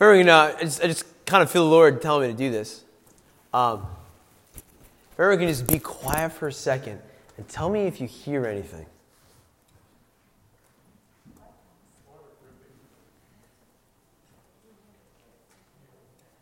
Very, 0.00 0.26
uh, 0.26 0.54
I, 0.56 0.60
just, 0.62 0.82
I 0.82 0.86
just 0.86 1.04
kind 1.26 1.42
of 1.42 1.50
feel 1.50 1.64
the 1.64 1.70
Lord 1.70 2.00
telling 2.00 2.26
me 2.26 2.32
to 2.32 2.38
do 2.38 2.50
this. 2.50 2.84
Um, 3.52 3.86
if 4.54 5.20
everyone 5.20 5.40
can 5.40 5.48
just 5.48 5.66
be 5.66 5.78
quiet 5.78 6.32
for 6.32 6.48
a 6.48 6.52
second 6.52 6.98
and 7.36 7.46
tell 7.46 7.68
me 7.68 7.82
if 7.82 8.00
you 8.00 8.06
hear 8.06 8.46
anything. 8.46 8.86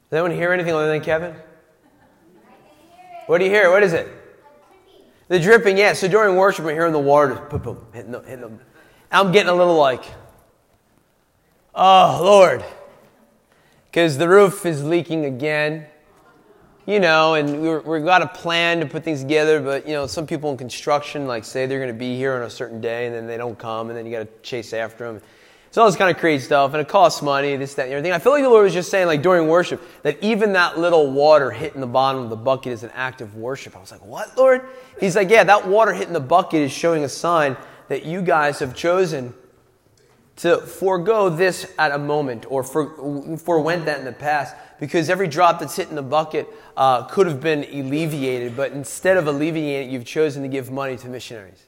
Does 0.08 0.20
anyone 0.20 0.30
hear 0.30 0.52
anything 0.52 0.72
other 0.72 0.88
than 0.88 1.00
Kevin? 1.00 1.34
What 3.26 3.38
do 3.38 3.44
you 3.44 3.50
hear? 3.50 3.72
What 3.72 3.82
is 3.82 3.92
it? 3.92 4.06
The 5.26 5.40
dripping, 5.40 5.76
yeah. 5.76 5.94
So 5.94 6.06
during 6.06 6.36
worship, 6.36 6.64
we're 6.64 6.74
hearing 6.74 6.92
the 6.92 6.98
water 7.00 7.34
boom, 7.34 7.60
boom, 7.60 7.86
hitting 7.92 8.12
the, 8.12 8.20
hitting 8.20 8.40
the. 8.40 8.52
I'm 9.10 9.32
getting 9.32 9.50
a 9.50 9.54
little 9.54 9.76
like, 9.76 10.04
oh, 11.74 12.20
Lord. 12.22 12.64
Because 13.90 14.18
the 14.18 14.28
roof 14.28 14.66
is 14.66 14.84
leaking 14.84 15.24
again. 15.24 15.86
You 16.86 17.00
know, 17.00 17.34
and 17.34 17.60
we 17.60 17.76
we've 17.76 18.04
got 18.04 18.22
a 18.22 18.26
plan 18.26 18.80
to 18.80 18.86
put 18.86 19.04
things 19.04 19.20
together, 19.20 19.60
but, 19.60 19.86
you 19.86 19.92
know, 19.92 20.06
some 20.06 20.26
people 20.26 20.50
in 20.50 20.56
construction, 20.56 21.26
like, 21.26 21.44
say 21.44 21.66
they're 21.66 21.80
going 21.80 21.92
to 21.92 21.98
be 21.98 22.16
here 22.16 22.34
on 22.34 22.44
a 22.44 22.48
certain 22.48 22.80
day, 22.80 23.04
and 23.04 23.14
then 23.14 23.26
they 23.26 23.36
don't 23.36 23.58
come, 23.58 23.90
and 23.90 23.98
then 23.98 24.06
you 24.06 24.12
got 24.12 24.20
to 24.20 24.28
chase 24.42 24.72
after 24.72 25.06
them. 25.06 25.20
So 25.70 25.82
all 25.82 25.86
this 25.86 25.96
kind 25.96 26.10
of 26.10 26.18
crazy 26.18 26.46
stuff, 26.46 26.72
and 26.72 26.80
it 26.80 26.88
costs 26.88 27.20
money, 27.20 27.54
this, 27.56 27.74
that, 27.74 27.82
and 27.82 27.92
everything. 27.92 28.12
I 28.12 28.18
feel 28.18 28.32
like 28.32 28.42
the 28.42 28.48
Lord 28.48 28.64
was 28.64 28.72
just 28.72 28.90
saying, 28.90 29.06
like 29.06 29.20
during 29.20 29.48
worship, 29.48 29.82
that 30.02 30.16
even 30.22 30.54
that 30.54 30.78
little 30.78 31.10
water 31.10 31.50
hitting 31.50 31.82
the 31.82 31.86
bottom 31.86 32.22
of 32.22 32.30
the 32.30 32.36
bucket 32.36 32.72
is 32.72 32.84
an 32.84 32.90
act 32.94 33.20
of 33.20 33.36
worship. 33.36 33.76
I 33.76 33.80
was 33.80 33.92
like, 33.92 34.02
what, 34.02 34.34
Lord? 34.38 34.62
He's 34.98 35.14
like, 35.14 35.28
yeah, 35.28 35.44
that 35.44 35.68
water 35.68 35.92
hitting 35.92 36.14
the 36.14 36.20
bucket 36.20 36.62
is 36.62 36.72
showing 36.72 37.04
a 37.04 37.08
sign 37.08 37.54
that 37.88 38.06
you 38.06 38.22
guys 38.22 38.60
have 38.60 38.74
chosen 38.74 39.34
to 40.38 40.58
forego 40.58 41.28
this 41.28 41.70
at 41.78 41.90
a 41.90 41.98
moment 41.98 42.46
or 42.48 42.62
for, 42.62 43.36
forewent 43.38 43.84
that 43.86 43.98
in 43.98 44.04
the 44.04 44.12
past 44.12 44.54
because 44.78 45.10
every 45.10 45.26
drop 45.26 45.58
that's 45.58 45.74
hit 45.74 45.88
in 45.88 45.96
the 45.96 46.02
bucket 46.02 46.48
uh, 46.76 47.02
could 47.04 47.26
have 47.26 47.40
been 47.40 47.64
alleviated, 47.64 48.56
but 48.56 48.70
instead 48.72 49.16
of 49.16 49.26
alleviating 49.26 49.90
it, 49.90 49.92
you've 49.92 50.04
chosen 50.04 50.42
to 50.42 50.48
give 50.48 50.70
money 50.70 50.96
to 50.96 51.08
missionaries. 51.08 51.66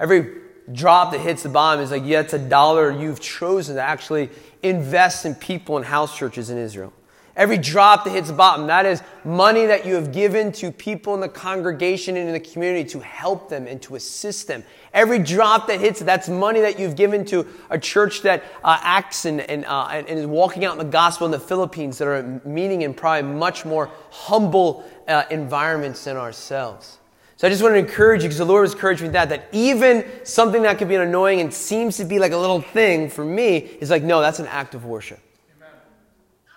Every 0.00 0.42
drop 0.72 1.12
that 1.12 1.20
hits 1.20 1.44
the 1.44 1.48
bottom 1.48 1.82
is 1.82 1.92
like, 1.92 2.02
yeah, 2.04 2.20
it's 2.20 2.34
a 2.34 2.38
dollar 2.40 2.90
you've 2.90 3.20
chosen 3.20 3.76
to 3.76 3.82
actually 3.82 4.28
invest 4.64 5.24
in 5.24 5.36
people 5.36 5.76
and 5.76 5.86
house 5.86 6.16
churches 6.18 6.50
in 6.50 6.58
Israel. 6.58 6.92
Every 7.36 7.58
drop 7.58 8.04
that 8.04 8.10
hits 8.12 8.28
the 8.28 8.34
bottom, 8.34 8.66
that 8.68 8.86
is 8.86 9.02
money 9.22 9.66
that 9.66 9.84
you 9.84 9.94
have 9.94 10.10
given 10.10 10.52
to 10.52 10.72
people 10.72 11.14
in 11.14 11.20
the 11.20 11.28
congregation 11.28 12.16
and 12.16 12.28
in 12.28 12.32
the 12.32 12.40
community 12.40 12.88
to 12.88 13.00
help 13.00 13.50
them 13.50 13.66
and 13.66 13.80
to 13.82 13.94
assist 13.96 14.48
them. 14.48 14.64
Every 14.94 15.18
drop 15.18 15.66
that 15.66 15.78
hits, 15.78 16.00
that's 16.00 16.30
money 16.30 16.62
that 16.62 16.78
you've 16.78 16.96
given 16.96 17.26
to 17.26 17.46
a 17.68 17.78
church 17.78 18.22
that 18.22 18.42
uh, 18.64 18.78
acts 18.80 19.26
and, 19.26 19.42
and, 19.42 19.66
uh, 19.66 19.88
and, 19.90 20.08
is 20.08 20.24
walking 20.24 20.64
out 20.64 20.72
in 20.72 20.78
the 20.78 20.90
gospel 20.90 21.26
in 21.26 21.30
the 21.30 21.38
Philippines 21.38 21.98
that 21.98 22.08
are 22.08 22.40
meeting 22.46 22.80
in 22.80 22.94
probably 22.94 23.30
much 23.30 23.66
more 23.66 23.90
humble 24.10 24.90
uh, 25.06 25.24
environments 25.30 26.04
than 26.04 26.16
ourselves. 26.16 26.96
So 27.36 27.46
I 27.46 27.50
just 27.50 27.62
want 27.62 27.74
to 27.74 27.78
encourage 27.78 28.22
you 28.22 28.30
because 28.30 28.38
the 28.38 28.46
Lord 28.46 28.64
has 28.64 28.72
encouraged 28.72 29.02
me 29.02 29.08
that, 29.08 29.28
that 29.28 29.48
even 29.52 30.06
something 30.24 30.62
that 30.62 30.78
could 30.78 30.88
be 30.88 30.94
annoying 30.94 31.42
and 31.42 31.52
seems 31.52 31.98
to 31.98 32.06
be 32.06 32.18
like 32.18 32.32
a 32.32 32.38
little 32.38 32.62
thing 32.62 33.10
for 33.10 33.26
me 33.26 33.58
is 33.58 33.90
like, 33.90 34.02
no, 34.02 34.22
that's 34.22 34.38
an 34.38 34.46
act 34.46 34.74
of 34.74 34.86
worship. 34.86 35.20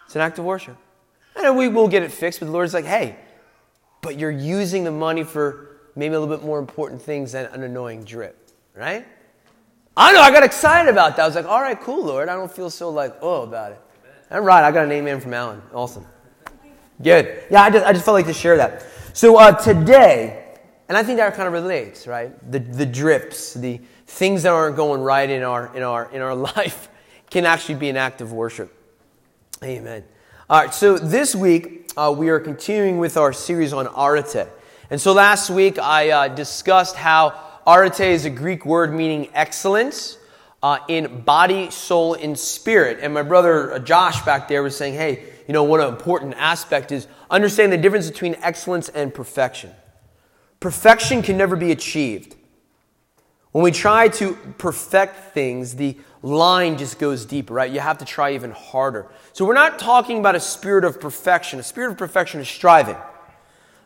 It's 0.10 0.16
an 0.16 0.24
act 0.24 0.40
of 0.40 0.46
worship. 0.46 0.76
And 1.36 1.56
we 1.56 1.68
will 1.68 1.88
get 1.88 2.02
it 2.02 2.12
fixed, 2.12 2.40
but 2.40 2.48
the 2.48 2.52
Lord's 2.52 2.74
like, 2.74 2.86
hey, 2.86 3.16
but 4.02 4.18
you're 4.18 4.32
using 4.32 4.84
the 4.84 4.90
money 4.90 5.24
for 5.24 5.78
maybe 5.96 6.16
a 6.16 6.20
little 6.20 6.36
bit 6.36 6.44
more 6.44 6.58
important 6.58 7.00
things 7.00 7.34
than 7.34 7.46
an 7.46 7.62
annoying 7.62 8.06
drip, 8.06 8.50
right? 8.74 9.06
I 9.96 10.12
know, 10.12 10.20
I 10.20 10.32
got 10.32 10.42
excited 10.42 10.90
about 10.90 11.16
that. 11.16 11.22
I 11.22 11.28
was 11.28 11.36
like, 11.36 11.46
all 11.46 11.62
right, 11.62 11.80
cool, 11.80 12.04
Lord. 12.04 12.28
I 12.28 12.34
don't 12.34 12.52
feel 12.52 12.72
so 12.72 12.90
like, 12.90 13.18
oh, 13.22 13.44
about 13.44 13.74
it. 13.74 13.82
All 14.32 14.42
right, 14.42 14.64
I 14.64 14.72
got 14.72 14.86
an 14.86 14.92
amen 14.94 15.20
from 15.20 15.32
Alan. 15.36 15.62
Awesome. 15.76 16.08
Good. 17.00 17.44
Yeah, 17.52 17.62
I 17.62 17.70
just, 17.70 17.86
I 17.86 17.94
just 17.94 18.04
felt 18.04 18.16
like 18.16 18.26
to 18.26 18.34
share 18.34 18.58
that. 18.58 18.88
So 19.14 19.38
uh, 19.38 19.52
today, 19.52 20.56
and 20.88 20.98
I 20.98 21.04
think 21.04 21.18
that 21.20 21.36
kind 21.36 21.46
of 21.46 21.54
relates, 21.54 22.08
right? 22.08 22.32
The, 22.52 22.58
the 22.58 22.88
drips, 22.88 23.54
the 23.54 23.80
things 24.08 24.42
that 24.42 24.54
aren't 24.54 24.76
going 24.76 25.02
right 25.02 25.30
in 25.30 25.44
our, 25.44 25.72
in, 25.78 25.84
our, 25.84 26.12
in 26.12 26.24
our 26.24 26.34
life 26.56 26.90
can 27.30 27.46
actually 27.46 27.76
be 27.76 27.90
an 27.90 27.96
act 27.96 28.22
of 28.22 28.34
worship. 28.34 28.76
Amen. 29.62 30.06
All 30.50 30.62
right, 30.62 30.74
so 30.74 30.98
this 30.98 31.36
week 31.36 31.92
uh, 31.98 32.16
we 32.18 32.30
are 32.30 32.40
continuing 32.40 32.98
with 32.98 33.18
our 33.18 33.34
series 33.34 33.74
on 33.74 33.88
arete. 33.88 34.48
And 34.90 35.02
so 35.02 35.12
last 35.12 35.50
week 35.50 35.78
I 35.78 36.12
uh, 36.12 36.28
discussed 36.30 36.96
how 36.96 37.38
arete 37.68 38.00
is 38.00 38.24
a 38.24 38.30
Greek 38.30 38.66
word 38.66 38.94
meaning 38.94 39.30
excellence 39.34 40.18
uh, 40.64 40.80
in 40.88 41.24
body, 41.24 41.70
soul, 41.72 42.14
and 42.14 42.40
spirit. 42.40 43.00
And 43.02 43.14
my 43.14 43.22
brother 43.22 43.74
uh, 43.74 43.80
Josh 43.80 44.22
back 44.22 44.48
there 44.48 44.64
was 44.64 44.78
saying, 44.78 44.94
hey, 44.94 45.26
you 45.46 45.54
know, 45.54 45.66
one 45.66 45.82
important 45.82 46.36
aspect 46.38 46.94
is 46.94 47.08
understanding 47.30 47.78
the 47.78 47.84
difference 47.84 48.10
between 48.10 48.36
excellence 48.36 48.88
and 48.88 49.14
perfection. 49.14 49.72
Perfection 50.62 51.22
can 51.22 51.36
never 51.36 51.58
be 51.58 51.72
achieved. 51.74 52.38
When 53.52 53.64
we 53.64 53.72
try 53.72 54.08
to 54.08 54.36
perfect 54.58 55.34
things, 55.34 55.76
the 55.76 55.98
line 56.22 56.78
just 56.78 57.00
goes 57.00 57.26
deeper, 57.26 57.54
right? 57.54 57.72
You 57.72 57.80
have 57.80 57.98
to 58.00 58.06
try 58.06 58.34
even 58.34 58.52
harder. 58.52 59.08
So 59.34 59.46
we're 59.46 59.54
not 59.54 59.80
talking 59.80 60.20
about 60.20 60.36
a 60.36 60.40
spirit 60.40 60.84
of 60.84 61.00
perfection. 61.00 61.60
A 61.60 61.64
spirit 61.64 61.92
of 61.92 61.98
perfection 61.98 62.40
is 62.40 62.50
striving. 62.50 62.96
A 62.96 63.04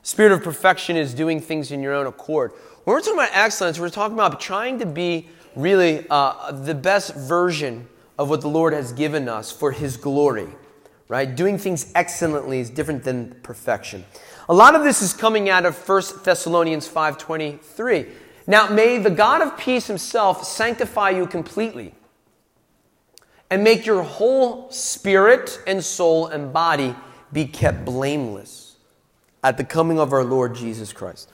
spirit 0.01 0.31
of 0.31 0.43
perfection 0.43 0.97
is 0.97 1.13
doing 1.13 1.39
things 1.39 1.71
in 1.71 1.81
your 1.81 1.93
own 1.93 2.07
accord. 2.07 2.51
When 2.83 2.95
we're 2.95 3.01
talking 3.01 3.19
about 3.19 3.29
excellence, 3.33 3.79
we're 3.79 3.89
talking 3.89 4.15
about 4.15 4.39
trying 4.39 4.79
to 4.79 4.85
be 4.85 5.27
really 5.55 6.05
uh, 6.09 6.51
the 6.51 6.75
best 6.75 7.15
version 7.15 7.87
of 8.17 8.29
what 8.29 8.41
the 8.41 8.49
Lord 8.49 8.73
has 8.73 8.91
given 8.91 9.29
us 9.29 9.51
for 9.51 9.71
His 9.71 9.95
glory, 9.97 10.47
right? 11.07 11.33
Doing 11.33 11.57
things 11.57 11.91
excellently 11.95 12.59
is 12.59 12.69
different 12.69 13.03
than 13.03 13.35
perfection. 13.43 14.03
A 14.49 14.53
lot 14.53 14.75
of 14.75 14.83
this 14.83 15.01
is 15.01 15.13
coming 15.13 15.49
out 15.49 15.65
of 15.65 15.77
1 15.77 16.23
Thessalonians 16.23 16.87
5:23. 16.87 18.07
Now 18.45 18.67
may 18.67 18.97
the 18.97 19.09
God 19.09 19.41
of 19.41 19.57
peace 19.57 19.87
himself 19.87 20.43
sanctify 20.43 21.11
you 21.11 21.25
completely 21.25 21.93
and 23.53 23.63
make 23.63 23.85
your 23.85 24.01
whole 24.01 24.67
spirit 24.71 25.61
and 25.67 25.85
soul 25.85 26.25
and 26.25 26.51
body 26.51 26.95
be 27.31 27.45
kept 27.45 27.85
blameless 27.85 28.77
at 29.43 29.57
the 29.57 29.63
coming 29.63 29.99
of 29.99 30.11
our 30.11 30.23
Lord 30.23 30.55
Jesus 30.55 30.91
Christ. 30.91 31.29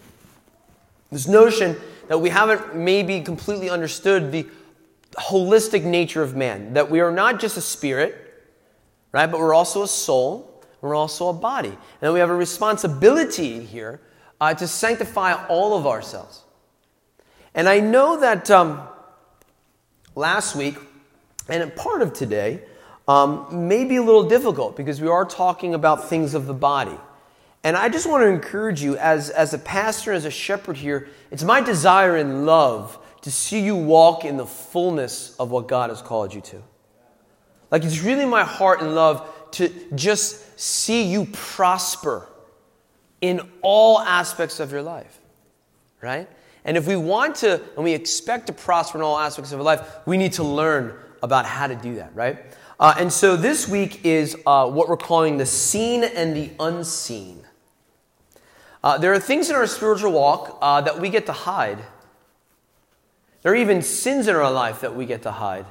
This 1.14 1.30
notion 1.30 1.78
that 2.10 2.18
we 2.18 2.28
haven't 2.28 2.76
maybe 2.76 3.22
completely 3.22 3.70
understood 3.70 4.34
the 4.34 4.46
holistic 5.14 5.86
nature 5.86 6.22
of 6.22 6.36
man, 6.36 6.74
that 6.74 6.92
we 6.92 7.00
are 7.00 7.10
not 7.10 7.40
just 7.40 7.56
a 7.56 7.62
spirit, 7.62 8.52
right, 9.14 9.32
but 9.32 9.40
we're 9.40 9.54
also 9.54 9.84
a 9.84 9.88
soul, 9.88 10.62
we're 10.82 10.96
also 10.96 11.30
a 11.30 11.34
body. 11.34 11.78
And 12.02 12.12
we 12.12 12.20
have 12.20 12.30
a 12.30 12.36
responsibility 12.36 13.64
here 13.64 14.02
uh, 14.42 14.54
to 14.56 14.68
sanctify 14.68 15.46
all 15.46 15.78
of 15.78 15.88
ourselves. 15.88 16.44
And 17.56 17.70
I 17.70 17.80
know 17.80 18.20
that 18.20 18.52
um, 18.52 18.82
last 20.16 20.54
week 20.54 20.76
and 21.50 21.76
part 21.76 22.02
of 22.02 22.14
today 22.14 22.62
um, 23.08 23.68
may 23.68 23.86
be 23.86 23.96
a 23.96 24.04
little 24.04 24.28
difficult 24.28 24.78
because 24.78 25.02
we 25.02 25.08
are 25.08 25.26
talking 25.26 25.74
about 25.74 26.10
things 26.10 26.34
of 26.34 26.46
the 26.46 26.54
body. 26.54 26.98
And 27.64 27.76
I 27.76 27.90
just 27.90 28.08
want 28.08 28.24
to 28.24 28.28
encourage 28.28 28.82
you, 28.82 28.96
as, 28.98 29.30
as 29.30 29.54
a 29.54 29.58
pastor, 29.58 30.14
as 30.14 30.26
a 30.26 30.32
shepherd 30.32 30.78
here, 30.78 31.10
it's 31.32 31.44
my 31.44 31.60
desire 31.60 32.16
and 32.16 32.46
love 32.46 32.98
to 33.22 33.32
see 33.32 33.60
you 33.60 33.76
walk 33.76 34.24
in 34.24 34.38
the 34.38 34.46
fullness 34.46 35.36
of 35.38 35.52
what 35.52 35.68
God 35.68 35.90
has 35.90 36.02
called 36.02 36.34
you 36.34 36.42
to. 36.42 36.62
Like, 37.70 37.84
it's 37.84 38.02
really 38.02 38.26
my 38.26 38.44
heart 38.44 38.82
and 38.82 38.96
love 38.96 39.28
to 39.52 39.70
just 39.96 40.60
see 40.60 41.04
you 41.04 41.26
prosper 41.34 42.28
in 43.22 43.42
all 43.62 44.00
aspects 44.00 44.60
of 44.60 44.72
your 44.72 44.82
life, 44.82 45.20
right? 46.02 46.30
And 46.64 46.78
if 46.78 46.88
we 46.88 46.96
want 46.96 47.36
to, 47.38 47.62
and 47.76 47.84
we 47.84 47.94
expect 47.94 48.48
to 48.48 48.54
prosper 48.54 49.00
in 49.00 49.04
all 49.04 49.18
aspects 49.18 49.52
of 49.52 49.60
our 49.60 49.66
life, 49.66 49.86
we 50.06 50.18
need 50.18 50.34
to 50.34 50.44
learn 50.44 50.98
about 51.22 51.46
how 51.46 51.68
to 51.68 51.76
do 51.76 51.96
that, 51.96 52.16
right? 52.16 52.38
Uh, 52.80 52.96
and 52.98 53.12
so 53.12 53.36
this 53.36 53.68
week 53.68 54.06
is 54.06 54.38
uh, 54.46 54.70
what 54.70 54.88
we're 54.88 54.98
calling 54.98 55.38
the 55.38 55.46
seen 55.46 56.04
and 56.04 56.36
the 56.36 56.52
unseen. 56.60 57.44
Uh, 58.84 58.98
there 58.98 59.12
are 59.12 59.20
things 59.20 59.50
in 59.50 59.56
our 59.56 59.68
spiritual 59.68 60.14
walk 60.14 60.58
uh, 60.62 60.80
that 60.82 61.00
we 61.00 61.10
get 61.10 61.26
to 61.26 61.34
hide. 61.34 61.80
There 63.42 63.52
are 63.52 63.56
even 63.56 63.82
sins 63.82 64.28
in 64.28 64.36
our 64.36 64.52
life 64.52 64.82
that 64.82 64.96
we 64.96 65.06
get 65.06 65.24
to 65.24 65.32
hide. 65.32 65.66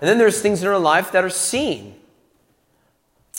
And 0.00 0.08
then 0.08 0.18
there's 0.18 0.40
things 0.40 0.62
in 0.62 0.68
our 0.68 0.78
life 0.78 1.12
that 1.12 1.22
are 1.24 1.30
seen. 1.30 1.96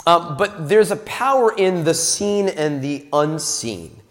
Um, 0.06 0.38
but 0.38 0.70
there's 0.70 0.92
a 0.92 0.96
power 0.98 1.54
in 1.56 1.84
the 1.84 1.94
seen 1.94 2.50
and 2.50 2.82
the 2.82 3.08
unseen. 3.12 4.02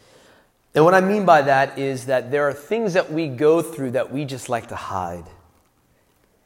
And 0.74 0.84
what 0.84 0.94
I 0.94 1.00
mean 1.00 1.24
by 1.24 1.42
that 1.42 1.78
is 1.78 2.06
that 2.06 2.30
there 2.30 2.48
are 2.48 2.52
things 2.52 2.94
that 2.94 3.12
we 3.12 3.28
go 3.28 3.62
through 3.62 3.92
that 3.92 4.12
we 4.12 4.24
just 4.24 4.48
like 4.48 4.68
to 4.68 4.76
hide. 4.76 5.24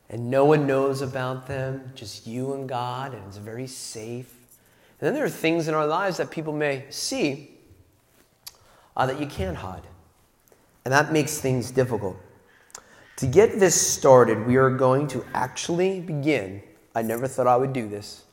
And 0.09 0.31
no 0.31 0.45
one 0.45 0.67
knows 0.67 1.03
about 1.03 1.47
them, 1.47 1.91
just 1.95 2.27
you 2.27 2.55
and 2.55 2.69
God, 2.69 3.13
and 3.13 3.23
it's 3.27 3.39
very 3.39 3.67
safe. 3.67 4.33
And 5.01 5.07
then 5.07 5.15
there 5.15 5.25
are 5.25 5.29
things 5.29 5.69
in 5.69 5.75
our 5.75 5.87
lives 5.87 6.17
that 6.19 6.31
people 6.31 6.53
may 6.53 6.85
see 6.91 7.51
uh, 8.97 9.07
that 9.07 9.21
you 9.21 9.27
can't 9.27 9.57
hide. 9.57 9.83
And 10.85 10.93
that 10.93 11.13
makes 11.13 11.39
things 11.39 11.71
difficult. 11.71 12.17
To 13.17 13.27
get 13.27 13.59
this 13.59 13.81
started, 13.81 14.47
we 14.47 14.57
are 14.57 14.71
going 14.71 15.09
to 15.09 15.25
actually 15.35 16.01
begin 16.01 16.63
I 16.97 17.03
never 17.03 17.29
thought 17.29 17.47
I 17.47 17.57
would 17.59 17.75
do 17.75 17.87
this, 17.87 18.25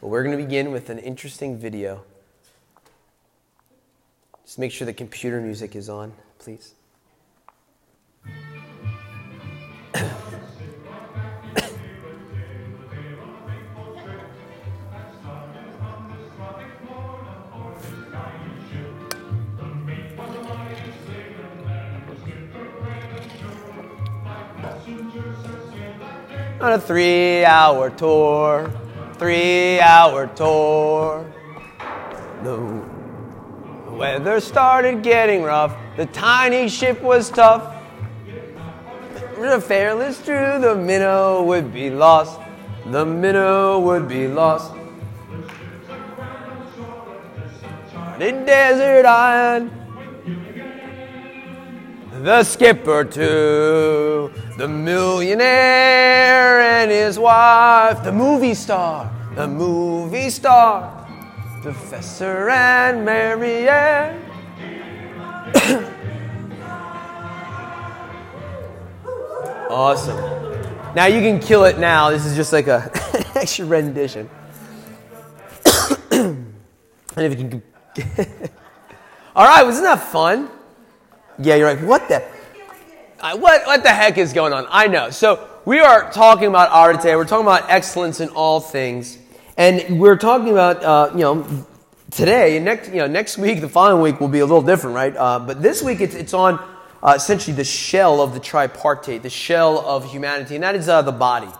but 0.00 0.08
we're 0.08 0.24
going 0.24 0.36
to 0.36 0.42
begin 0.42 0.72
with 0.72 0.90
an 0.90 0.98
interesting 0.98 1.56
video. 1.56 2.02
Just 4.44 4.58
make 4.58 4.72
sure 4.72 4.86
the 4.86 4.92
computer 4.92 5.40
music 5.40 5.76
is 5.76 5.88
on, 5.88 6.12
please. 6.40 6.74
on 26.60 26.72
a 26.72 26.80
three 26.80 27.44
hour 27.44 27.88
tour, 27.90 28.70
three 29.14 29.78
hour 29.80 30.26
tour. 30.26 31.24
The 32.42 32.82
weather 33.90 34.40
started 34.40 35.02
getting 35.02 35.42
rough, 35.42 35.76
the 35.96 36.06
tiny 36.06 36.68
ship 36.68 37.00
was 37.00 37.30
tough. 37.30 37.74
The 39.38 39.60
fairless 39.60 40.24
true, 40.24 40.58
the 40.58 40.74
minnow 40.74 41.44
would 41.44 41.72
be 41.72 41.90
lost, 41.90 42.40
the 42.86 43.06
minnow 43.06 43.78
would 43.78 44.08
be 44.08 44.26
lost. 44.26 44.72
The 48.18 48.32
desert 48.32 49.06
island, 49.06 49.70
the 52.24 52.42
skipper 52.42 53.04
too 53.04 54.32
the 54.58 54.66
millionaire 54.66 56.60
and 56.60 56.90
his 56.90 57.16
wife, 57.16 58.02
the 58.02 58.10
movie 58.10 58.54
star, 58.54 59.08
the 59.36 59.46
movie 59.46 60.30
star, 60.30 61.06
Professor 61.62 62.50
and 62.50 63.04
Mary 63.04 63.68
Ann. 63.68 64.20
awesome. 69.70 70.18
Now 70.96 71.06
you 71.06 71.20
can 71.20 71.38
kill 71.38 71.64
it 71.64 71.78
now. 71.78 72.10
This 72.10 72.26
is 72.26 72.34
just 72.34 72.52
like 72.52 72.66
a 72.66 72.90
extra 73.36 73.64
rendition. 73.64 74.28
and 76.10 76.52
if 77.14 77.38
you 77.38 77.48
can. 77.48 77.62
All 79.36 79.46
right, 79.46 79.62
wasn't 79.62 79.84
that 79.84 80.02
fun? 80.02 80.50
Yeah, 81.38 81.54
you're 81.54 81.72
like, 81.72 81.86
what 81.86 82.08
the? 82.08 82.37
What, 83.20 83.66
what 83.66 83.82
the 83.82 83.88
heck 83.88 84.16
is 84.16 84.32
going 84.32 84.52
on? 84.52 84.66
I 84.70 84.86
know. 84.86 85.10
So 85.10 85.48
we 85.64 85.80
are 85.80 86.10
talking 86.12 86.46
about 86.46 86.92
today. 86.92 87.16
We're 87.16 87.24
talking 87.24 87.46
about 87.46 87.68
excellence 87.68 88.20
in 88.20 88.28
all 88.30 88.60
things. 88.60 89.18
And 89.56 89.98
we're 89.98 90.16
talking 90.16 90.50
about, 90.50 90.84
uh, 90.84 91.10
you 91.12 91.20
know, 91.20 91.66
today, 92.12 92.56
and 92.56 92.64
next, 92.64 92.90
you 92.90 92.96
know, 92.96 93.08
next 93.08 93.36
week, 93.36 93.60
the 93.60 93.68
following 93.68 94.00
week 94.02 94.20
will 94.20 94.28
be 94.28 94.38
a 94.38 94.46
little 94.46 94.62
different, 94.62 94.94
right? 94.94 95.16
Uh, 95.16 95.40
but 95.40 95.60
this 95.60 95.82
week 95.82 96.00
it's, 96.00 96.14
it's 96.14 96.32
on 96.32 96.64
uh, 97.02 97.14
essentially 97.16 97.56
the 97.56 97.64
shell 97.64 98.22
of 98.22 98.34
the 98.34 98.40
tripartite, 98.40 99.22
the 99.22 99.30
shell 99.30 99.80
of 99.80 100.08
humanity, 100.10 100.54
and 100.54 100.62
that 100.62 100.76
is 100.76 100.88
uh, 100.88 101.02
the 101.02 101.12
body. 101.12 101.50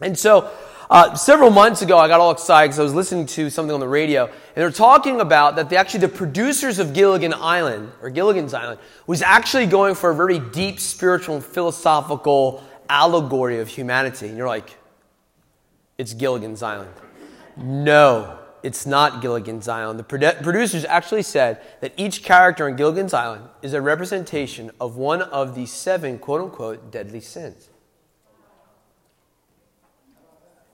And 0.00 0.18
so 0.18 0.50
uh, 0.90 1.14
several 1.14 1.50
months 1.50 1.82
ago, 1.82 1.96
I 1.96 2.08
got 2.08 2.18
all 2.18 2.32
excited 2.32 2.68
because 2.68 2.80
I 2.80 2.82
was 2.82 2.94
listening 2.94 3.26
to 3.26 3.48
something 3.48 3.72
on 3.72 3.78
the 3.78 3.86
radio, 3.86 4.24
and 4.26 4.34
they're 4.56 4.72
talking 4.72 5.20
about 5.20 5.54
that 5.54 5.70
they 5.70 5.76
actually 5.76 6.00
the 6.00 6.08
producers 6.08 6.80
of 6.80 6.92
Gilligan 6.92 7.32
Island 7.32 7.92
or 8.02 8.10
Gilligan's 8.10 8.52
Island 8.52 8.80
was 9.06 9.22
actually 9.22 9.66
going 9.66 9.94
for 9.94 10.10
a 10.10 10.14
very 10.16 10.40
deep 10.40 10.80
spiritual 10.80 11.36
and 11.36 11.44
philosophical 11.44 12.64
allegory 12.88 13.60
of 13.60 13.68
humanity. 13.68 14.26
And 14.26 14.36
you're 14.36 14.48
like, 14.48 14.76
it's 15.96 16.12
Gilligan's 16.12 16.60
Island. 16.60 16.90
No, 17.56 18.40
it's 18.64 18.84
not 18.84 19.22
Gilligan's 19.22 19.68
Island. 19.68 20.00
The 20.00 20.34
producers 20.42 20.84
actually 20.84 21.22
said 21.22 21.62
that 21.82 21.92
each 21.96 22.24
character 22.24 22.68
in 22.68 22.74
Gilligan's 22.74 23.14
Island 23.14 23.44
is 23.62 23.74
a 23.74 23.80
representation 23.80 24.72
of 24.80 24.96
one 24.96 25.22
of 25.22 25.54
the 25.54 25.66
seven 25.66 26.18
quote 26.18 26.40
unquote 26.40 26.90
deadly 26.90 27.20
sins. 27.20 27.69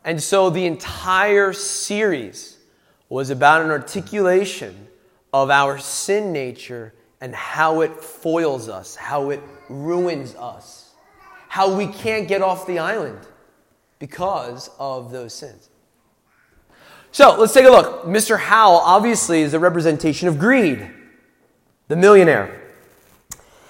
And 0.06 0.22
so 0.22 0.50
the 0.50 0.64
entire 0.66 1.52
series 1.52 2.58
was 3.08 3.30
about 3.30 3.62
an 3.62 3.70
articulation 3.70 4.86
of 5.32 5.50
our 5.50 5.78
sin 5.78 6.32
nature 6.32 6.94
and 7.20 7.34
how 7.34 7.80
it 7.80 8.00
foils 8.00 8.68
us, 8.68 8.94
how 8.94 9.30
it 9.30 9.42
ruins 9.68 10.36
us, 10.36 10.92
how 11.48 11.74
we 11.74 11.88
can't 11.88 12.28
get 12.28 12.40
off 12.40 12.68
the 12.68 12.78
island 12.78 13.18
because 13.98 14.70
of 14.78 15.10
those 15.10 15.34
sins. 15.34 15.70
So 17.10 17.36
let's 17.36 17.52
take 17.52 17.64
a 17.64 17.70
look. 17.70 18.04
Mr. 18.04 18.38
Howell 18.38 18.78
obviously 18.78 19.40
is 19.40 19.54
a 19.54 19.58
representation 19.58 20.28
of 20.28 20.38
greed, 20.38 20.88
the 21.88 21.96
millionaire. 21.96 22.62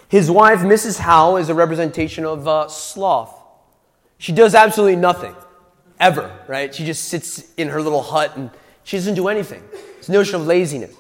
His 0.09 0.31
wife, 0.31 0.59
Mrs. 0.59 0.99
Howell, 0.99 1.39
is 1.39 1.49
a 1.49 1.55
representation 1.55 2.27
of 2.27 2.47
uh, 2.47 2.69
sloth. 2.69 3.35
She 4.19 4.33
does 4.33 4.55
absolutely 4.55 4.97
nothing 4.97 5.35
ever, 5.99 6.31
right? 6.47 6.75
She 6.75 6.85
just 6.85 7.05
sits 7.07 7.45
in 7.57 7.69
her 7.69 7.81
little 7.83 8.03
hut 8.03 8.37
and 8.37 8.51
she 8.85 8.97
doesn't 8.97 9.15
do 9.15 9.29
anything. 9.29 9.63
It's 9.99 10.09
notion 10.09 10.37
of 10.37 10.47
laziness. 10.47 10.95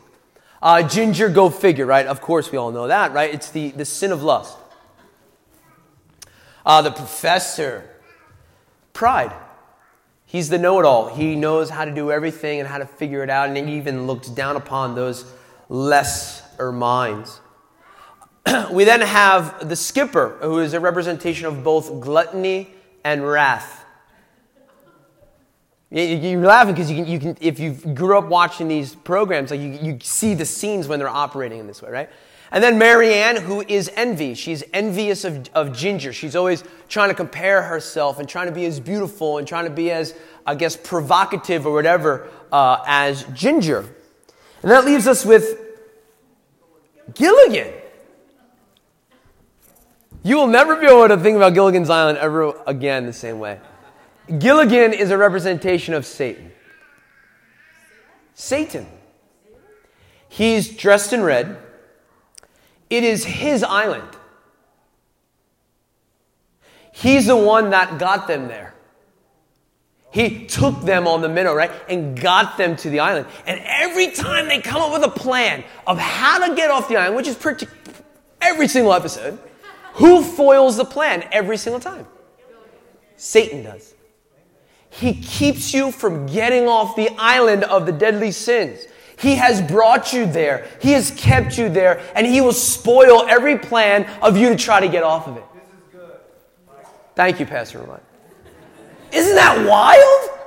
Uh, 0.62 0.82
ginger, 0.82 1.28
go 1.28 1.50
figure, 1.50 1.86
right? 1.86 2.06
Of 2.06 2.20
course, 2.20 2.50
we 2.50 2.58
all 2.58 2.72
know 2.72 2.88
that, 2.88 3.12
right? 3.12 3.32
It's 3.32 3.50
the, 3.50 3.70
the 3.70 3.84
sin 3.84 4.10
of 4.10 4.22
lust. 4.22 4.56
Uh, 6.64 6.82
the 6.82 6.90
professor, 6.90 7.88
pride. 8.92 9.32
He's 10.24 10.48
the 10.48 10.58
know 10.58 10.80
it 10.80 10.84
all. 10.84 11.14
He 11.14 11.36
knows 11.36 11.70
how 11.70 11.84
to 11.84 11.94
do 11.94 12.10
everything 12.10 12.58
and 12.58 12.68
how 12.68 12.78
to 12.78 12.86
figure 12.86 13.22
it 13.22 13.30
out, 13.30 13.48
and 13.48 13.68
he 13.68 13.76
even 13.76 14.06
looks 14.06 14.28
down 14.28 14.56
upon 14.56 14.96
those 14.96 15.24
lesser 15.68 16.72
minds. 16.72 17.40
we 18.72 18.84
then 18.84 19.02
have 19.02 19.68
the 19.68 19.76
skipper, 19.76 20.38
who 20.40 20.58
is 20.58 20.72
a 20.72 20.80
representation 20.80 21.46
of 21.46 21.62
both 21.62 22.00
gluttony 22.00 22.74
and 23.04 23.26
wrath. 23.26 23.75
You're 25.90 26.40
laughing 26.40 26.74
because 26.74 26.90
you 26.90 26.96
can, 26.96 27.06
you 27.06 27.18
can, 27.20 27.36
if 27.40 27.60
you 27.60 27.72
grew 27.72 28.18
up 28.18 28.26
watching 28.26 28.66
these 28.66 28.94
programs, 28.94 29.52
like 29.52 29.60
you, 29.60 29.78
you 29.80 29.98
see 30.02 30.34
the 30.34 30.44
scenes 30.44 30.88
when 30.88 30.98
they're 30.98 31.08
operating 31.08 31.60
in 31.60 31.66
this 31.66 31.80
way, 31.80 31.90
right? 31.90 32.10
And 32.50 32.62
then 32.62 32.78
Mary 32.78 33.14
Ann, 33.14 33.36
who 33.36 33.62
is 33.62 33.90
envy. 33.94 34.34
She's 34.34 34.64
envious 34.72 35.24
of, 35.24 35.48
of 35.54 35.72
Ginger. 35.76 36.12
She's 36.12 36.34
always 36.34 36.64
trying 36.88 37.08
to 37.08 37.14
compare 37.14 37.62
herself 37.62 38.18
and 38.18 38.28
trying 38.28 38.46
to 38.46 38.52
be 38.52 38.66
as 38.66 38.80
beautiful 38.80 39.38
and 39.38 39.46
trying 39.46 39.64
to 39.64 39.70
be 39.70 39.90
as, 39.90 40.14
I 40.44 40.54
guess, 40.54 40.76
provocative 40.76 41.66
or 41.66 41.72
whatever 41.72 42.28
uh, 42.52 42.82
as 42.86 43.24
Ginger. 43.32 43.80
And 44.62 44.70
that 44.70 44.84
leaves 44.84 45.06
us 45.06 45.24
with 45.24 45.60
Gilligan. 47.14 47.72
You 50.22 50.36
will 50.36 50.48
never 50.48 50.74
be 50.76 50.86
able 50.86 51.06
to 51.08 51.16
think 51.16 51.36
about 51.36 51.54
Gilligan's 51.54 51.90
Island 51.90 52.18
ever 52.18 52.60
again 52.66 53.06
the 53.06 53.12
same 53.12 53.38
way. 53.38 53.60
Gilligan 54.26 54.92
is 54.92 55.10
a 55.10 55.18
representation 55.18 55.94
of 55.94 56.04
Satan. 56.04 56.52
Satan. 58.34 58.86
He's 60.28 60.68
dressed 60.68 61.12
in 61.12 61.22
red. 61.22 61.58
It 62.90 63.04
is 63.04 63.24
his 63.24 63.62
island. 63.62 64.08
He's 66.92 67.26
the 67.26 67.36
one 67.36 67.70
that 67.70 67.98
got 67.98 68.26
them 68.26 68.48
there. 68.48 68.74
He 70.10 70.46
took 70.46 70.80
them 70.82 71.06
on 71.06 71.20
the 71.20 71.28
minnow, 71.28 71.54
right? 71.54 71.70
And 71.88 72.18
got 72.18 72.56
them 72.56 72.76
to 72.76 72.90
the 72.90 73.00
island. 73.00 73.26
And 73.46 73.60
every 73.64 74.12
time 74.12 74.48
they 74.48 74.60
come 74.60 74.80
up 74.80 74.92
with 74.92 75.04
a 75.04 75.10
plan 75.10 75.62
of 75.86 75.98
how 75.98 76.46
to 76.46 76.54
get 76.54 76.70
off 76.70 76.88
the 76.88 76.96
island, 76.96 77.16
which 77.16 77.28
is 77.28 77.36
pretty, 77.36 77.66
every 78.40 78.66
single 78.66 78.94
episode, 78.94 79.38
who 79.94 80.22
foils 80.22 80.76
the 80.76 80.84
plan 80.84 81.28
every 81.32 81.58
single 81.58 81.80
time? 81.80 82.06
Satan 83.16 83.62
does. 83.62 83.94
He 84.98 85.12
keeps 85.12 85.74
you 85.74 85.90
from 85.92 86.24
getting 86.24 86.68
off 86.68 86.96
the 86.96 87.10
island 87.18 87.64
of 87.64 87.84
the 87.84 87.92
deadly 87.92 88.30
sins. 88.30 88.86
He 89.18 89.34
has 89.34 89.60
brought 89.60 90.14
you 90.14 90.24
there. 90.24 90.66
He 90.80 90.92
has 90.92 91.10
kept 91.10 91.58
you 91.58 91.68
there, 91.68 92.00
and 92.14 92.26
He 92.26 92.40
will 92.40 92.54
spoil 92.54 93.26
every 93.28 93.58
plan 93.58 94.04
of 94.22 94.38
you 94.38 94.48
to 94.48 94.56
try 94.56 94.80
to 94.80 94.88
get 94.88 95.02
off 95.02 95.28
of 95.28 95.36
it. 95.36 95.44
Thank 97.14 97.40
you, 97.40 97.46
Pastor 97.46 97.80
Ramon. 97.80 98.00
Isn't 99.12 99.34
that 99.34 99.66
wild? 99.66 100.38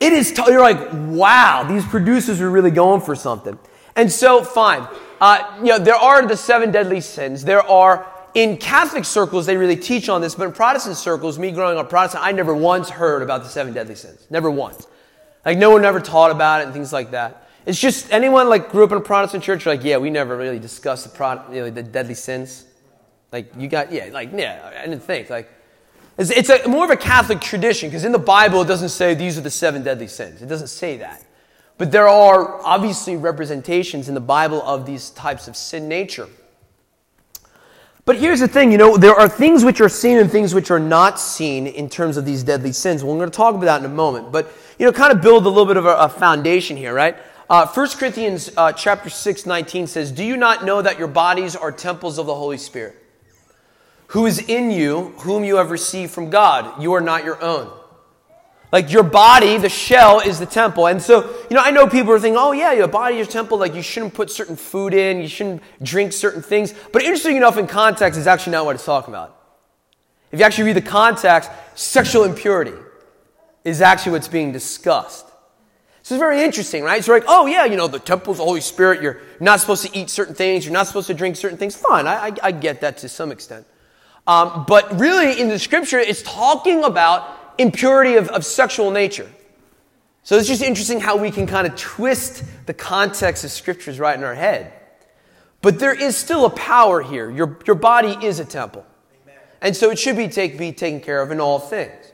It 0.00 0.12
is. 0.12 0.32
T- 0.32 0.42
you're 0.46 0.60
like, 0.60 0.88
wow, 0.92 1.64
these 1.68 1.84
producers 1.86 2.40
are 2.40 2.50
really 2.50 2.70
going 2.70 3.00
for 3.00 3.14
something. 3.14 3.58
And 3.96 4.12
so, 4.12 4.44
fine. 4.44 4.86
Uh, 5.20 5.56
you 5.58 5.66
know, 5.66 5.78
there 5.78 5.96
are 5.96 6.26
the 6.26 6.36
seven 6.36 6.70
deadly 6.70 7.00
sins. 7.00 7.44
There 7.44 7.62
are 7.62 8.06
in 8.34 8.56
Catholic 8.56 9.04
circles, 9.04 9.46
they 9.46 9.56
really 9.56 9.76
teach 9.76 10.08
on 10.08 10.20
this, 10.20 10.34
but 10.34 10.44
in 10.44 10.52
Protestant 10.52 10.96
circles, 10.96 11.38
me 11.38 11.50
growing 11.50 11.78
up 11.78 11.88
Protestant, 11.90 12.24
I 12.24 12.32
never 12.32 12.54
once 12.54 12.90
heard 12.90 13.22
about 13.22 13.42
the 13.42 13.48
seven 13.48 13.72
deadly 13.72 13.94
sins. 13.94 14.26
Never 14.30 14.50
once. 14.50 14.86
Like, 15.44 15.58
no 15.58 15.70
one 15.70 15.84
ever 15.84 16.00
taught 16.00 16.30
about 16.30 16.60
it 16.60 16.64
and 16.64 16.72
things 16.72 16.92
like 16.92 17.12
that. 17.12 17.48
It's 17.66 17.80
just 17.80 18.12
anyone 18.12 18.48
like 18.48 18.70
grew 18.70 18.84
up 18.84 18.92
in 18.92 18.98
a 18.98 19.00
Protestant 19.00 19.44
church, 19.44 19.66
like, 19.66 19.84
yeah, 19.84 19.98
we 19.98 20.10
never 20.10 20.36
really 20.36 20.58
discussed 20.58 21.04
the, 21.04 21.10
pro- 21.10 21.42
you 21.50 21.62
know, 21.62 21.70
the 21.70 21.82
deadly 21.82 22.14
sins. 22.14 22.64
Like, 23.32 23.52
you 23.58 23.68
got, 23.68 23.92
yeah, 23.92 24.08
like, 24.12 24.30
yeah, 24.32 24.72
I 24.78 24.86
didn't 24.86 25.02
think. 25.02 25.28
Like, 25.30 25.50
It's, 26.16 26.30
it's 26.30 26.50
a, 26.50 26.66
more 26.68 26.84
of 26.84 26.90
a 26.90 26.96
Catholic 26.96 27.40
tradition 27.40 27.88
because 27.88 28.04
in 28.04 28.12
the 28.12 28.18
Bible 28.18 28.62
it 28.62 28.66
doesn't 28.66 28.88
say 28.88 29.14
these 29.14 29.38
are 29.38 29.42
the 29.42 29.50
seven 29.50 29.82
deadly 29.82 30.08
sins. 30.08 30.42
It 30.42 30.46
doesn't 30.46 30.68
say 30.68 30.96
that. 30.98 31.22
But 31.76 31.92
there 31.92 32.08
are 32.08 32.60
obviously 32.64 33.16
representations 33.16 34.08
in 34.08 34.14
the 34.14 34.20
Bible 34.20 34.60
of 34.62 34.84
these 34.84 35.10
types 35.10 35.46
of 35.46 35.56
sin 35.56 35.88
nature. 35.88 36.28
But 38.08 38.16
here's 38.16 38.40
the 38.40 38.48
thing, 38.48 38.72
you 38.72 38.78
know, 38.78 38.96
there 38.96 39.14
are 39.14 39.28
things 39.28 39.66
which 39.66 39.82
are 39.82 39.88
seen 39.90 40.16
and 40.16 40.32
things 40.32 40.54
which 40.54 40.70
are 40.70 40.80
not 40.80 41.20
seen 41.20 41.66
in 41.66 41.90
terms 41.90 42.16
of 42.16 42.24
these 42.24 42.42
deadly 42.42 42.72
sins. 42.72 43.04
Well, 43.04 43.12
we're 43.12 43.20
going 43.20 43.30
to 43.30 43.36
talk 43.36 43.54
about 43.54 43.66
that 43.66 43.80
in 43.80 43.84
a 43.84 43.94
moment. 43.94 44.32
But, 44.32 44.50
you 44.78 44.86
know, 44.86 44.92
kind 44.92 45.12
of 45.12 45.20
build 45.20 45.44
a 45.44 45.48
little 45.50 45.66
bit 45.66 45.76
of 45.76 45.84
a, 45.84 45.94
a 45.94 46.08
foundation 46.08 46.78
here, 46.78 46.94
right? 46.94 47.16
Uh, 47.50 47.66
1 47.66 47.88
Corinthians 47.98 48.50
uh, 48.56 48.72
chapter 48.72 49.10
6, 49.10 49.44
19 49.44 49.86
says, 49.86 50.10
Do 50.10 50.24
you 50.24 50.38
not 50.38 50.64
know 50.64 50.80
that 50.80 50.98
your 50.98 51.06
bodies 51.06 51.54
are 51.54 51.70
temples 51.70 52.16
of 52.16 52.24
the 52.24 52.34
Holy 52.34 52.56
Spirit? 52.56 52.96
who 54.08 54.24
is 54.24 54.38
in 54.38 54.70
you, 54.70 55.12
whom 55.18 55.44
you 55.44 55.56
have 55.56 55.70
received 55.70 56.12
from 56.12 56.30
God. 56.30 56.82
You 56.82 56.94
are 56.94 57.00
not 57.00 57.24
your 57.24 57.42
own. 57.42 57.70
Like 58.70 58.92
your 58.92 59.02
body, 59.02 59.56
the 59.56 59.70
shell 59.70 60.20
is 60.20 60.38
the 60.38 60.46
temple. 60.46 60.86
And 60.86 61.00
so, 61.00 61.22
you 61.48 61.56
know, 61.56 61.62
I 61.62 61.70
know 61.70 61.86
people 61.86 62.12
are 62.12 62.20
thinking, 62.20 62.38
oh 62.38 62.52
yeah, 62.52 62.72
your 62.72 62.88
body 62.88 63.16
is 63.16 63.26
your 63.26 63.32
temple, 63.32 63.58
like 63.58 63.74
you 63.74 63.82
shouldn't 63.82 64.12
put 64.12 64.30
certain 64.30 64.56
food 64.56 64.92
in, 64.92 65.20
you 65.20 65.28
shouldn't 65.28 65.62
drink 65.82 66.12
certain 66.12 66.42
things. 66.42 66.74
But 66.92 67.02
interesting 67.02 67.36
enough, 67.36 67.56
in 67.56 67.66
context, 67.66 68.18
is 68.18 68.26
actually 68.26 68.52
not 68.52 68.66
what 68.66 68.74
it's 68.74 68.84
talking 68.84 69.14
about. 69.14 69.36
If 70.30 70.38
you 70.38 70.44
actually 70.44 70.64
read 70.64 70.76
the 70.76 70.82
context, 70.82 71.50
sexual 71.74 72.24
impurity 72.24 72.74
is 73.64 73.80
actually 73.80 74.12
what's 74.12 74.28
being 74.28 74.52
discussed. 74.52 75.26
So 76.02 76.14
it's 76.14 76.20
very 76.20 76.42
interesting, 76.42 76.82
right? 76.84 77.02
So 77.02 77.12
like, 77.12 77.24
oh 77.26 77.46
yeah, 77.46 77.64
you 77.64 77.76
know, 77.76 77.86
the 77.86 77.98
temple's 77.98 78.36
the 78.36 78.44
Holy 78.44 78.60
Spirit, 78.60 79.00
you're 79.02 79.20
not 79.40 79.60
supposed 79.60 79.84
to 79.86 79.98
eat 79.98 80.10
certain 80.10 80.34
things, 80.34 80.64
you're 80.64 80.74
not 80.74 80.86
supposed 80.86 81.06
to 81.06 81.14
drink 81.14 81.36
certain 81.36 81.58
things. 81.58 81.74
Fine, 81.74 82.06
I, 82.06 82.28
I, 82.28 82.32
I 82.42 82.52
get 82.52 82.82
that 82.82 82.98
to 82.98 83.08
some 83.08 83.32
extent. 83.32 83.66
Um, 84.26 84.66
but 84.68 85.00
really, 85.00 85.40
in 85.40 85.48
the 85.48 85.58
scripture, 85.58 85.98
it's 85.98 86.22
talking 86.22 86.84
about 86.84 87.37
impurity 87.58 88.14
of, 88.14 88.28
of 88.28 88.44
sexual 88.44 88.90
nature. 88.90 89.30
So 90.22 90.36
it's 90.36 90.48
just 90.48 90.62
interesting 90.62 91.00
how 91.00 91.16
we 91.16 91.30
can 91.30 91.46
kind 91.46 91.66
of 91.66 91.74
twist 91.76 92.44
the 92.66 92.74
context 92.74 93.44
of 93.44 93.50
scriptures 93.50 93.98
right 93.98 94.16
in 94.16 94.24
our 94.24 94.34
head. 94.34 94.72
But 95.60 95.78
there 95.78 95.94
is 95.94 96.16
still 96.16 96.44
a 96.44 96.50
power 96.50 97.02
here. 97.02 97.30
Your, 97.30 97.58
your 97.66 97.76
body 97.76 98.16
is 98.24 98.38
a 98.38 98.44
temple. 98.44 98.84
And 99.60 99.74
so 99.74 99.90
it 99.90 99.98
should 99.98 100.16
be, 100.16 100.28
take, 100.28 100.56
be 100.56 100.72
taken 100.72 101.00
care 101.00 101.20
of 101.20 101.30
in 101.30 101.40
all 101.40 101.58
things. 101.58 102.12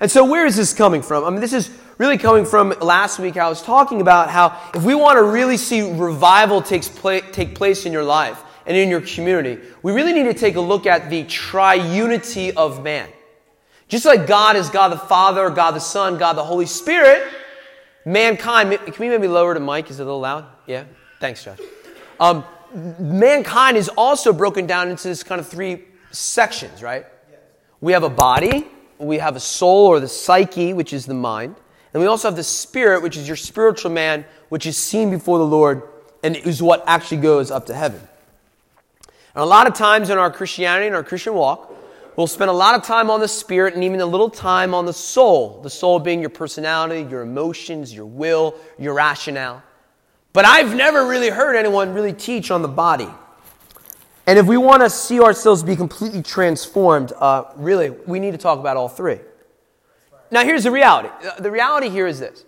And 0.00 0.10
so 0.10 0.24
where 0.24 0.46
is 0.46 0.56
this 0.56 0.72
coming 0.72 1.02
from? 1.02 1.24
I 1.24 1.30
mean, 1.30 1.40
this 1.40 1.52
is 1.52 1.70
really 1.98 2.18
coming 2.18 2.44
from 2.44 2.70
last 2.80 3.18
week. 3.18 3.36
I 3.36 3.48
was 3.48 3.62
talking 3.62 4.00
about 4.00 4.30
how 4.30 4.58
if 4.74 4.82
we 4.82 4.94
want 4.94 5.18
to 5.18 5.22
really 5.22 5.56
see 5.56 5.82
revival 5.82 6.62
takes 6.62 6.88
pla- 6.88 7.20
take 7.20 7.54
place 7.54 7.86
in 7.86 7.92
your 7.92 8.04
life, 8.04 8.42
and 8.66 8.76
in 8.76 8.88
your 8.88 9.00
community, 9.00 9.58
we 9.82 9.92
really 9.92 10.12
need 10.12 10.24
to 10.24 10.34
take 10.34 10.56
a 10.56 10.60
look 10.60 10.86
at 10.86 11.10
the 11.10 11.24
triunity 11.24 12.54
of 12.54 12.82
man. 12.82 13.08
Just 13.92 14.06
like 14.06 14.26
God 14.26 14.56
is 14.56 14.70
God 14.70 14.88
the 14.88 14.96
Father, 14.96 15.50
God 15.50 15.72
the 15.72 15.78
Son, 15.78 16.16
God 16.16 16.32
the 16.32 16.42
Holy 16.42 16.64
Spirit, 16.64 17.30
mankind, 18.06 18.70
can 18.86 18.94
we 18.98 19.10
maybe 19.10 19.28
lower 19.28 19.52
the 19.52 19.60
mic? 19.60 19.90
Is 19.90 20.00
it 20.00 20.04
a 20.04 20.06
little 20.06 20.20
loud? 20.20 20.46
Yeah? 20.66 20.84
Thanks, 21.20 21.44
Josh. 21.44 21.58
Um, 22.18 22.42
mankind 22.98 23.76
is 23.76 23.90
also 23.90 24.32
broken 24.32 24.66
down 24.66 24.88
into 24.88 25.08
this 25.08 25.22
kind 25.22 25.38
of 25.42 25.46
three 25.46 25.84
sections, 26.10 26.82
right? 26.82 27.04
We 27.82 27.92
have 27.92 28.02
a 28.02 28.08
body, 28.08 28.66
we 28.96 29.18
have 29.18 29.36
a 29.36 29.40
soul 29.40 29.88
or 29.88 30.00
the 30.00 30.08
psyche, 30.08 30.72
which 30.72 30.94
is 30.94 31.04
the 31.04 31.12
mind, 31.12 31.54
and 31.92 32.00
we 32.02 32.06
also 32.06 32.28
have 32.28 32.36
the 32.36 32.42
spirit, 32.42 33.02
which 33.02 33.18
is 33.18 33.28
your 33.28 33.36
spiritual 33.36 33.90
man, 33.90 34.24
which 34.48 34.64
is 34.64 34.78
seen 34.78 35.10
before 35.10 35.36
the 35.36 35.46
Lord 35.46 35.82
and 36.22 36.34
is 36.34 36.62
what 36.62 36.82
actually 36.86 37.20
goes 37.20 37.50
up 37.50 37.66
to 37.66 37.74
heaven. 37.74 38.00
And 39.34 39.42
a 39.42 39.44
lot 39.44 39.66
of 39.66 39.74
times 39.74 40.08
in 40.08 40.16
our 40.16 40.30
Christianity 40.30 40.86
and 40.86 40.96
our 40.96 41.04
Christian 41.04 41.34
walk, 41.34 41.71
we'll 42.16 42.26
spend 42.26 42.50
a 42.50 42.54
lot 42.54 42.74
of 42.74 42.82
time 42.84 43.10
on 43.10 43.20
the 43.20 43.28
spirit 43.28 43.74
and 43.74 43.84
even 43.84 44.00
a 44.00 44.06
little 44.06 44.30
time 44.30 44.74
on 44.74 44.86
the 44.86 44.92
soul. 44.92 45.60
The 45.62 45.70
soul 45.70 45.98
being 45.98 46.20
your 46.20 46.30
personality, 46.30 47.08
your 47.10 47.22
emotions, 47.22 47.92
your 47.92 48.06
will, 48.06 48.54
your 48.78 48.94
rationale. 48.94 49.62
But 50.32 50.44
I've 50.44 50.74
never 50.74 51.06
really 51.06 51.30
heard 51.30 51.56
anyone 51.56 51.92
really 51.92 52.12
teach 52.12 52.50
on 52.50 52.62
the 52.62 52.68
body. 52.68 53.08
And 54.26 54.38
if 54.38 54.46
we 54.46 54.56
want 54.56 54.82
to 54.82 54.90
see 54.90 55.20
ourselves 55.20 55.62
be 55.62 55.76
completely 55.76 56.22
transformed, 56.22 57.12
uh, 57.18 57.44
really, 57.56 57.90
we 57.90 58.20
need 58.20 58.30
to 58.30 58.38
talk 58.38 58.58
about 58.58 58.76
all 58.76 58.88
three. 58.88 59.18
Now, 60.30 60.44
here's 60.44 60.64
the 60.64 60.70
reality. 60.70 61.08
The 61.40 61.50
reality 61.50 61.90
here 61.90 62.06
is 62.06 62.20
this. 62.20 62.44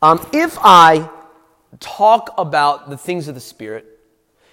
Um, 0.00 0.24
if 0.32 0.56
I 0.60 1.10
talk 1.80 2.32
about 2.38 2.88
the 2.88 2.96
things 2.96 3.28
of 3.28 3.34
the 3.34 3.40
Spirit, 3.40 3.84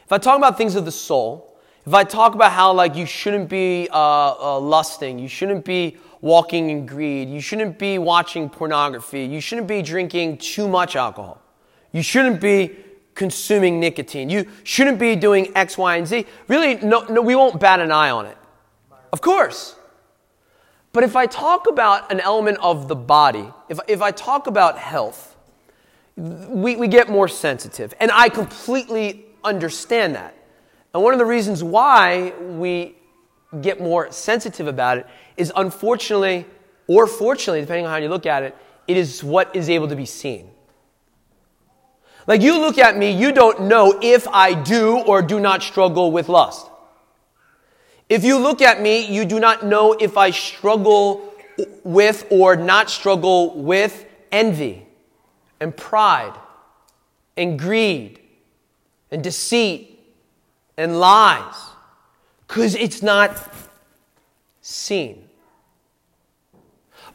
if 0.03 0.11
I 0.11 0.17
talk 0.17 0.37
about 0.37 0.57
things 0.57 0.75
of 0.75 0.85
the 0.85 0.91
soul, 0.91 1.54
if 1.85 1.93
I 1.93 2.03
talk 2.03 2.33
about 2.33 2.51
how 2.51 2.73
like 2.73 2.95
you 2.95 3.05
shouldn't 3.05 3.49
be 3.49 3.87
uh, 3.91 3.95
uh, 4.39 4.59
lusting, 4.59 5.19
you 5.19 5.27
shouldn't 5.27 5.63
be 5.63 5.97
walking 6.21 6.69
in 6.71 6.85
greed, 6.85 7.29
you 7.29 7.39
shouldn't 7.39 7.77
be 7.77 7.99
watching 7.99 8.49
pornography, 8.49 9.23
you 9.23 9.39
shouldn't 9.39 9.67
be 9.67 9.81
drinking 9.81 10.37
too 10.37 10.67
much 10.67 10.95
alcohol, 10.95 11.41
you 11.91 12.01
shouldn't 12.01 12.41
be 12.41 12.75
consuming 13.13 13.79
nicotine, 13.79 14.29
you 14.29 14.49
shouldn't 14.63 14.99
be 14.99 15.15
doing 15.15 15.55
X, 15.55 15.77
Y, 15.77 15.95
and 15.95 16.07
Z. 16.07 16.25
Really, 16.47 16.75
no, 16.75 17.01
no, 17.05 17.21
we 17.21 17.35
won't 17.35 17.59
bat 17.59 17.79
an 17.79 17.91
eye 17.91 18.09
on 18.09 18.25
it. 18.25 18.37
Of 19.13 19.21
course. 19.21 19.75
But 20.91 21.03
if 21.03 21.15
I 21.15 21.25
talk 21.25 21.67
about 21.67 22.11
an 22.11 22.19
element 22.19 22.57
of 22.61 22.87
the 22.87 22.95
body, 22.95 23.51
if, 23.69 23.79
if 23.87 24.01
I 24.01 24.11
talk 24.11 24.47
about 24.47 24.77
health, 24.77 25.35
we, 26.15 26.75
we 26.75 26.87
get 26.87 27.09
more 27.09 27.27
sensitive. 27.27 27.93
And 27.99 28.11
I 28.11 28.29
completely 28.29 29.25
understand 29.43 30.15
that. 30.15 30.34
And 30.95 31.03
one 31.03 31.13
of 31.13 31.19
the 31.19 31.25
reasons 31.25 31.61
why 31.61 32.31
we 32.39 32.95
get 33.59 33.81
more 33.81 34.09
sensitive 34.13 34.65
about 34.65 34.97
it 34.97 35.07
is 35.35 35.51
unfortunately, 35.53 36.45
or 36.87 37.05
fortunately, 37.05 37.59
depending 37.59 37.85
on 37.85 37.91
how 37.91 37.97
you 37.97 38.07
look 38.07 38.25
at 38.25 38.43
it, 38.43 38.55
it 38.87 38.95
is 38.95 39.21
what 39.21 39.53
is 39.53 39.69
able 39.69 39.89
to 39.89 39.95
be 39.97 40.05
seen. 40.05 40.49
Like 42.27 42.41
you 42.41 42.57
look 42.57 42.77
at 42.77 42.95
me, 42.95 43.11
you 43.11 43.33
don't 43.33 43.63
know 43.63 43.99
if 44.01 44.25
I 44.29 44.53
do 44.53 44.99
or 44.99 45.21
do 45.21 45.37
not 45.37 45.61
struggle 45.61 46.13
with 46.13 46.29
lust. 46.29 46.65
If 48.07 48.23
you 48.23 48.37
look 48.37 48.61
at 48.61 48.81
me, 48.81 49.05
you 49.05 49.25
do 49.25 49.37
not 49.37 49.65
know 49.65 49.97
if 49.99 50.15
I 50.15 50.31
struggle 50.31 51.33
with 51.83 52.25
or 52.29 52.55
not 52.55 52.89
struggle 52.89 53.53
with 53.61 54.05
envy 54.31 54.87
and 55.59 55.75
pride 55.75 56.39
and 57.35 57.59
greed 57.59 58.21
and 59.11 59.21
deceit 59.21 59.94
and 60.77 60.99
lies 60.99 61.55
because 62.47 62.75
it's 62.75 63.01
not 63.01 63.53
seen. 64.61 65.27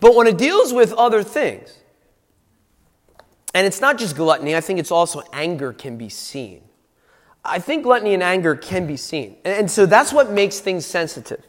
But 0.01 0.15
when 0.15 0.27
it 0.27 0.39
deals 0.39 0.73
with 0.73 0.93
other 0.95 1.23
things, 1.23 1.77
and 3.55 3.67
it's 3.67 3.81
not 3.81 3.99
just 3.99 4.17
gluttony, 4.17 4.57
I 4.57 4.61
think 4.61 4.79
it's 4.79 4.91
also 4.91 5.23
anger 5.33 5.73
can 5.73 5.97
be 5.97 6.09
seen. 6.09 6.63
I 7.45 7.59
think 7.59 7.83
gluttony 7.83 8.15
and 8.15 8.23
anger 8.23 8.55
can 8.55 8.87
be 8.87 8.97
seen. 8.97 9.37
And, 9.45 9.71
so 9.71 9.87
that's 9.87 10.13
what 10.13 10.31
makes 10.31 10.61
things 10.61 10.87
sensitive. 10.87 11.43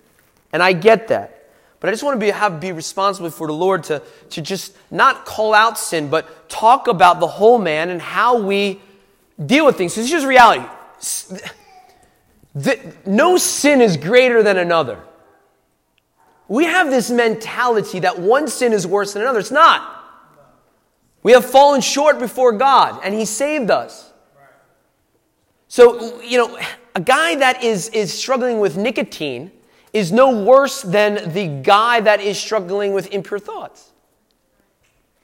And 0.53 0.63
I 0.63 0.73
get 0.73 1.09
that. 1.09 1.49
But 1.79 1.89
I 1.89 1.93
just 1.93 2.03
want 2.03 2.19
to 2.19 2.25
be, 2.25 2.31
have, 2.31 2.59
be 2.59 2.71
responsible 2.71 3.29
for 3.29 3.47
the 3.47 3.53
Lord 3.53 3.83
to, 3.85 4.01
to 4.29 4.41
just 4.41 4.75
not 4.89 5.25
call 5.25 5.53
out 5.53 5.77
sin, 5.77 6.09
but 6.09 6.47
talk 6.49 6.87
about 6.87 7.19
the 7.19 7.27
whole 7.27 7.57
man 7.57 7.89
and 7.89 8.01
how 8.01 8.39
we 8.39 8.79
deal 9.43 9.65
with 9.65 9.77
things. 9.77 9.93
So 9.93 10.01
this 10.01 10.13
is 10.13 10.25
reality. 10.25 10.65
No 13.05 13.37
sin 13.37 13.81
is 13.81 13.97
greater 13.97 14.43
than 14.43 14.57
another. 14.57 14.99
We 16.47 16.65
have 16.65 16.89
this 16.89 17.09
mentality 17.09 17.99
that 17.99 18.19
one 18.19 18.47
sin 18.47 18.73
is 18.73 18.85
worse 18.85 19.13
than 19.13 19.21
another. 19.21 19.39
It's 19.39 19.51
not. 19.51 19.99
We 21.23 21.31
have 21.31 21.45
fallen 21.45 21.81
short 21.81 22.19
before 22.19 22.51
God, 22.51 22.99
and 23.03 23.13
He 23.13 23.25
saved 23.25 23.71
us. 23.71 24.11
So, 25.67 26.21
you 26.21 26.37
know, 26.37 26.59
a 26.95 26.99
guy 26.99 27.35
that 27.35 27.63
is, 27.63 27.87
is 27.89 28.11
struggling 28.13 28.59
with 28.59 28.75
nicotine 28.75 29.51
is 29.93 30.11
no 30.11 30.43
worse 30.43 30.81
than 30.81 31.31
the 31.31 31.47
guy 31.47 32.01
that 32.01 32.19
is 32.19 32.37
struggling 32.37 32.93
with 32.93 33.13
impure 33.13 33.39
thoughts. 33.39 33.91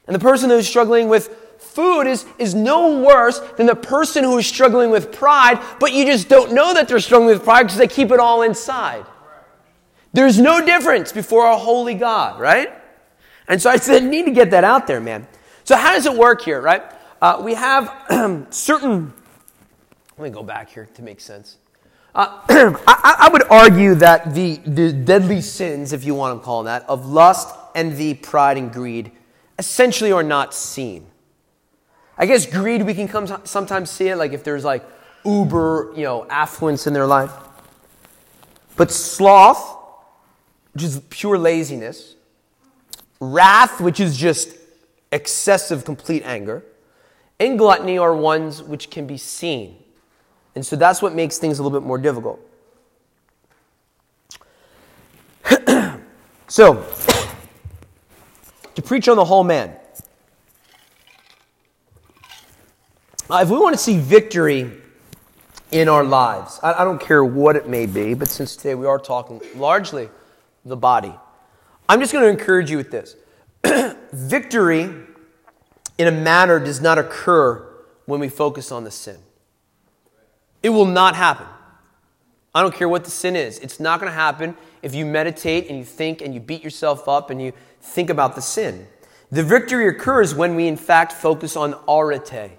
And 0.06 0.16
the 0.16 0.20
person 0.20 0.50
who's 0.50 0.68
struggling 0.68 1.10
with 1.10 1.47
food 1.78 2.08
is, 2.08 2.26
is 2.40 2.56
no 2.56 3.04
worse 3.04 3.38
than 3.56 3.68
the 3.68 3.76
person 3.76 4.24
who 4.24 4.36
is 4.40 4.48
struggling 4.48 4.90
with 4.90 5.12
pride, 5.12 5.64
but 5.80 5.94
you 5.94 6.06
just 6.06 6.28
don't 6.28 6.52
know 6.52 6.74
that 6.74 6.88
they're 6.88 7.00
struggling 7.00 7.30
with 7.30 7.44
pride 7.44 7.64
because 7.64 7.78
they 7.78 7.88
keep 7.88 8.10
it 8.10 8.20
all 8.20 8.42
inside. 8.42 9.06
There's 10.12 10.40
no 10.40 10.66
difference 10.66 11.12
before 11.12 11.46
a 11.46 11.56
holy 11.56 11.94
God, 11.94 12.40
right? 12.40 12.74
And 13.48 13.62
so 13.62 13.70
I 13.70 13.76
said, 13.76 14.04
need 14.04 14.26
to 14.26 14.32
get 14.32 14.50
that 14.52 14.64
out 14.64 14.88
there, 14.88 15.00
man. 15.00 15.28
So 15.66 15.76
how 15.76 15.94
does 15.94 16.08
it 16.08 16.16
work 16.16 16.42
here, 16.42 16.60
right? 16.60 16.82
Uh, 17.22 17.42
we 17.44 17.54
have 17.54 17.94
certain. 18.50 19.14
Let 20.18 20.24
me 20.24 20.32
go 20.32 20.42
back 20.42 20.72
here 20.72 20.90
to 20.96 21.04
make 21.04 21.22
sense. 21.22 21.58
Uh, 22.16 22.42
I, 22.88 23.28
I, 23.28 23.30
would 23.32 23.44
argue 23.52 23.94
that 23.96 24.34
the, 24.34 24.56
the 24.66 24.92
deadly 24.92 25.42
sins, 25.42 25.94
if 25.94 26.04
you 26.04 26.16
want 26.16 26.40
to 26.40 26.44
call 26.44 26.64
them 26.64 26.74
that, 26.74 26.90
of 26.90 27.06
lust, 27.06 27.56
envy, 27.76 28.16
pride, 28.16 28.58
and 28.58 28.74
greed, 28.74 29.12
essentially 29.60 30.12
are 30.12 30.24
not 30.24 30.56
seen. 30.56 31.06
I 32.18 32.26
guess 32.26 32.46
greed, 32.46 32.82
we 32.82 32.94
can 32.94 33.08
come, 33.08 33.28
sometimes 33.46 33.92
see 33.92 34.08
it, 34.08 34.16
like 34.16 34.34
if 34.34 34.44
there's 34.44 34.64
like 34.64 34.84
uber, 35.24 35.94
you 35.96 36.04
know, 36.04 36.26
affluence 36.30 36.88
in 36.88 36.94
their 36.94 37.06
life. 37.06 37.32
But 38.76 38.92
sloth, 38.92 39.78
which 40.74 40.84
is 40.84 41.02
pure 41.10 41.38
laziness, 41.38 42.16
wrath, 43.20 43.80
which 43.82 44.00
is 44.00 44.18
just 44.18 44.56
excessive, 45.12 45.86
complete 45.86 46.24
anger, 46.24 46.64
and 47.40 47.58
gluttony 47.58 47.98
are 47.98 48.16
ones 48.16 48.64
which 48.64 48.90
can 48.90 49.06
be 49.06 49.18
seen. 49.18 49.78
And 50.56 50.66
so 50.66 50.76
that's 50.76 51.04
what 51.04 51.14
makes 51.14 51.38
things 51.38 51.60
a 51.60 51.64
little 51.64 51.80
bit 51.80 51.86
more 51.86 52.00
difficult. 52.00 52.40
so, 56.48 56.84
to 58.76 58.82
preach 58.82 59.08
on 59.08 59.18
the 59.18 59.26
whole 59.26 59.44
man. 59.44 59.77
Uh, 63.30 63.40
if 63.44 63.50
we 63.50 63.58
want 63.58 63.76
to 63.76 63.82
see 63.82 64.00
victory 64.00 64.72
in 65.72 65.90
our 65.90 66.04
lives, 66.06 66.62
I, 66.64 66.82
I 66.82 66.84
don't 66.86 67.02
care 67.02 67.26
what 67.26 67.58
it 67.58 67.68
may 67.68 67.86
be, 67.86 68.14
but 68.14 68.30
since 68.30 68.56
today 68.56 68.74
we 68.74 68.86
are 68.86 68.98
talking 68.98 69.42
largely 69.56 70.10
the 70.64 70.78
body, 70.78 71.14
I'm 71.90 72.00
just 72.00 72.14
going 72.14 72.24
to 72.24 72.30
encourage 72.30 72.72
you 72.72 72.78
with 72.78 72.90
this. 72.90 73.16
victory 74.14 74.90
in 75.98 76.08
a 76.08 76.12
matter 76.12 76.58
does 76.58 76.80
not 76.80 76.98
occur 76.98 77.68
when 78.06 78.22
we 78.22 78.30
focus 78.30 78.72
on 78.72 78.86
the 78.86 78.92
sin. 78.92 79.18
It 80.64 80.70
will 80.70 80.86
not 80.86 81.16
happen. 81.16 81.48
I 82.56 82.62
don't 82.62 82.74
care 82.74 82.88
what 82.88 83.04
the 83.04 83.12
sin 83.12 83.36
is. 83.36 83.60
It's 83.60 83.80
not 83.80 84.00
going 84.00 84.10
to 84.10 84.16
happen 84.16 84.56
if 84.82 84.96
you 84.96 85.06
meditate 85.06 85.68
and 85.68 85.78
you 85.78 85.84
think 85.84 86.22
and 86.22 86.34
you 86.34 86.40
beat 86.40 86.64
yourself 86.64 87.10
up 87.10 87.30
and 87.30 87.42
you 87.42 87.52
think 87.82 88.10
about 88.10 88.36
the 88.36 88.42
sin. 88.42 88.88
The 89.32 89.44
victory 89.44 89.90
occurs 89.90 90.34
when 90.34 90.56
we, 90.56 90.68
in 90.68 90.78
fact, 90.78 91.12
focus 91.12 91.58
on 91.58 91.76
arete, 91.90 92.58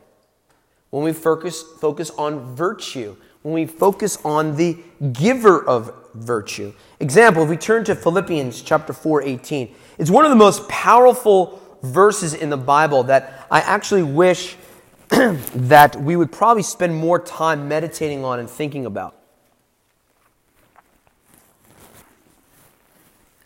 when 0.90 1.04
we 1.04 1.12
focus, 1.12 1.62
focus 1.62 2.10
on 2.10 2.54
virtue, 2.54 3.16
when 3.42 3.54
we 3.54 3.66
focus 3.66 4.18
on 4.24 4.56
the 4.56 4.78
giver 5.12 5.64
of 5.66 5.92
virtue. 6.14 6.72
Example, 7.00 7.42
if 7.42 7.48
we 7.48 7.56
turn 7.56 7.84
to 7.84 7.94
Philippians 7.94 8.62
chapter 8.62 8.92
4, 8.92 9.22
18, 9.22 9.74
it's 9.98 10.10
one 10.10 10.24
of 10.24 10.30
the 10.30 10.36
most 10.36 10.68
powerful 10.68 11.62
verses 11.82 12.34
in 12.34 12.50
the 12.50 12.56
Bible 12.56 13.04
that 13.04 13.46
I 13.50 13.60
actually 13.60 14.02
wish 14.02 14.56
that 15.08 15.96
we 15.96 16.16
would 16.16 16.32
probably 16.32 16.62
spend 16.62 16.94
more 16.94 17.18
time 17.18 17.68
meditating 17.68 18.24
on 18.24 18.40
and 18.40 18.48
thinking 18.48 18.86
about. 18.86 19.14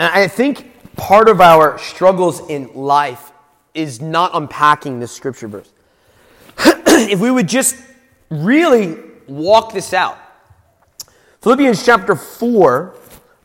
And 0.01 0.11
I 0.13 0.27
think 0.27 0.97
part 0.97 1.29
of 1.29 1.41
our 1.41 1.79
struggles 1.79 2.41
in 2.49 2.75
life 2.75 3.31
is 3.75 4.01
not 4.01 4.33
unpacking 4.35 4.99
this 4.99 5.13
scripture 5.13 5.49
verse. 5.49 5.73
if 7.11 7.21
we 7.21 7.31
would 7.31 7.49
just 7.49 7.77
really 8.29 8.99
walk 9.27 9.73
this 9.73 9.95
out. 9.95 10.19
Philippians 11.41 11.85
chapter 11.85 12.15
4, 12.15 12.95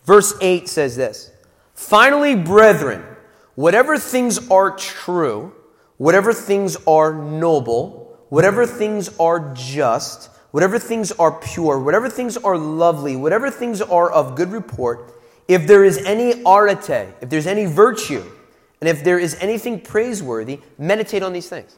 verse 0.04 0.34
8 0.42 0.68
says 0.68 0.96
this 0.96 1.32
Finally, 1.74 2.36
brethren, 2.36 3.04
whatever 3.56 3.98
things 3.98 4.50
are 4.50 4.76
true, 4.76 5.54
whatever 5.98 6.34
things 6.34 6.78
are 6.86 7.14
noble, 7.14 8.20
whatever 8.30 8.66
things 8.66 9.18
are 9.18 9.54
just, 9.54 10.30
whatever 10.52 10.78
things 10.78 11.12
are 11.14 11.40
pure, 11.40 11.80
whatever 11.80 12.10
things 12.10 12.36
are 12.38 12.58
lovely, 12.58 13.16
whatever 13.16 13.50
things 13.50 13.82
are 13.82 14.12
of 14.12 14.36
good 14.36 14.52
report, 14.52 15.14
if 15.48 15.66
there 15.66 15.86
is 15.86 15.98
any 16.00 16.44
arete, 16.44 17.14
if 17.22 17.30
there's 17.30 17.48
any 17.48 17.66
virtue, 17.66 18.24
and 18.82 18.90
if 18.90 19.04
there 19.04 19.18
is 19.18 19.36
anything 19.40 19.80
praiseworthy, 19.80 20.60
meditate 20.78 21.24
on 21.24 21.32
these 21.32 21.48
things. 21.48 21.78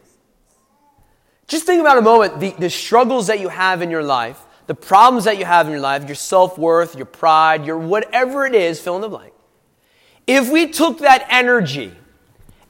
Just 1.49 1.65
think 1.65 1.81
about 1.81 1.97
a 1.97 2.01
moment 2.01 2.39
the, 2.39 2.51
the 2.51 2.69
struggles 2.69 3.27
that 3.27 3.39
you 3.39 3.49
have 3.49 3.81
in 3.81 3.89
your 3.89 4.03
life, 4.03 4.39
the 4.67 4.75
problems 4.75 5.25
that 5.25 5.39
you 5.39 5.45
have 5.45 5.65
in 5.65 5.71
your 5.71 5.81
life, 5.81 6.05
your 6.05 6.15
self 6.15 6.59
worth, 6.59 6.95
your 6.95 7.07
pride, 7.07 7.65
your 7.65 7.79
whatever 7.79 8.45
it 8.45 8.53
is, 8.53 8.79
fill 8.79 8.95
in 8.95 9.01
the 9.01 9.09
blank. 9.09 9.33
If 10.27 10.51
we 10.51 10.67
took 10.67 10.99
that 10.99 11.25
energy 11.27 11.91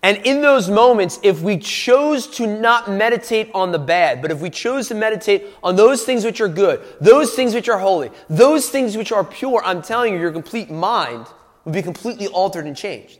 and 0.01 0.15
in 0.25 0.41
those 0.41 0.69
moments, 0.69 1.19
if 1.24 1.41
we 1.41 1.57
chose 1.57 2.25
to 2.38 2.48
not 2.48 2.89
meditate 2.89 3.51
on 3.53 3.74
the 3.74 3.79
bad, 3.79 4.21
but 4.21 4.31
if 4.31 4.39
we 4.39 4.50
chose 4.50 4.87
to 4.87 4.96
meditate 4.96 5.44
on 5.61 5.75
those 5.75 6.03
things 6.05 6.24
which 6.24 6.39
are 6.39 6.48
good, 6.48 6.81
those 7.01 7.33
things 7.33 7.53
which 7.53 7.68
are 7.68 7.79
holy, 7.79 8.09
those 8.29 8.70
things 8.70 8.96
which 8.96 9.11
are 9.11 9.25
pure, 9.25 9.61
I'm 9.65 9.81
telling 9.81 10.13
you, 10.13 10.22
your 10.22 10.31
complete 10.31 10.72
mind 10.72 11.27
would 11.65 11.74
be 11.74 11.81
completely 11.81 12.27
altered 12.27 12.65
and 12.65 12.77
changed. 12.77 13.20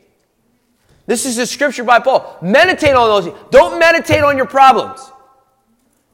This 1.04 1.26
is 1.26 1.36
a 1.36 1.46
scripture 1.46 1.84
by 1.84 1.98
Paul. 1.98 2.38
Meditate 2.40 2.94
on 2.94 3.24
those. 3.24 3.34
Don't 3.50 3.78
meditate 3.78 4.24
on 4.24 4.38
your 4.38 4.46
problems. 4.46 5.12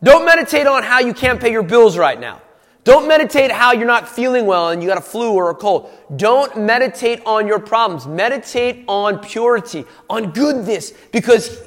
Don't 0.02 0.24
meditate 0.24 0.66
on 0.66 0.82
how 0.82 1.00
you 1.00 1.14
can't 1.14 1.40
pay 1.40 1.50
your 1.50 1.62
bills 1.62 1.96
right 1.96 2.18
now. 2.18 2.42
Don't 2.84 3.08
meditate 3.08 3.50
how 3.50 3.72
you're 3.72 3.86
not 3.86 4.08
feeling 4.08 4.46
well 4.46 4.68
and 4.68 4.80
you 4.80 4.88
got 4.88 4.98
a 4.98 5.02
flu 5.02 5.32
or 5.32 5.50
a 5.50 5.54
cold. 5.54 5.90
Don't 6.14 6.56
meditate 6.56 7.20
on 7.26 7.46
your 7.48 7.58
problems. 7.58 8.06
Meditate 8.06 8.84
on 8.86 9.18
purity, 9.18 9.84
on 10.08 10.30
goodness, 10.30 10.92
because 11.10 11.66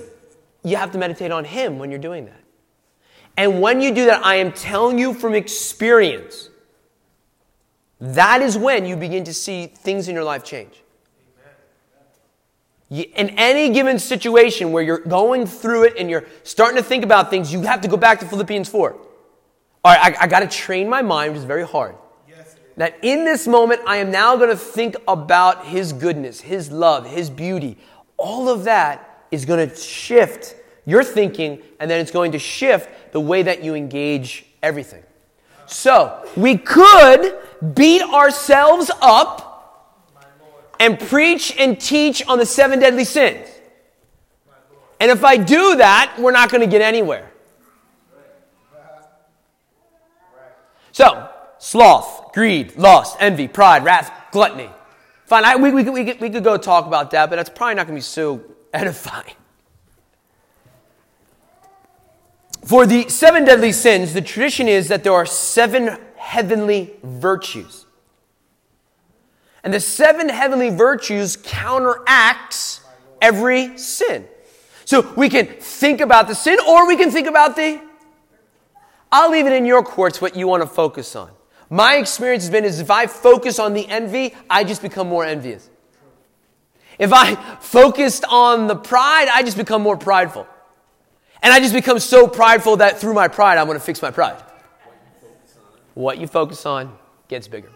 you 0.64 0.78
have 0.78 0.92
to 0.92 0.98
meditate 0.98 1.32
on 1.32 1.44
Him 1.44 1.78
when 1.78 1.90
you're 1.90 2.00
doing 2.00 2.26
that. 2.26 2.40
And 3.36 3.62
when 3.62 3.82
you 3.82 3.94
do 3.94 4.06
that, 4.06 4.26
I 4.26 4.36
am 4.36 4.54
telling 4.54 4.98
you 4.98 5.14
from 5.14 5.34
experience, 5.34 6.50
that 8.00 8.42
is 8.42 8.58
when 8.58 8.86
you 8.86 8.96
begin 8.96 9.26
to 9.26 9.34
see 9.34 9.68
things 9.68 10.08
in 10.08 10.16
your 10.16 10.24
life 10.24 10.44
change. 10.44 10.84
In 12.90 13.30
any 13.38 13.70
given 13.70 14.00
situation 14.00 14.72
where 14.72 14.82
you're 14.82 15.00
going 15.00 15.46
through 15.46 15.84
it 15.84 15.94
and 15.98 16.10
you're 16.10 16.26
starting 16.44 16.78
to 16.78 16.84
think 16.84 17.04
about 17.04 17.30
things, 17.30 17.54
you 17.54 17.62
have 17.62 17.82
to 17.82 17.88
go 17.88 17.98
back 17.98 18.20
to 18.22 18.26
Philippians 18.26 18.68
4. 18.68 18.92
All 18.92 19.00
right, 19.86 20.18
I, 20.18 20.24
I 20.24 20.28
got 20.28 20.40
to 20.40 20.48
train 20.48 20.90
my 20.90 21.04
mind, 21.04 21.34
which 21.34 21.40
is 21.40 21.46
very 21.46 21.66
hard. 21.66 21.96
Yes, 22.28 22.56
that 22.78 22.98
in 23.04 23.26
this 23.26 23.48
moment, 23.48 23.82
I 23.86 23.98
am 23.98 24.10
now 24.10 24.36
going 24.38 24.50
to 24.50 24.58
think 24.58 24.96
about 25.08 25.68
His 25.68 25.94
goodness, 25.94 26.42
His 26.42 26.72
love, 26.72 27.06
His 27.06 27.30
beauty. 27.30 27.78
All 28.18 28.50
of 28.50 28.64
that 28.64 29.26
is 29.30 29.46
going 29.46 29.70
to 29.70 29.76
shift 29.76 30.56
your 30.86 31.04
thinking, 31.04 31.62
and 31.80 31.92
then 31.92 32.02
it's 32.02 32.12
going 32.12 32.32
to 32.32 32.40
shift 32.40 33.14
the 33.14 33.20
way 33.20 33.44
that 33.44 33.64
you 33.64 33.76
engage 33.76 34.46
everything. 34.64 35.04
So, 35.68 36.28
we 36.36 36.58
could 36.58 37.38
beat 37.76 38.02
ourselves 38.02 38.90
up 39.00 39.49
and 40.80 41.00
preach 41.00 41.54
and 41.58 41.80
teach 41.80 42.26
on 42.28 42.40
the 42.40 42.46
seven 42.46 42.80
deadly 42.80 43.04
sins. 43.04 43.48
And 45.00 45.12
if 45.12 45.24
I 45.24 45.38
do 45.38 45.76
that, 45.78 46.16
we're 46.18 46.32
not 46.32 46.50
going 46.50 46.62
to 46.62 46.68
get 46.68 46.82
anywhere. 46.82 47.32
So, 50.92 51.30
sloth, 51.60 52.34
greed, 52.34 52.76
lust, 52.76 53.16
envy, 53.20 53.48
pride, 53.48 53.84
wrath, 53.86 54.12
gluttony. 54.32 54.70
Fine, 55.26 55.46
I, 55.46 55.56
we, 55.56 55.72
we, 55.72 55.84
we, 55.84 55.92
we, 55.92 56.14
we 56.14 56.30
could 56.30 56.44
go 56.44 56.58
talk 56.58 56.88
about 56.88 57.12
that, 57.12 57.30
but 57.30 57.36
that's 57.36 57.50
probably 57.50 57.76
not 57.76 57.88
going 57.88 57.96
to 57.96 58.00
be 58.00 58.02
so 58.02 58.44
edifying. 58.74 59.36
For 62.66 62.86
the 62.86 63.08
seven 63.08 63.46
deadly 63.46 63.72
sins, 63.72 64.14
the 64.14 64.22
tradition 64.22 64.68
is 64.68 64.90
that 64.90 65.04
there 65.04 65.14
are 65.14 65.26
seven 65.26 65.98
heavenly 66.18 66.94
virtues. 67.04 67.86
And 69.64 69.74
the 69.74 69.80
seven 69.80 70.30
heavenly 70.30 70.70
virtues 70.70 71.38
counteracts 71.38 72.82
every 73.22 73.78
sin. 73.78 74.28
So 74.86 75.14
we 75.16 75.30
can 75.30 75.48
think 75.48 76.02
about 76.02 76.28
the 76.28 76.36
sin 76.36 76.58
or 76.68 76.88
we 76.88 76.96
can 76.96 77.12
think 77.12 77.28
about 77.28 77.56
the 77.56 77.82
I'll 79.12 79.32
leave 79.32 79.48
it 79.48 79.54
in 79.54 79.66
your 79.66 79.84
courts 79.84 80.22
what 80.22 80.36
you 80.36 80.48
want 80.48 80.62
to 80.62 80.68
focus 80.68 81.16
on. 81.16 81.32
My 81.70 81.96
experience 81.96 82.44
has 82.44 82.52
been 82.52 82.66
is 82.66 82.80
if 82.80 82.92
I 82.92 83.08
focus 83.08 83.60
on 83.60 83.74
the 83.74 83.88
envy, 83.88 84.36
I 84.50 84.64
just 84.64 84.82
become 84.82 85.08
more 85.08 85.26
envious. 85.26 85.70
If 86.98 87.14
I 87.14 87.36
focused 87.60 88.26
on 88.30 88.68
the 88.68 88.76
pride, 88.76 89.28
I 89.32 89.44
just 89.44 89.58
become 89.58 89.82
more 89.82 89.98
prideful. 89.98 90.48
And 91.42 91.54
I 91.54 91.60
just 91.60 91.74
become 91.74 92.00
so 92.00 92.28
prideful 92.28 92.78
that 92.78 93.00
through 93.00 93.14
my 93.14 93.28
pride, 93.28 93.58
I'm 93.58 93.68
going 93.68 93.80
to 93.80 93.84
fix 93.84 94.02
my 94.02 94.12
pride. 94.12 94.42
What 95.94 96.18
you 96.18 96.28
focus 96.28 96.66
on 96.66 96.98
gets 97.28 97.48
bigger. 97.48 97.70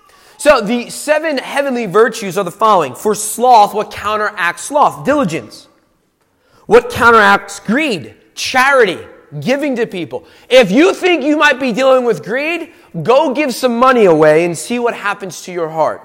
So 0.44 0.60
the 0.60 0.90
seven 0.90 1.38
heavenly 1.38 1.86
virtues 1.86 2.38
are 2.38 2.44
the 2.44 2.52
following. 2.52 2.96
For 2.96 3.16
sloth, 3.16 3.74
what 3.74 3.92
counteracts 3.92 4.64
sloth? 4.64 5.06
Diligence. 5.06 5.70
What 6.66 6.90
counteracts 6.90 7.62
greed? 7.62 8.16
Charity 8.36 9.00
giving 9.40 9.74
to 9.78 9.88
people. 9.88 10.26
If 10.50 10.70
you 10.70 10.94
think 10.94 11.24
you 11.24 11.38
might 11.38 11.62
be 11.62 11.72
dealing 11.72 12.04
with 12.04 12.26
greed, 12.26 12.74
go 13.04 13.34
give 13.34 13.56
some 13.56 13.80
money 13.80 14.04
away 14.04 14.44
and 14.44 14.58
see 14.58 14.80
what 14.80 14.94
happens 14.94 15.44
to 15.44 15.54
your 15.54 15.70
heart. 15.70 16.02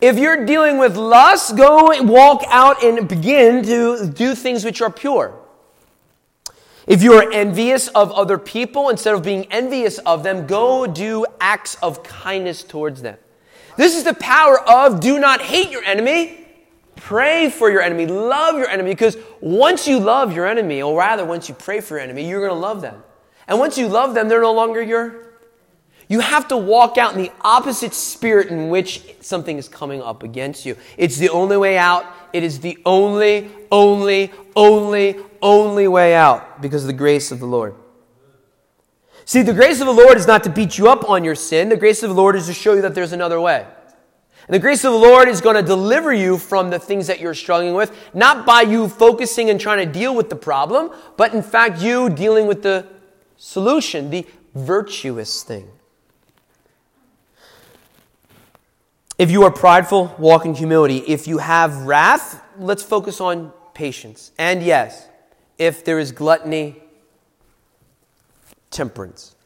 If 0.00 0.16
you're 0.16 0.46
dealing 0.46 0.78
with 0.78 0.96
lust, 0.96 1.58
go 1.58 1.92
walk 2.04 2.42
out 2.48 2.82
and 2.82 3.06
begin 3.06 3.62
to 3.64 4.06
do 4.06 4.34
things 4.34 4.64
which 4.64 4.80
are 4.80 4.90
pure. 4.90 5.43
If 6.86 7.02
you 7.02 7.14
are 7.14 7.30
envious 7.32 7.88
of 7.88 8.12
other 8.12 8.38
people, 8.38 8.90
instead 8.90 9.14
of 9.14 9.22
being 9.22 9.46
envious 9.50 9.98
of 9.98 10.22
them, 10.22 10.46
go 10.46 10.86
do 10.86 11.24
acts 11.40 11.76
of 11.76 12.02
kindness 12.02 12.62
towards 12.62 13.02
them. 13.02 13.16
This 13.76 13.96
is 13.96 14.04
the 14.04 14.14
power 14.14 14.60
of 14.68 15.00
do 15.00 15.18
not 15.18 15.40
hate 15.40 15.70
your 15.70 15.82
enemy, 15.84 16.44
Pray 16.96 17.50
for 17.50 17.70
your 17.70 17.82
enemy. 17.82 18.06
Love 18.06 18.56
your 18.56 18.68
enemy 18.68 18.90
because 18.90 19.16
once 19.40 19.86
you 19.86 19.98
love 19.98 20.34
your 20.34 20.46
enemy, 20.46 20.82
or 20.82 20.96
rather, 20.96 21.24
once 21.24 21.48
you 21.48 21.54
pray 21.54 21.80
for 21.80 21.94
your 21.94 22.02
enemy, 22.02 22.28
you're 22.28 22.40
going 22.40 22.50
to 22.50 22.58
love 22.58 22.80
them. 22.80 23.02
And 23.48 23.58
once 23.58 23.76
you 23.76 23.88
love 23.88 24.14
them, 24.14 24.28
they're 24.28 24.40
no 24.40 24.52
longer 24.52 24.80
your. 24.80 25.24
You 26.08 26.20
have 26.20 26.48
to 26.48 26.56
walk 26.56 26.98
out 26.98 27.14
in 27.14 27.22
the 27.22 27.32
opposite 27.40 27.94
spirit 27.94 28.48
in 28.48 28.68
which 28.68 29.02
something 29.20 29.58
is 29.58 29.68
coming 29.68 30.02
up 30.02 30.22
against 30.22 30.64
you. 30.64 30.76
It's 30.96 31.16
the 31.16 31.30
only 31.30 31.56
way 31.56 31.76
out. 31.76 32.06
It 32.34 32.42
is 32.42 32.58
the 32.58 32.76
only, 32.84 33.48
only, 33.70 34.32
only, 34.56 35.16
only 35.40 35.86
way 35.86 36.16
out 36.16 36.60
because 36.60 36.82
of 36.82 36.88
the 36.88 36.92
grace 36.92 37.30
of 37.30 37.38
the 37.38 37.46
Lord. 37.46 37.76
See, 39.24 39.42
the 39.42 39.54
grace 39.54 39.80
of 39.80 39.86
the 39.86 39.92
Lord 39.92 40.18
is 40.18 40.26
not 40.26 40.42
to 40.42 40.50
beat 40.50 40.76
you 40.76 40.88
up 40.88 41.08
on 41.08 41.22
your 41.22 41.36
sin. 41.36 41.68
The 41.68 41.76
grace 41.76 42.02
of 42.02 42.10
the 42.10 42.16
Lord 42.16 42.34
is 42.34 42.46
to 42.46 42.52
show 42.52 42.74
you 42.74 42.82
that 42.82 42.92
there's 42.92 43.12
another 43.12 43.40
way. 43.40 43.64
And 44.48 44.54
the 44.54 44.58
grace 44.58 44.84
of 44.84 44.92
the 44.92 44.98
Lord 44.98 45.28
is 45.28 45.40
going 45.40 45.54
to 45.54 45.62
deliver 45.62 46.12
you 46.12 46.36
from 46.36 46.70
the 46.70 46.80
things 46.80 47.06
that 47.06 47.20
you're 47.20 47.34
struggling 47.34 47.72
with, 47.72 47.96
not 48.12 48.44
by 48.44 48.62
you 48.62 48.88
focusing 48.88 49.48
and 49.48 49.60
trying 49.60 49.86
to 49.86 49.90
deal 49.90 50.12
with 50.12 50.28
the 50.28 50.36
problem, 50.36 50.90
but 51.16 51.34
in 51.34 51.42
fact, 51.42 51.80
you 51.80 52.10
dealing 52.10 52.48
with 52.48 52.64
the 52.64 52.84
solution, 53.36 54.10
the 54.10 54.26
virtuous 54.56 55.44
thing. 55.44 55.68
If 59.16 59.30
you 59.30 59.44
are 59.44 59.50
prideful, 59.50 60.14
walk 60.18 60.44
in 60.44 60.54
humility. 60.54 60.98
If 60.98 61.28
you 61.28 61.38
have 61.38 61.82
wrath, 61.82 62.42
let's 62.58 62.82
focus 62.82 63.20
on 63.20 63.52
patience. 63.72 64.32
And 64.38 64.62
yes, 64.62 65.08
if 65.56 65.84
there 65.84 66.00
is 66.00 66.10
gluttony, 66.10 66.82
temperance. 68.70 69.36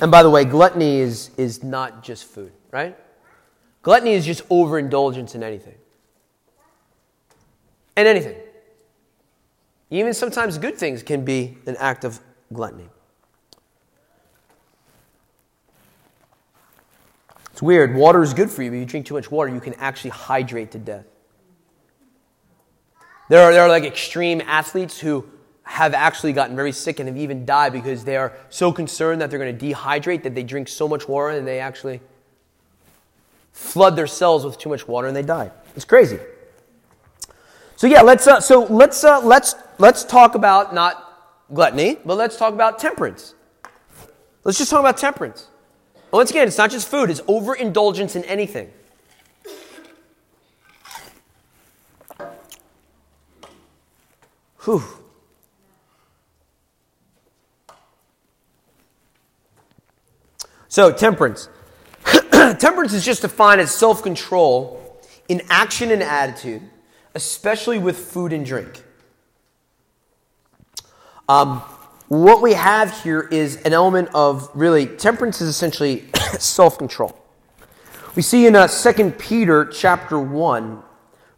And 0.00 0.10
by 0.10 0.22
the 0.22 0.30
way, 0.30 0.44
gluttony 0.44 0.98
is, 0.98 1.30
is 1.36 1.64
not 1.64 2.04
just 2.04 2.24
food, 2.24 2.52
right? 2.70 2.96
Gluttony 3.82 4.12
is 4.12 4.26
just 4.26 4.42
overindulgence 4.50 5.34
in 5.34 5.42
anything. 5.42 5.74
And 7.96 8.06
anything. 8.06 8.36
Even 9.90 10.12
sometimes 10.12 10.58
good 10.58 10.76
things 10.76 11.02
can 11.02 11.24
be 11.24 11.56
an 11.66 11.76
act 11.78 12.04
of 12.04 12.20
gluttony. 12.52 12.88
It's 17.56 17.62
weird. 17.62 17.94
Water 17.94 18.22
is 18.22 18.34
good 18.34 18.50
for 18.50 18.62
you, 18.62 18.70
but 18.70 18.76
you 18.76 18.84
drink 18.84 19.06
too 19.06 19.14
much 19.14 19.30
water, 19.30 19.50
you 19.50 19.62
can 19.62 19.72
actually 19.78 20.10
hydrate 20.10 20.72
to 20.72 20.78
death. 20.78 21.06
There 23.30 23.42
are, 23.42 23.50
there 23.50 23.62
are 23.62 23.68
like 23.70 23.84
extreme 23.84 24.42
athletes 24.42 25.00
who 25.00 25.26
have 25.62 25.94
actually 25.94 26.34
gotten 26.34 26.54
very 26.54 26.70
sick 26.70 27.00
and 27.00 27.08
have 27.08 27.16
even 27.16 27.46
died 27.46 27.72
because 27.72 28.04
they 28.04 28.18
are 28.18 28.34
so 28.50 28.72
concerned 28.72 29.22
that 29.22 29.30
they're 29.30 29.38
going 29.38 29.56
to 29.56 29.66
dehydrate 29.66 30.22
that 30.24 30.34
they 30.34 30.42
drink 30.42 30.68
so 30.68 30.86
much 30.86 31.08
water 31.08 31.30
and 31.30 31.48
they 31.48 31.58
actually 31.58 32.02
flood 33.52 33.96
their 33.96 34.06
cells 34.06 34.44
with 34.44 34.58
too 34.58 34.68
much 34.68 34.86
water 34.86 35.08
and 35.08 35.16
they 35.16 35.22
die. 35.22 35.50
It's 35.74 35.86
crazy. 35.86 36.18
So 37.76 37.86
yeah, 37.86 38.02
let's 38.02 38.26
uh, 38.26 38.38
so 38.38 38.64
let's 38.64 39.02
uh, 39.02 39.22
let's 39.22 39.54
let's 39.78 40.04
talk 40.04 40.34
about 40.34 40.74
not 40.74 41.46
gluttony, 41.54 41.96
but 42.04 42.18
let's 42.18 42.36
talk 42.36 42.52
about 42.52 42.78
temperance. 42.78 43.34
Let's 44.44 44.58
just 44.58 44.70
talk 44.70 44.80
about 44.80 44.98
temperance. 44.98 45.48
Once 46.12 46.30
again, 46.30 46.46
it's 46.46 46.58
not 46.58 46.70
just 46.70 46.88
food, 46.88 47.10
it's 47.10 47.20
overindulgence 47.28 48.16
in 48.16 48.24
anything. 48.24 48.70
Whew. 54.64 54.82
So, 60.68 60.92
temperance. 60.92 61.48
temperance 62.30 62.92
is 62.92 63.04
just 63.04 63.22
defined 63.22 63.60
as 63.60 63.70
self 63.70 64.02
control 64.02 65.00
in 65.28 65.42
action 65.48 65.90
and 65.90 66.02
attitude, 66.02 66.62
especially 67.14 67.78
with 67.78 67.96
food 67.96 68.32
and 68.32 68.44
drink. 68.44 68.82
Um, 71.28 71.62
what 72.08 72.40
we 72.40 72.52
have 72.52 73.02
here 73.02 73.20
is 73.20 73.56
an 73.62 73.72
element 73.72 74.10
of 74.14 74.48
really 74.54 74.86
temperance 74.86 75.40
is 75.40 75.48
essentially 75.48 76.04
self-control. 76.38 77.18
We 78.14 78.22
see 78.22 78.46
in 78.46 78.54
uh, 78.54 78.68
2 78.68 79.10
Peter 79.12 79.64
chapter 79.64 80.18
1, 80.18 80.82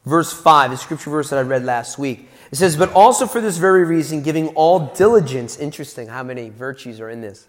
verse 0.05 0.33
5, 0.33 0.71
the 0.71 0.77
scripture 0.77 1.11
verse 1.11 1.31
that 1.31 1.39
I 1.39 1.43
read 1.43 1.65
last 1.65 1.99
week. 1.99 2.29
It 2.53 2.57
says, 2.57 2.77
But 2.77 2.93
also 2.93 3.27
for 3.27 3.41
this 3.41 3.57
very 3.57 3.85
reason, 3.85 4.23
giving 4.23 4.49
all 4.49 4.95
diligence. 4.95 5.59
Interesting 5.59 6.09
how 6.09 6.23
many 6.23 6.51
virtues 6.51 7.01
are 7.01 7.09
in 7.09 7.21
this. 7.21 7.49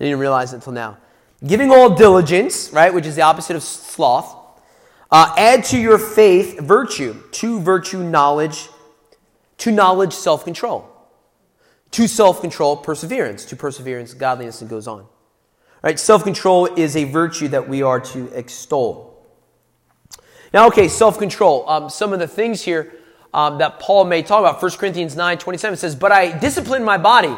I 0.00 0.04
didn't 0.04 0.18
realize 0.18 0.52
it 0.52 0.56
until 0.56 0.72
now. 0.72 0.98
Giving 1.46 1.70
all 1.70 1.94
diligence, 1.94 2.72
right, 2.72 2.92
which 2.92 3.06
is 3.06 3.14
the 3.14 3.22
opposite 3.22 3.54
of 3.54 3.62
sloth. 3.62 4.36
Uh, 5.10 5.32
add 5.38 5.64
to 5.64 5.78
your 5.78 5.98
faith 5.98 6.60
virtue, 6.60 7.14
to 7.30 7.60
virtue 7.60 8.02
knowledge, 8.02 8.68
to 9.58 9.70
knowledge 9.70 10.12
self 10.12 10.44
control 10.44 10.87
to 11.92 12.06
self 12.06 12.40
control, 12.40 12.76
perseverance. 12.76 13.44
To 13.46 13.56
perseverance, 13.56 14.14
godliness, 14.14 14.60
and 14.60 14.70
goes 14.70 14.86
on. 14.86 15.06
Right? 15.82 15.98
Self 15.98 16.24
control 16.24 16.66
is 16.66 16.96
a 16.96 17.04
virtue 17.04 17.48
that 17.48 17.68
we 17.68 17.82
are 17.82 18.00
to 18.00 18.26
extol. 18.36 19.26
Now, 20.52 20.66
okay, 20.68 20.88
self 20.88 21.18
control. 21.18 21.68
Um, 21.68 21.90
some 21.90 22.12
of 22.12 22.18
the 22.18 22.28
things 22.28 22.62
here 22.62 22.92
um, 23.32 23.58
that 23.58 23.78
Paul 23.78 24.04
may 24.04 24.22
talk 24.22 24.40
about. 24.40 24.60
1 24.60 24.70
Corinthians 24.72 25.16
9 25.16 25.38
27 25.38 25.76
says, 25.76 25.96
But 25.96 26.12
I 26.12 26.36
discipline 26.36 26.84
my 26.84 26.98
body 26.98 27.36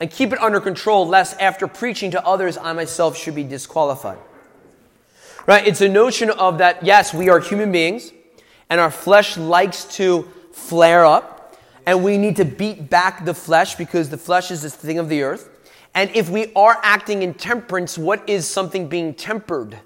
and 0.00 0.10
keep 0.10 0.32
it 0.32 0.38
under 0.38 0.60
control, 0.60 1.06
lest 1.06 1.40
after 1.40 1.66
preaching 1.66 2.12
to 2.12 2.24
others, 2.24 2.56
I 2.56 2.72
myself 2.72 3.16
should 3.16 3.34
be 3.34 3.42
disqualified. 3.42 4.18
Right? 5.46 5.66
It's 5.66 5.80
a 5.80 5.88
notion 5.88 6.30
of 6.30 6.58
that, 6.58 6.84
yes, 6.84 7.12
we 7.12 7.28
are 7.28 7.40
human 7.40 7.72
beings, 7.72 8.12
and 8.70 8.80
our 8.80 8.90
flesh 8.90 9.36
likes 9.36 9.84
to 9.96 10.28
flare 10.52 11.04
up 11.04 11.37
and 11.88 12.04
we 12.04 12.18
need 12.18 12.36
to 12.36 12.44
beat 12.44 12.90
back 12.90 13.24
the 13.24 13.32
flesh 13.32 13.76
because 13.76 14.10
the 14.10 14.18
flesh 14.18 14.50
is 14.50 14.60
the 14.60 14.68
thing 14.68 14.98
of 14.98 15.08
the 15.08 15.22
earth. 15.22 15.48
And 15.94 16.10
if 16.14 16.28
we 16.28 16.52
are 16.52 16.78
acting 16.82 17.22
in 17.22 17.32
temperance, 17.32 17.96
what 17.96 18.28
is 18.28 18.46
something 18.46 18.88
being 18.88 19.14
tempered? 19.14 19.78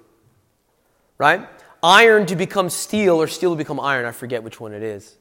Right? 1.17 1.49
Iron 1.81 2.27
to 2.27 2.35
become 2.35 2.71
steel 2.71 3.23
or 3.23 3.29
steel 3.29 3.53
to 3.53 3.57
become 3.57 3.79
iron. 3.79 4.05
I 4.05 4.11
forget 4.11 4.43
which 4.43 4.59
one 4.59 4.73
it 4.73 4.83
is. 4.83 5.15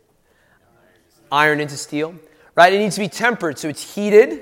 Iron 1.32 1.60
into 1.60 1.78
steel. 1.78 2.16
Right? 2.56 2.74
It 2.74 2.80
needs 2.80 2.96
to 2.96 3.02
be 3.02 3.10
tempered. 3.10 3.60
So 3.60 3.70
it's 3.70 3.94
heated 3.94 4.42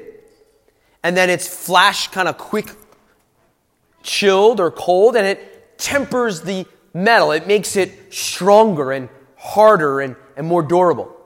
and 1.04 1.18
then 1.18 1.30
it's 1.30 1.46
flash 1.46 2.08
kind 2.08 2.30
of 2.30 2.38
quick 2.38 2.72
chilled 4.02 4.62
or 4.62 4.72
cold 4.72 5.18
and 5.18 5.28
it 5.28 5.78
tempers 5.78 6.40
the 6.44 6.66
metal. 6.94 7.34
It 7.34 7.48
makes 7.48 7.76
it 7.76 8.14
stronger 8.14 8.94
and 8.94 9.10
harder 9.36 10.00
and, 10.00 10.16
and 10.38 10.48
more 10.48 10.64
durable. 10.64 11.19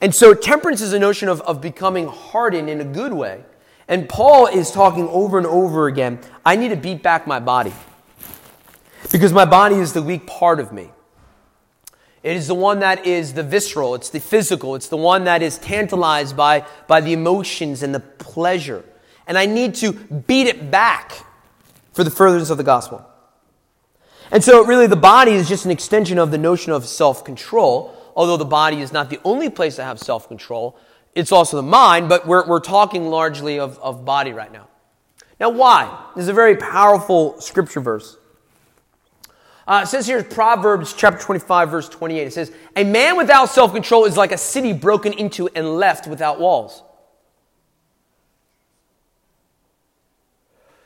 And 0.00 0.14
so 0.14 0.32
temperance 0.34 0.80
is 0.80 0.92
a 0.92 0.98
notion 0.98 1.28
of, 1.28 1.40
of 1.42 1.60
becoming 1.60 2.06
hardened 2.06 2.70
in 2.70 2.80
a 2.80 2.84
good 2.84 3.12
way. 3.12 3.42
And 3.88 4.08
Paul 4.08 4.46
is 4.46 4.70
talking 4.70 5.08
over 5.08 5.38
and 5.38 5.46
over 5.46 5.86
again 5.86 6.20
I 6.44 6.56
need 6.56 6.68
to 6.68 6.76
beat 6.76 7.02
back 7.02 7.26
my 7.26 7.40
body. 7.40 7.72
Because 9.10 9.32
my 9.32 9.44
body 9.44 9.76
is 9.76 9.92
the 9.92 10.02
weak 10.02 10.26
part 10.26 10.60
of 10.60 10.72
me. 10.72 10.90
It 12.22 12.36
is 12.36 12.48
the 12.48 12.54
one 12.54 12.80
that 12.80 13.06
is 13.06 13.32
the 13.32 13.44
visceral, 13.44 13.94
it's 13.94 14.10
the 14.10 14.20
physical, 14.20 14.74
it's 14.74 14.88
the 14.88 14.96
one 14.96 15.24
that 15.24 15.40
is 15.40 15.56
tantalized 15.56 16.36
by, 16.36 16.66
by 16.88 17.00
the 17.00 17.12
emotions 17.12 17.82
and 17.82 17.94
the 17.94 18.00
pleasure. 18.00 18.84
And 19.26 19.38
I 19.38 19.46
need 19.46 19.76
to 19.76 19.92
beat 19.92 20.48
it 20.48 20.70
back 20.70 21.12
for 21.92 22.02
the 22.02 22.10
furtherance 22.10 22.50
of 22.50 22.58
the 22.58 22.64
gospel. 22.64 23.06
And 24.30 24.42
so, 24.42 24.64
really, 24.64 24.86
the 24.86 24.96
body 24.96 25.32
is 25.32 25.48
just 25.48 25.64
an 25.64 25.70
extension 25.70 26.18
of 26.18 26.30
the 26.30 26.38
notion 26.38 26.72
of 26.72 26.86
self 26.86 27.24
control 27.24 27.94
although 28.18 28.36
the 28.36 28.44
body 28.44 28.80
is 28.80 28.92
not 28.92 29.10
the 29.10 29.20
only 29.22 29.48
place 29.48 29.76
to 29.76 29.84
have 29.84 30.00
self 30.00 30.26
control, 30.26 30.76
it's 31.14 31.30
also 31.30 31.56
the 31.56 31.62
mind, 31.62 32.08
but 32.08 32.26
we're, 32.26 32.44
we're 32.46 32.58
talking 32.58 33.06
largely 33.06 33.60
of, 33.60 33.78
of 33.78 34.04
body 34.04 34.32
right 34.32 34.52
now. 34.52 34.66
Now, 35.38 35.50
why? 35.50 36.06
This 36.16 36.24
is 36.24 36.28
a 36.28 36.34
very 36.34 36.56
powerful 36.56 37.40
scripture 37.40 37.80
verse. 37.80 38.18
Uh, 39.68 39.82
it 39.84 39.86
says 39.86 40.06
here, 40.08 40.22
Proverbs 40.24 40.94
chapter 40.94 41.20
25, 41.20 41.70
verse 41.70 41.88
28. 41.88 42.26
It 42.26 42.32
says, 42.32 42.52
A 42.74 42.82
man 42.82 43.16
without 43.16 43.50
self 43.50 43.72
control 43.72 44.04
is 44.04 44.16
like 44.16 44.32
a 44.32 44.38
city 44.38 44.72
broken 44.72 45.12
into 45.12 45.48
and 45.54 45.76
left 45.76 46.08
without 46.08 46.40
walls. 46.40 46.82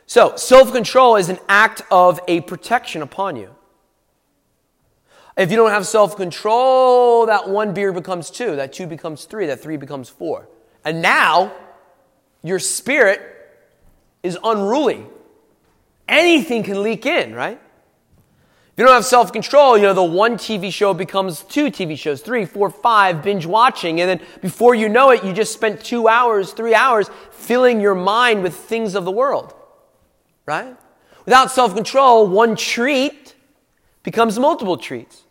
So, 0.05 0.37
self 0.37 0.71
control 0.71 1.17
is 1.17 1.31
an 1.31 1.39
act 1.49 1.81
of 1.91 2.21
a 2.29 2.43
protection 2.43 3.01
upon 3.01 3.37
you. 3.37 3.55
If 5.37 5.51
you 5.51 5.57
don't 5.57 5.71
have 5.71 5.87
self 5.87 6.17
control, 6.17 7.27
that 7.27 7.49
one 7.49 7.73
beer 7.73 7.93
becomes 7.93 8.31
two, 8.31 8.57
that 8.57 8.73
two 8.73 8.87
becomes 8.87 9.25
three, 9.25 9.47
that 9.47 9.61
three 9.61 9.77
becomes 9.77 10.09
four. 10.09 10.49
And 10.85 11.01
now 11.01 11.53
your 12.43 12.59
spirit 12.59 13.21
is 14.23 14.39
unruly. 14.43 15.07
Anything 16.09 16.63
can 16.63 16.83
leak 16.83 17.07
in, 17.07 17.35
right? 17.35 17.61
If 18.73 18.79
you 18.79 18.85
don't 18.85 18.95
have 18.95 19.05
self 19.05 19.33
control, 19.33 19.77
you 19.77 19.85
know, 19.85 19.95
the 19.95 20.03
one 20.03 20.37
TV 20.37 20.73
show 20.73 20.93
becomes 20.93 21.43
two 21.43 21.67
TV 21.67 21.99
shows, 21.99 22.21
three, 22.21 22.45
four, 22.45 22.69
five, 22.69 23.23
binge 23.23 23.47
watching. 23.47 24.01
And 24.01 24.09
then 24.09 24.27
before 24.41 24.75
you 24.75 24.89
know 24.89 25.11
it, 25.11 25.25
you 25.25 25.33
just 25.33 25.53
spent 25.53 25.83
two 25.83 26.09
hours, 26.09 26.53
three 26.53 26.75
hours 26.75 27.11
filling 27.31 27.81
your 27.81 27.95
mind 27.95 28.43
with 28.43 28.55
things 28.55 28.95
of 28.95 29.05
the 29.05 29.11
world, 29.11 29.55
right? 30.47 30.77
Without 31.25 31.51
self 31.51 31.75
control, 31.75 32.27
one 32.27 32.57
treat 32.57 33.35
becomes 34.03 34.39
multiple 34.39 34.77
treats. 34.77 35.25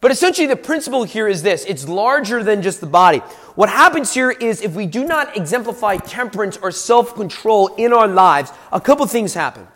But 0.00 0.12
essentially, 0.12 0.46
the 0.46 0.56
principle 0.56 1.04
here 1.04 1.26
is 1.26 1.42
this 1.42 1.64
it's 1.64 1.88
larger 1.88 2.44
than 2.44 2.62
just 2.62 2.80
the 2.80 2.86
body. 2.86 3.18
What 3.56 3.68
happens 3.68 4.14
here 4.14 4.30
is 4.30 4.62
if 4.62 4.74
we 4.74 4.86
do 4.86 5.04
not 5.04 5.36
exemplify 5.36 5.96
temperance 5.96 6.56
or 6.56 6.70
self 6.70 7.14
control 7.14 7.74
in 7.76 7.92
our 7.92 8.06
lives, 8.06 8.52
a 8.72 8.80
couple 8.80 9.06
things 9.06 9.34
happen. 9.34 9.66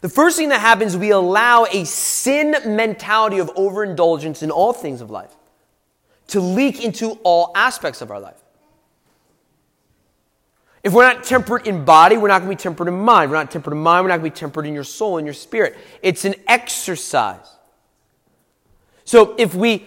The 0.00 0.08
first 0.08 0.38
thing 0.38 0.48
that 0.50 0.60
happens, 0.60 0.96
we 0.96 1.10
allow 1.10 1.66
a 1.70 1.84
sin 1.84 2.54
mentality 2.64 3.38
of 3.38 3.50
overindulgence 3.56 4.42
in 4.42 4.50
all 4.50 4.72
things 4.72 5.00
of 5.00 5.10
life 5.10 5.34
to 6.28 6.40
leak 6.40 6.84
into 6.84 7.18
all 7.24 7.52
aspects 7.54 8.00
of 8.00 8.10
our 8.10 8.20
life. 8.20 8.40
If 10.84 10.92
we're 10.92 11.12
not 11.12 11.24
temperate 11.24 11.66
in 11.66 11.84
body, 11.84 12.16
we're 12.16 12.28
not 12.28 12.38
going 12.38 12.50
to 12.50 12.56
be 12.56 12.62
temperate 12.62 12.88
in 12.88 13.00
mind. 13.00 13.30
We're 13.30 13.38
not 13.38 13.50
temperate 13.50 13.76
in 13.76 13.82
mind, 13.82 14.04
we're 14.04 14.10
not 14.10 14.18
going 14.18 14.30
to 14.30 14.34
be 14.34 14.40
temperate 14.40 14.66
in 14.66 14.74
your 14.74 14.84
soul 14.84 15.18
and 15.18 15.26
your 15.26 15.34
spirit. 15.34 15.76
It's 16.02 16.24
an 16.24 16.36
exercise. 16.46 17.57
So 19.08 19.34
if 19.38 19.54
we 19.54 19.86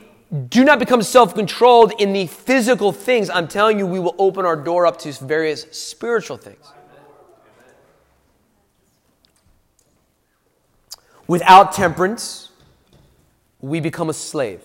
do 0.50 0.64
not 0.64 0.80
become 0.80 1.04
self 1.04 1.36
controlled 1.36 1.94
in 2.00 2.12
the 2.12 2.26
physical 2.26 2.92
things, 2.92 3.30
I'm 3.30 3.48
telling 3.48 3.78
you, 3.78 3.86
we 3.86 4.00
will 4.00 4.16
open 4.18 4.48
our 4.48 4.56
door 4.56 4.88
up 4.88 4.98
to 5.02 5.12
various 5.12 5.68
spiritual 5.70 6.38
things. 6.38 6.66
Without 11.28 11.72
temperance, 11.72 12.50
we 13.60 13.80
become 13.80 14.10
a 14.10 14.14
slave. 14.14 14.64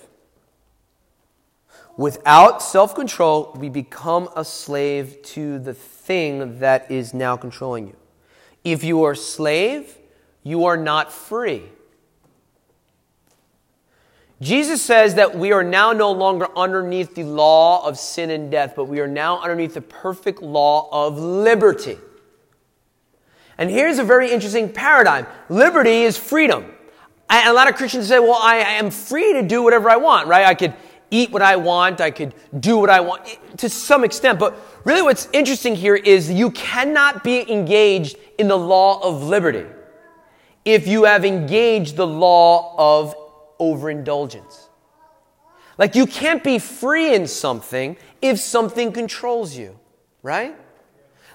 Without 1.99 2.63
self 2.63 2.95
control, 2.95 3.53
we 3.59 3.69
become 3.69 4.31
a 4.37 4.43
slave 4.43 5.21
to 5.35 5.59
the 5.59 5.75
thing 5.75 6.61
that 6.61 6.91
is 6.91 7.13
now 7.13 7.37
controlling 7.37 7.89
you. 7.89 7.97
If 8.65 8.85
you 8.85 9.05
are 9.05 9.13
a 9.13 9.17
slave, 9.17 9.99
you 10.43 10.65
are 10.65 10.79
not 10.79 11.13
free. 11.13 11.65
Jesus 14.41 14.83
says 14.83 15.15
that 15.15 15.37
we 15.37 15.53
are 15.53 15.65
now 15.65 15.93
no 15.93 16.13
longer 16.13 16.47
underneath 16.57 17.15
the 17.15 17.25
law 17.25 17.87
of 17.87 17.99
sin 17.99 18.31
and 18.31 18.51
death, 18.51 18.75
but 18.77 18.85
we 18.85 19.01
are 19.01 19.09
now 19.09 19.41
underneath 19.41 19.75
the 19.75 19.81
perfect 19.81 20.43
law 20.43 20.89
of 20.93 21.19
liberty. 21.19 21.99
And 23.57 23.71
here's 23.71 23.99
a 23.99 24.05
very 24.05 24.31
interesting 24.31 24.71
paradigm 24.71 25.27
liberty 25.49 26.03
is 26.03 26.19
freedom. 26.19 26.73
And 27.31 27.49
a 27.49 27.53
lot 27.53 27.69
of 27.69 27.77
Christians 27.77 28.09
say, 28.09 28.19
well, 28.19 28.39
I 28.41 28.57
am 28.57 28.91
free 28.91 29.33
to 29.33 29.43
do 29.43 29.63
whatever 29.63 29.91
I 29.91 29.97
want, 29.97 30.29
right? 30.29 30.45
I 30.45 30.55
could 30.55 30.75
eat 31.11 31.31
what 31.31 31.43
I 31.43 31.57
want, 31.57 32.01
I 32.01 32.11
could 32.11 32.35
do 32.61 32.79
what 32.79 32.91
I 32.91 33.01
want 33.01 33.27
to 33.59 33.69
some 33.71 34.05
extent. 34.05 34.39
But 34.39 34.59
really, 34.85 35.03
what's 35.03 35.29
interesting 35.33 35.75
here 35.75 35.97
is 35.97 36.31
you 36.31 36.51
cannot 36.51 37.25
be 37.25 37.51
engaged 37.51 38.17
in 38.39 38.49
the 38.49 38.59
law 38.59 39.01
of 39.03 39.23
liberty 39.23 39.65
if 40.67 40.87
you 40.87 41.05
have 41.05 41.25
engaged 41.25 41.97
the 41.97 42.07
law 42.07 42.75
of 42.77 43.15
overindulgence. 43.59 44.69
Like 45.79 45.95
you 45.95 46.07
can't 46.07 46.43
be 46.43 46.59
free 46.59 47.15
in 47.15 47.27
something 47.27 47.97
if 48.23 48.39
something 48.39 48.93
controls 48.93 49.57
you, 49.57 49.79
right? 50.23 50.57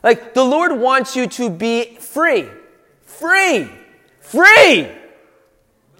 Like 0.03 0.33
the 0.33 0.43
Lord 0.43 0.79
wants 0.79 1.15
you 1.15 1.27
to 1.27 1.49
be 1.49 1.95
free. 1.97 2.47
Free. 3.03 3.69
Free. 4.19 4.89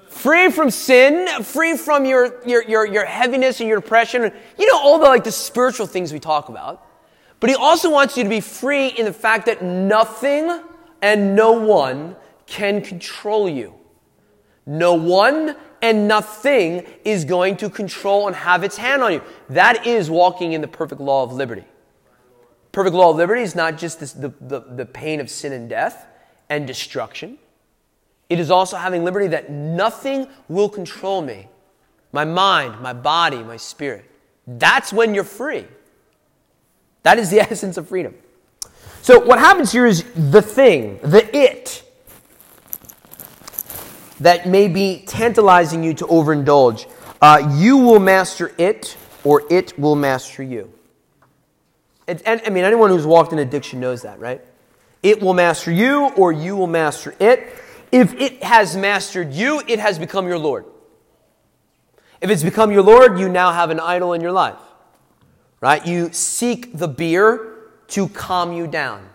Free 0.07 0.51
from 0.51 0.69
sin, 0.69 1.43
free 1.43 1.77
from 1.77 2.05
your, 2.05 2.41
your, 2.45 2.63
your, 2.63 2.85
your 2.85 3.05
heaviness 3.05 3.59
and 3.59 3.69
your 3.69 3.79
depression. 3.79 4.31
You 4.57 4.71
know, 4.71 4.79
all 4.79 4.99
the 4.99 5.05
like 5.05 5.23
the 5.23 5.31
spiritual 5.31 5.87
things 5.87 6.13
we 6.13 6.19
talk 6.19 6.49
about. 6.49 6.85
But 7.39 7.49
he 7.49 7.55
also 7.55 7.89
wants 7.89 8.17
you 8.17 8.23
to 8.23 8.29
be 8.29 8.39
free 8.39 8.87
in 8.87 9.05
the 9.05 9.13
fact 9.13 9.47
that 9.47 9.63
nothing 9.63 10.61
and 11.01 11.35
no 11.35 11.53
one 11.53 12.15
can 12.45 12.81
control 12.81 13.49
you. 13.49 13.73
No 14.65 14.93
one 14.93 15.55
and 15.81 16.07
nothing 16.07 16.85
is 17.03 17.25
going 17.25 17.57
to 17.57 17.69
control 17.69 18.27
and 18.27 18.35
have 18.35 18.63
its 18.63 18.77
hand 18.77 19.01
on 19.01 19.13
you. 19.13 19.21
That 19.49 19.85
is 19.87 20.09
walking 20.09 20.53
in 20.53 20.61
the 20.61 20.67
perfect 20.67 21.01
law 21.01 21.23
of 21.23 21.33
liberty. 21.33 21.65
Perfect 22.71 22.95
law 22.95 23.09
of 23.11 23.17
liberty 23.17 23.41
is 23.41 23.55
not 23.55 23.77
just 23.77 23.99
this, 23.99 24.13
the, 24.13 24.33
the, 24.39 24.59
the 24.61 24.85
pain 24.85 25.19
of 25.19 25.29
sin 25.29 25.51
and 25.51 25.69
death 25.69 26.05
and 26.49 26.67
destruction. 26.67 27.37
It 28.29 28.39
is 28.39 28.49
also 28.49 28.77
having 28.77 29.03
liberty 29.03 29.27
that 29.27 29.49
nothing 29.49 30.27
will 30.47 30.69
control 30.69 31.21
me 31.21 31.47
my 32.13 32.25
mind, 32.25 32.79
my 32.81 32.93
body, 32.93 33.41
my 33.43 33.57
spirit. 33.57 34.05
That's 34.45 34.91
when 34.91 35.15
you're 35.15 35.23
free. 35.23 35.65
That 37.03 37.19
is 37.19 37.29
the 37.29 37.39
essence 37.51 37.77
of 37.77 37.87
freedom. 37.87 38.15
So, 39.01 39.19
what 39.19 39.39
happens 39.39 39.71
here 39.71 39.85
is 39.85 40.03
the 40.13 40.41
thing, 40.41 40.99
the 41.01 41.27
it, 41.35 41.83
that 44.21 44.47
may 44.47 44.67
be 44.67 45.03
tantalizing 45.05 45.83
you 45.83 45.93
to 45.95 46.05
overindulge. 46.05 46.89
Uh, 47.21 47.55
you 47.57 47.77
will 47.77 47.99
master 47.99 48.53
it, 48.57 48.95
or 49.23 49.43
it 49.51 49.77
will 49.77 49.95
master 49.95 50.41
you. 50.41 50.71
And 52.07 52.21
I 52.25 52.49
mean, 52.49 52.63
anyone 52.63 52.89
who's 52.89 53.05
walked 53.05 53.33
in 53.33 53.39
addiction 53.39 53.79
knows 53.79 54.01
that, 54.03 54.19
right? 54.19 54.41
It 55.03 55.21
will 55.21 55.33
master 55.33 55.71
you, 55.71 56.09
or 56.15 56.31
you 56.31 56.55
will 56.55 56.67
master 56.67 57.15
it. 57.19 57.55
If 57.91 58.13
it 58.13 58.43
has 58.43 58.75
mastered 58.75 59.33
you, 59.33 59.61
it 59.67 59.79
has 59.79 59.97
become 59.97 60.27
your 60.27 60.37
Lord. 60.37 60.65
If 62.21 62.29
it's 62.29 62.43
become 62.43 62.71
your 62.71 62.83
Lord, 62.83 63.19
you 63.19 63.27
now 63.27 63.51
have 63.51 63.71
an 63.71 63.79
idol 63.79 64.13
in 64.13 64.21
your 64.21 64.31
life, 64.31 64.59
right? 65.59 65.85
You 65.85 66.13
seek 66.13 66.77
the 66.77 66.87
beer 66.87 67.69
to 67.87 68.07
calm 68.09 68.53
you 68.53 68.67
down. 68.67 69.09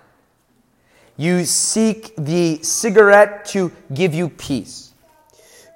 You 1.16 1.44
seek 1.44 2.14
the 2.16 2.62
cigarette 2.62 3.44
to 3.46 3.72
give 3.94 4.12
you 4.12 4.28
peace. 4.28 4.92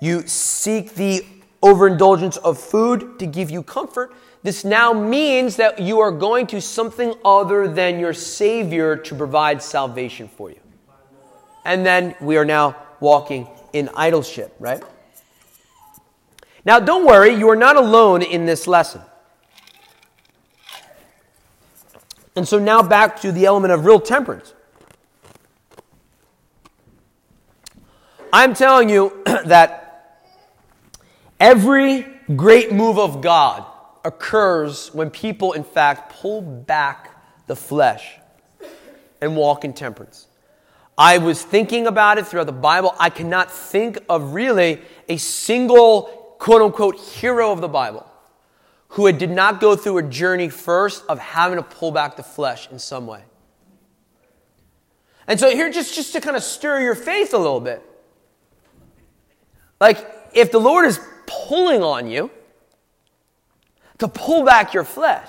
You 0.00 0.26
seek 0.26 0.94
the 0.94 1.24
overindulgence 1.62 2.38
of 2.38 2.58
food 2.58 3.18
to 3.18 3.26
give 3.26 3.50
you 3.50 3.62
comfort. 3.62 4.14
This 4.42 4.64
now 4.64 4.94
means 4.94 5.56
that 5.56 5.78
you 5.78 6.00
are 6.00 6.10
going 6.10 6.46
to 6.48 6.60
something 6.60 7.14
other 7.24 7.68
than 7.68 8.00
your 8.00 8.14
Savior 8.14 8.96
to 8.96 9.14
provide 9.14 9.62
salvation 9.62 10.28
for 10.28 10.50
you. 10.50 10.60
And 11.64 11.84
then 11.84 12.14
we 12.20 12.38
are 12.38 12.44
now 12.46 12.76
walking 13.00 13.46
in 13.74 13.88
idolship, 13.88 14.50
right? 14.58 14.82
Now, 16.64 16.80
don't 16.80 17.04
worry, 17.04 17.34
you 17.34 17.50
are 17.50 17.56
not 17.56 17.76
alone 17.76 18.22
in 18.22 18.46
this 18.46 18.66
lesson. 18.66 19.02
And 22.36 22.48
so 22.48 22.58
now 22.58 22.82
back 22.82 23.20
to 23.20 23.32
the 23.32 23.44
element 23.44 23.72
of 23.72 23.84
real 23.84 24.00
temperance. 24.00 24.54
I'm 28.32 28.54
telling 28.54 28.88
you 28.88 29.22
that 29.26 29.79
every 31.40 32.06
great 32.36 32.70
move 32.70 32.98
of 32.98 33.22
God 33.22 33.64
occurs 34.04 34.94
when 34.94 35.10
people, 35.10 35.52
in 35.52 35.64
fact, 35.64 36.12
pull 36.20 36.40
back 36.42 37.16
the 37.46 37.56
flesh 37.56 38.18
and 39.20 39.36
walk 39.36 39.64
in 39.64 39.72
temperance. 39.72 40.28
I 40.96 41.18
was 41.18 41.42
thinking 41.42 41.86
about 41.86 42.18
it 42.18 42.26
throughout 42.26 42.46
the 42.46 42.52
Bible. 42.52 42.94
I 42.98 43.10
cannot 43.10 43.50
think 43.50 43.98
of 44.08 44.34
really 44.34 44.82
a 45.08 45.16
single 45.16 46.02
quote 46.38 46.62
unquote 46.62 46.98
hero 47.00 47.52
of 47.52 47.60
the 47.60 47.68
Bible 47.68 48.06
who 48.88 49.10
did 49.12 49.30
not 49.30 49.60
go 49.60 49.76
through 49.76 49.98
a 49.98 50.02
journey 50.02 50.48
first 50.48 51.04
of 51.08 51.18
having 51.18 51.56
to 51.56 51.62
pull 51.62 51.92
back 51.92 52.16
the 52.16 52.22
flesh 52.22 52.68
in 52.70 52.78
some 52.78 53.06
way. 53.06 53.22
And 55.28 55.38
so 55.38 55.48
here, 55.48 55.70
just, 55.70 55.94
just 55.94 56.12
to 56.14 56.20
kind 56.20 56.36
of 56.36 56.42
stir 56.42 56.80
your 56.80 56.96
faith 56.96 57.32
a 57.32 57.38
little 57.38 57.60
bit. 57.60 57.82
Like, 59.80 60.04
if 60.34 60.50
the 60.50 60.58
Lord 60.58 60.86
is 60.86 60.98
pulling 61.30 61.82
on 61.82 62.10
you, 62.10 62.30
to 63.98 64.08
pull 64.08 64.44
back 64.44 64.74
your 64.74 64.84
flesh. 64.84 65.28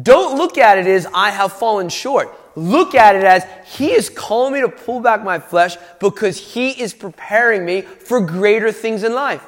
Don't 0.00 0.36
look 0.36 0.58
at 0.58 0.78
it 0.78 0.86
as 0.86 1.06
I 1.12 1.30
have 1.30 1.52
fallen 1.52 1.88
short. 1.88 2.28
Look 2.56 2.94
at 2.94 3.16
it 3.16 3.24
as 3.24 3.46
He 3.76 3.92
is 3.92 4.10
calling 4.10 4.54
me 4.54 4.60
to 4.60 4.68
pull 4.68 5.00
back 5.00 5.22
my 5.22 5.38
flesh 5.38 5.76
because 6.00 6.38
He 6.38 6.70
is 6.70 6.92
preparing 6.92 7.64
me 7.64 7.82
for 7.82 8.20
greater 8.20 8.72
things 8.72 9.02
in 9.04 9.14
life. 9.14 9.46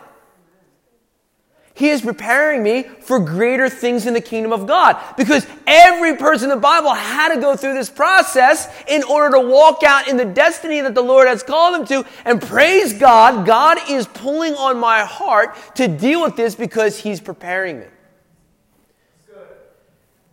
He 1.77 1.91
is 1.91 2.03
preparing 2.03 2.63
me 2.63 2.85
for 2.85 3.19
greater 3.19 3.69
things 3.69 4.07
in 4.07 4.15
the 4.15 4.21
kingdom 4.21 4.53
of 4.53 4.65
God. 4.65 4.97
Because 5.17 5.45
every 5.67 6.17
person 6.17 6.49
in 6.49 6.57
the 6.57 6.61
Bible 6.61 6.95
had 6.95 7.35
to 7.35 7.41
go 7.41 7.57
through 7.57 7.75
this 7.75 7.91
process 7.91 8.69
in 8.87 9.03
order 9.03 9.37
to 9.37 9.41
walk 9.41 9.83
out 9.83 10.07
in 10.07 10.17
the 10.17 10.25
destiny 10.25 10.81
that 10.81 10.95
the 10.95 11.03
Lord 11.03 11.27
has 11.27 11.43
called 11.43 11.75
them 11.75 11.87
to. 11.89 12.09
And 12.25 12.41
praise 12.41 12.93
God, 12.93 13.45
God 13.45 13.79
is 13.91 14.07
pulling 14.07 14.55
on 14.55 14.79
my 14.79 15.01
heart 15.01 15.57
to 15.75 15.89
deal 15.89 16.23
with 16.23 16.37
this 16.37 16.55
because 16.55 17.01
He's 17.01 17.21
preparing 17.21 17.81
me. 17.81 17.87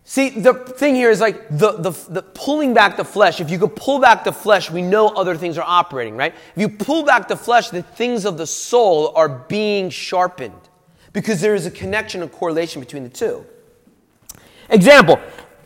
See, 0.04 0.30
the 0.30 0.54
thing 0.54 0.94
here 0.94 1.10
is 1.10 1.22
like 1.22 1.50
the, 1.50 1.72
the, 1.72 1.92
the, 2.10 2.22
pulling 2.22 2.74
back 2.74 2.98
the 2.98 3.06
flesh. 3.06 3.40
If 3.40 3.50
you 3.50 3.58
could 3.58 3.76
pull 3.76 4.00
back 4.00 4.26
the 4.26 4.34
flesh, 4.34 4.70
we 4.70 4.82
know 4.82 5.08
other 5.08 5.38
things 5.38 5.58
are 5.58 5.66
operating, 5.66 6.18
right? 6.18 6.36
If 6.56 6.62
you 6.62 6.70
pull 6.70 7.04
back 7.04 7.30
the 7.30 7.38
flesh, 7.38 7.70
the 7.70 7.82
things 7.82 8.26
of 8.26 8.38
the 8.38 8.46
soul 8.46 9.14
are 9.16 9.30
being 9.30 9.90
sharpened 9.90 10.70
because 11.14 11.42
there 11.42 11.56
is 11.56 11.66
a 11.66 11.72
connection 11.72 12.22
and 12.22 12.32
correlation 12.32 12.80
between 12.80 13.04
the 13.04 13.10
two. 13.10 13.46
Example 14.70 15.20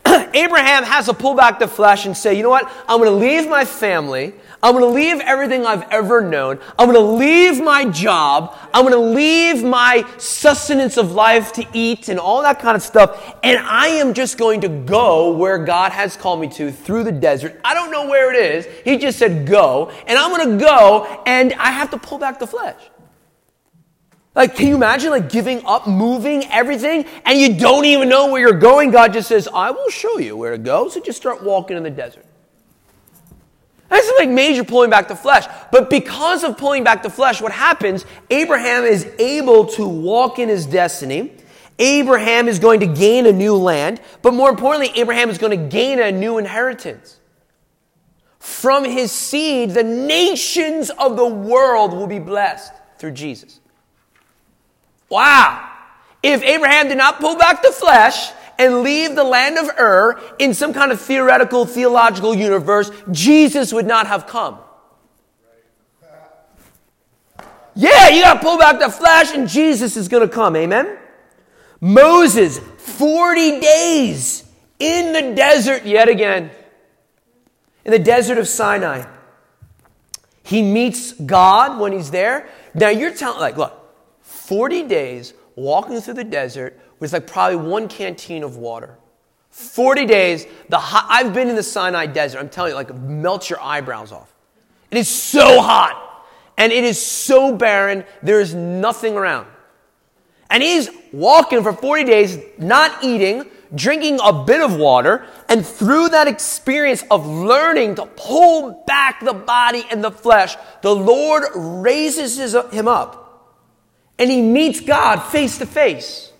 Abraham 0.34 0.84
has 0.84 1.06
to 1.06 1.14
pull 1.14 1.34
back 1.34 1.58
the 1.58 1.68
flesh 1.68 2.06
and 2.06 2.16
say, 2.16 2.34
you 2.34 2.42
know 2.42 2.50
what? 2.50 2.70
I'm 2.88 2.98
going 2.98 3.10
to 3.10 3.16
leave 3.16 3.48
my 3.48 3.64
family. 3.64 4.34
I'm 4.62 4.72
going 4.72 4.84
to 4.84 4.90
leave 4.90 5.20
everything 5.20 5.66
I've 5.66 5.88
ever 5.90 6.20
known. 6.20 6.58
I'm 6.78 6.90
going 6.90 6.98
to 6.98 7.12
leave 7.12 7.62
my 7.62 7.84
job. 7.86 8.56
I'm 8.72 8.84
going 8.84 8.94
to 8.94 9.14
leave 9.16 9.62
my 9.64 10.06
sustenance 10.18 10.96
of 10.96 11.12
life 11.12 11.52
to 11.54 11.66
eat 11.72 12.08
and 12.08 12.18
all 12.18 12.42
that 12.42 12.60
kind 12.60 12.76
of 12.76 12.82
stuff. 12.82 13.36
And 13.42 13.58
I 13.58 13.88
am 13.88 14.14
just 14.14 14.38
going 14.38 14.60
to 14.62 14.68
go 14.68 15.36
where 15.36 15.58
God 15.58 15.92
has 15.92 16.16
called 16.16 16.40
me 16.40 16.48
to 16.50 16.70
through 16.70 17.04
the 17.04 17.12
desert. 17.12 17.60
I 17.64 17.74
don't 17.74 17.90
know 17.90 18.08
where 18.08 18.32
it 18.34 18.36
is. 18.36 18.66
He 18.84 18.98
just 18.98 19.18
said 19.18 19.46
go. 19.46 19.90
And 20.06 20.18
I'm 20.18 20.30
going 20.30 20.58
to 20.58 20.64
go 20.64 21.22
and 21.26 21.52
I 21.54 21.70
have 21.70 21.90
to 21.90 21.98
pull 21.98 22.18
back 22.18 22.38
the 22.38 22.46
flesh. 22.46 22.80
Like, 24.36 24.54
can 24.54 24.68
you 24.68 24.74
imagine 24.74 25.10
like 25.10 25.30
giving 25.30 25.64
up, 25.64 25.86
moving 25.86 26.44
everything, 26.50 27.06
and 27.24 27.40
you 27.40 27.58
don't 27.58 27.86
even 27.86 28.10
know 28.10 28.30
where 28.30 28.40
you're 28.40 28.60
going? 28.60 28.90
God 28.90 29.14
just 29.14 29.28
says, 29.28 29.48
I 29.52 29.70
will 29.70 29.88
show 29.88 30.18
you 30.18 30.36
where 30.36 30.52
to 30.52 30.58
go. 30.58 30.90
So 30.90 31.00
just 31.00 31.16
start 31.16 31.42
walking 31.42 31.78
in 31.78 31.82
the 31.82 31.90
desert. 31.90 32.26
That's 33.88 34.12
like 34.18 34.28
major 34.28 34.62
pulling 34.62 34.90
back 34.90 35.08
the 35.08 35.16
flesh. 35.16 35.46
But 35.72 35.88
because 35.88 36.44
of 36.44 36.58
pulling 36.58 36.84
back 36.84 37.02
the 37.02 37.08
flesh, 37.08 37.40
what 37.40 37.52
happens? 37.52 38.04
Abraham 38.28 38.84
is 38.84 39.10
able 39.18 39.66
to 39.68 39.88
walk 39.88 40.38
in 40.38 40.50
his 40.50 40.66
destiny. 40.66 41.32
Abraham 41.78 42.46
is 42.46 42.58
going 42.58 42.80
to 42.80 42.86
gain 42.86 43.24
a 43.24 43.32
new 43.32 43.54
land. 43.54 44.02
But 44.20 44.34
more 44.34 44.50
importantly, 44.50 44.92
Abraham 45.00 45.30
is 45.30 45.38
going 45.38 45.58
to 45.58 45.68
gain 45.68 45.98
a 45.98 46.12
new 46.12 46.36
inheritance. 46.36 47.18
From 48.38 48.84
his 48.84 49.12
seed, 49.12 49.70
the 49.70 49.82
nations 49.82 50.90
of 50.90 51.16
the 51.16 51.26
world 51.26 51.92
will 51.92 52.06
be 52.06 52.18
blessed 52.18 52.72
through 52.98 53.12
Jesus. 53.12 53.60
Wow. 55.08 55.72
If 56.22 56.42
Abraham 56.42 56.88
did 56.88 56.98
not 56.98 57.20
pull 57.20 57.36
back 57.36 57.62
the 57.62 57.70
flesh 57.70 58.32
and 58.58 58.82
leave 58.82 59.14
the 59.14 59.24
land 59.24 59.58
of 59.58 59.68
Ur 59.78 60.20
in 60.38 60.54
some 60.54 60.72
kind 60.72 60.90
of 60.90 61.00
theoretical, 61.00 61.66
theological 61.66 62.34
universe, 62.34 62.90
Jesus 63.10 63.72
would 63.72 63.86
not 63.86 64.06
have 64.06 64.26
come. 64.26 64.58
Yeah, 67.74 68.08
you 68.08 68.22
gotta 68.22 68.40
pull 68.40 68.58
back 68.58 68.78
the 68.78 68.90
flesh 68.90 69.34
and 69.34 69.46
Jesus 69.46 69.96
is 69.96 70.08
gonna 70.08 70.28
come. 70.28 70.56
Amen? 70.56 70.96
Moses, 71.80 72.58
40 72.58 73.60
days 73.60 74.44
in 74.78 75.12
the 75.12 75.34
desert 75.34 75.84
yet 75.84 76.08
again. 76.08 76.50
In 77.84 77.92
the 77.92 77.98
desert 77.98 78.38
of 78.38 78.48
Sinai. 78.48 79.04
He 80.42 80.62
meets 80.62 81.12
God 81.12 81.78
when 81.78 81.92
he's 81.92 82.10
there. 82.10 82.48
Now 82.72 82.88
you're 82.88 83.12
telling, 83.12 83.40
like, 83.40 83.56
look, 83.56 83.85
40 84.26 84.82
days 84.82 85.34
walking 85.54 86.00
through 86.00 86.14
the 86.14 86.24
desert 86.24 86.78
with 86.98 87.12
like 87.12 87.28
probably 87.28 87.56
one 87.56 87.86
canteen 87.86 88.42
of 88.42 88.56
water. 88.56 88.98
40 89.50 90.04
days, 90.04 90.46
the 90.68 90.78
hot, 90.78 91.06
I've 91.08 91.32
been 91.32 91.48
in 91.48 91.54
the 91.54 91.62
Sinai 91.62 92.06
desert. 92.06 92.40
I'm 92.40 92.48
telling 92.48 92.72
you, 92.72 92.74
like, 92.74 92.94
melt 92.94 93.48
your 93.48 93.60
eyebrows 93.60 94.12
off. 94.12 94.34
It 94.90 94.98
is 94.98 95.08
so 95.08 95.62
hot 95.62 96.26
and 96.58 96.72
it 96.72 96.84
is 96.84 97.00
so 97.00 97.54
barren. 97.54 98.04
There 98.22 98.40
is 98.40 98.52
nothing 98.52 99.16
around. 99.16 99.46
And 100.50 100.62
he's 100.62 100.90
walking 101.12 101.62
for 101.62 101.72
40 101.72 102.04
days, 102.04 102.38
not 102.58 103.02
eating, 103.02 103.44
drinking 103.74 104.18
a 104.22 104.44
bit 104.44 104.60
of 104.60 104.76
water, 104.76 105.24
and 105.48 105.64
through 105.64 106.10
that 106.10 106.28
experience 106.28 107.04
of 107.10 107.26
learning 107.26 107.94
to 107.94 108.06
pull 108.06 108.84
back 108.86 109.24
the 109.24 109.32
body 109.32 109.84
and 109.90 110.02
the 110.02 110.10
flesh, 110.10 110.56
the 110.82 110.94
Lord 110.94 111.44
raises 111.54 112.36
his, 112.36 112.56
him 112.72 112.88
up 112.88 113.25
and 114.18 114.30
he 114.30 114.40
meets 114.40 114.80
God 114.80 115.20
face 115.20 115.58
to 115.58 115.66
face. 115.66 116.32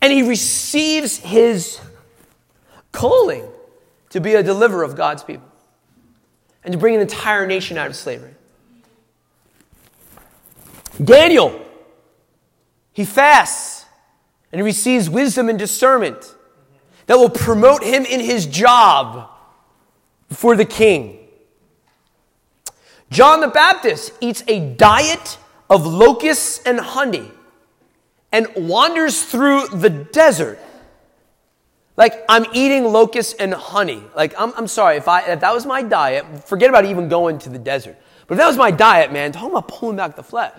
And 0.00 0.12
he 0.12 0.22
receives 0.22 1.18
his 1.18 1.80
calling 2.90 3.44
to 4.10 4.20
be 4.20 4.34
a 4.34 4.42
deliverer 4.42 4.82
of 4.82 4.96
God's 4.96 5.22
people 5.22 5.48
and 6.64 6.72
to 6.72 6.78
bring 6.78 6.94
an 6.94 7.00
entire 7.00 7.46
nation 7.46 7.78
out 7.78 7.86
of 7.86 7.96
slavery. 7.96 8.34
Daniel, 11.02 11.64
he 12.92 13.04
fasts 13.04 13.86
and 14.50 14.60
he 14.60 14.62
receives 14.62 15.08
wisdom 15.08 15.48
and 15.48 15.58
discernment 15.58 16.34
that 17.06 17.16
will 17.16 17.30
promote 17.30 17.82
him 17.82 18.04
in 18.04 18.20
his 18.20 18.46
job 18.46 19.30
for 20.28 20.56
the 20.56 20.64
king. 20.64 21.18
John 23.10 23.40
the 23.40 23.48
Baptist 23.48 24.12
eats 24.20 24.42
a 24.46 24.74
diet 24.74 25.38
of 25.72 25.86
locusts 25.86 26.62
and 26.66 26.78
honey 26.78 27.30
and 28.30 28.46
wanders 28.54 29.24
through 29.24 29.68
the 29.68 29.88
desert. 29.88 30.58
Like, 31.96 32.24
I'm 32.28 32.44
eating 32.52 32.84
locusts 32.84 33.32
and 33.32 33.54
honey. 33.54 34.02
Like, 34.14 34.34
I'm, 34.38 34.52
I'm 34.54 34.66
sorry, 34.66 34.98
if, 34.98 35.08
I, 35.08 35.22
if 35.22 35.40
that 35.40 35.54
was 35.54 35.64
my 35.64 35.82
diet, 35.82 36.46
forget 36.46 36.68
about 36.68 36.84
even 36.84 37.08
going 37.08 37.38
to 37.40 37.48
the 37.48 37.58
desert. 37.58 37.96
But 38.26 38.34
if 38.34 38.38
that 38.38 38.46
was 38.48 38.58
my 38.58 38.70
diet, 38.70 39.12
man, 39.12 39.32
talking 39.32 39.50
about 39.50 39.68
pulling 39.68 39.96
back 39.96 40.14
the 40.14 40.22
flesh. 40.22 40.58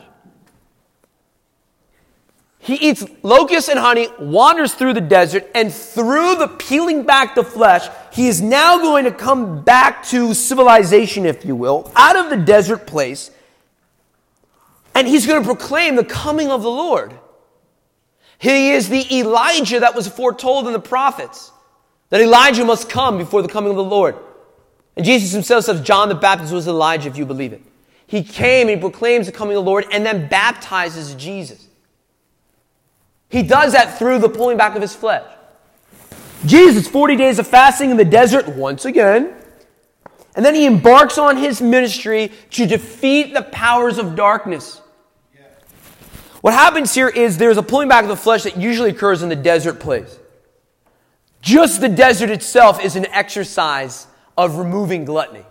He 2.57 2.75
eats 2.75 3.05
locusts 3.21 3.69
and 3.69 3.77
honey, 3.77 4.07
wanders 4.19 4.73
through 4.73 4.93
the 4.93 5.01
desert, 5.01 5.45
and 5.53 5.71
through 5.71 6.37
the 6.37 6.47
peeling 6.47 7.03
back 7.03 7.35
the 7.35 7.43
flesh, 7.43 7.87
he 8.11 8.27
is 8.27 8.41
now 8.41 8.79
going 8.79 9.05
to 9.05 9.11
come 9.11 9.63
back 9.63 10.03
to 10.07 10.33
civilization, 10.33 11.27
if 11.27 11.45
you 11.45 11.55
will, 11.55 11.91
out 11.95 12.15
of 12.15 12.31
the 12.31 12.37
desert 12.37 12.87
place, 12.87 13.29
and 14.95 15.07
he's 15.07 15.25
going 15.25 15.41
to 15.41 15.45
proclaim 15.45 15.95
the 15.95 16.03
coming 16.03 16.49
of 16.49 16.61
the 16.61 16.69
Lord. 16.69 17.17
He 18.37 18.71
is 18.71 18.89
the 18.89 19.19
Elijah 19.19 19.79
that 19.79 19.95
was 19.95 20.07
foretold 20.07 20.67
in 20.67 20.73
the 20.73 20.79
prophets, 20.79 21.51
that 22.09 22.21
Elijah 22.21 22.65
must 22.65 22.89
come 22.89 23.17
before 23.17 23.41
the 23.41 23.47
coming 23.47 23.69
of 23.69 23.77
the 23.77 23.83
Lord. 23.83 24.15
And 24.95 25.05
Jesus 25.05 25.31
himself 25.31 25.65
says 25.65 25.81
John 25.81 26.09
the 26.09 26.15
Baptist 26.15 26.53
was 26.53 26.67
Elijah, 26.67 27.09
if 27.09 27.17
you 27.17 27.25
believe 27.25 27.53
it. 27.53 27.61
He 28.05 28.21
came 28.21 28.67
and 28.67 28.77
he 28.77 28.81
proclaims 28.81 29.25
the 29.25 29.31
coming 29.31 29.57
of 29.57 29.63
the 29.63 29.69
Lord 29.69 29.85
and 29.91 30.05
then 30.05 30.27
baptizes 30.27 31.15
Jesus. 31.15 31.67
He 33.29 33.41
does 33.41 33.73
that 33.73 33.97
through 33.97 34.19
the 34.19 34.29
pulling 34.29 34.57
back 34.57 34.75
of 34.75 34.81
his 34.81 34.95
flesh. 34.95 35.25
Jesus, 36.45 36.87
40 36.87 37.15
days 37.15 37.39
of 37.39 37.47
fasting 37.47 37.89
in 37.89 37.97
the 37.97 38.05
desert 38.05 38.47
once 38.49 38.85
again. 38.85 39.33
And 40.35 40.45
then 40.45 40.53
he 40.53 40.65
embarks 40.65 41.17
on 41.17 41.37
his 41.37 41.61
ministry 41.61 42.31
to 42.51 42.67
defeat 42.67 43.33
the 43.33 43.41
powers 43.41 43.97
of 43.97 44.15
darkness. 44.15 44.81
What 46.43 46.53
happens 46.53 46.93
here 46.93 47.07
is 47.07 47.37
there's 47.37 47.55
a 47.55 47.63
pulling 47.63 47.87
back 47.87 48.03
of 48.03 48.09
the 48.09 48.17
flesh 48.17 48.43
that 48.43 48.57
usually 48.57 48.89
occurs 48.89 49.23
in 49.23 49.29
the 49.29 49.35
desert 49.35 49.79
place. 49.79 50.19
Just 51.41 51.79
the 51.79 51.87
desert 51.87 52.29
itself 52.29 52.83
is 52.83 52.97
an 52.97 53.05
exercise 53.05 54.07
of 54.37 54.57
removing 54.57 55.05
gluttony. 55.05 55.45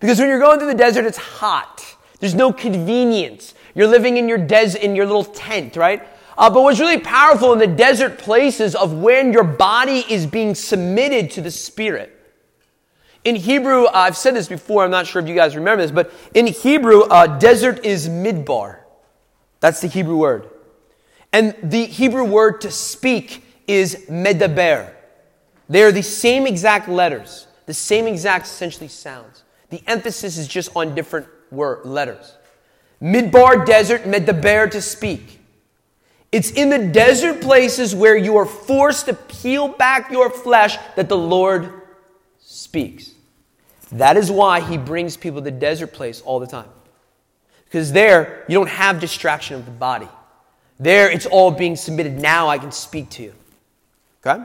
Because 0.00 0.18
when 0.18 0.30
you're 0.30 0.38
going 0.38 0.58
through 0.58 0.68
the 0.68 0.78
desert, 0.78 1.04
it's 1.04 1.18
hot. 1.18 1.84
There's 2.20 2.34
no 2.34 2.54
convenience. 2.54 3.52
You're 3.74 3.86
living 3.86 4.16
in 4.16 4.30
your 4.30 4.38
des- 4.38 4.78
in 4.80 4.96
your 4.96 5.04
little 5.04 5.26
tent, 5.26 5.76
right? 5.76 6.08
Uh, 6.38 6.48
but 6.48 6.62
what's 6.62 6.80
really 6.80 6.98
powerful 6.98 7.52
in 7.52 7.58
the 7.58 7.66
desert 7.66 8.16
places 8.16 8.74
of 8.74 8.94
when 8.94 9.30
your 9.30 9.44
body 9.44 10.06
is 10.08 10.24
being 10.24 10.54
submitted 10.54 11.30
to 11.32 11.42
the 11.42 11.50
Spirit. 11.50 12.18
In 13.24 13.36
Hebrew, 13.36 13.84
uh, 13.84 13.90
I've 13.92 14.16
said 14.16 14.34
this 14.34 14.48
before, 14.48 14.84
I'm 14.84 14.90
not 14.90 15.06
sure 15.06 15.20
if 15.20 15.28
you 15.28 15.34
guys 15.34 15.54
remember 15.54 15.82
this, 15.82 15.90
but 15.90 16.10
in 16.32 16.46
Hebrew, 16.46 17.02
uh, 17.02 17.26
desert 17.36 17.84
is 17.84 18.08
midbar. 18.08 18.81
That's 19.62 19.80
the 19.80 19.86
Hebrew 19.86 20.16
word. 20.16 20.50
And 21.32 21.54
the 21.62 21.86
Hebrew 21.86 22.24
word 22.24 22.60
to 22.62 22.70
speak 22.70 23.44
is 23.68 24.06
medaber. 24.10 24.92
They 25.68 25.84
are 25.84 25.92
the 25.92 26.02
same 26.02 26.48
exact 26.48 26.88
letters, 26.88 27.46
the 27.66 27.72
same 27.72 28.08
exact 28.08 28.46
essentially 28.46 28.88
sounds. 28.88 29.44
The 29.70 29.80
emphasis 29.86 30.36
is 30.36 30.48
just 30.48 30.70
on 30.74 30.96
different 30.96 31.28
word 31.52 31.86
letters. 31.86 32.34
Midbar 33.00 33.64
desert, 33.64 34.02
medaber 34.02 34.68
to 34.72 34.82
speak. 34.82 35.38
It's 36.32 36.50
in 36.50 36.68
the 36.68 36.88
desert 36.88 37.40
places 37.40 37.94
where 37.94 38.16
you 38.16 38.36
are 38.38 38.46
forced 38.46 39.06
to 39.06 39.14
peel 39.14 39.68
back 39.68 40.10
your 40.10 40.28
flesh 40.28 40.76
that 40.96 41.08
the 41.08 41.16
Lord 41.16 41.72
speaks. 42.40 43.12
That 43.92 44.16
is 44.16 44.28
why 44.28 44.60
he 44.60 44.76
brings 44.76 45.16
people 45.16 45.40
to 45.40 45.44
the 45.44 45.50
desert 45.52 45.92
place 45.92 46.20
all 46.20 46.40
the 46.40 46.48
time. 46.48 46.68
Because 47.72 47.90
there, 47.90 48.44
you 48.48 48.58
don't 48.58 48.68
have 48.68 49.00
distraction 49.00 49.56
of 49.56 49.64
the 49.64 49.70
body. 49.70 50.08
There, 50.78 51.10
it's 51.10 51.24
all 51.24 51.50
being 51.50 51.74
submitted. 51.74 52.20
Now 52.20 52.48
I 52.48 52.58
can 52.58 52.70
speak 52.70 53.08
to 53.10 53.22
you. 53.22 53.34
Okay? 54.26 54.44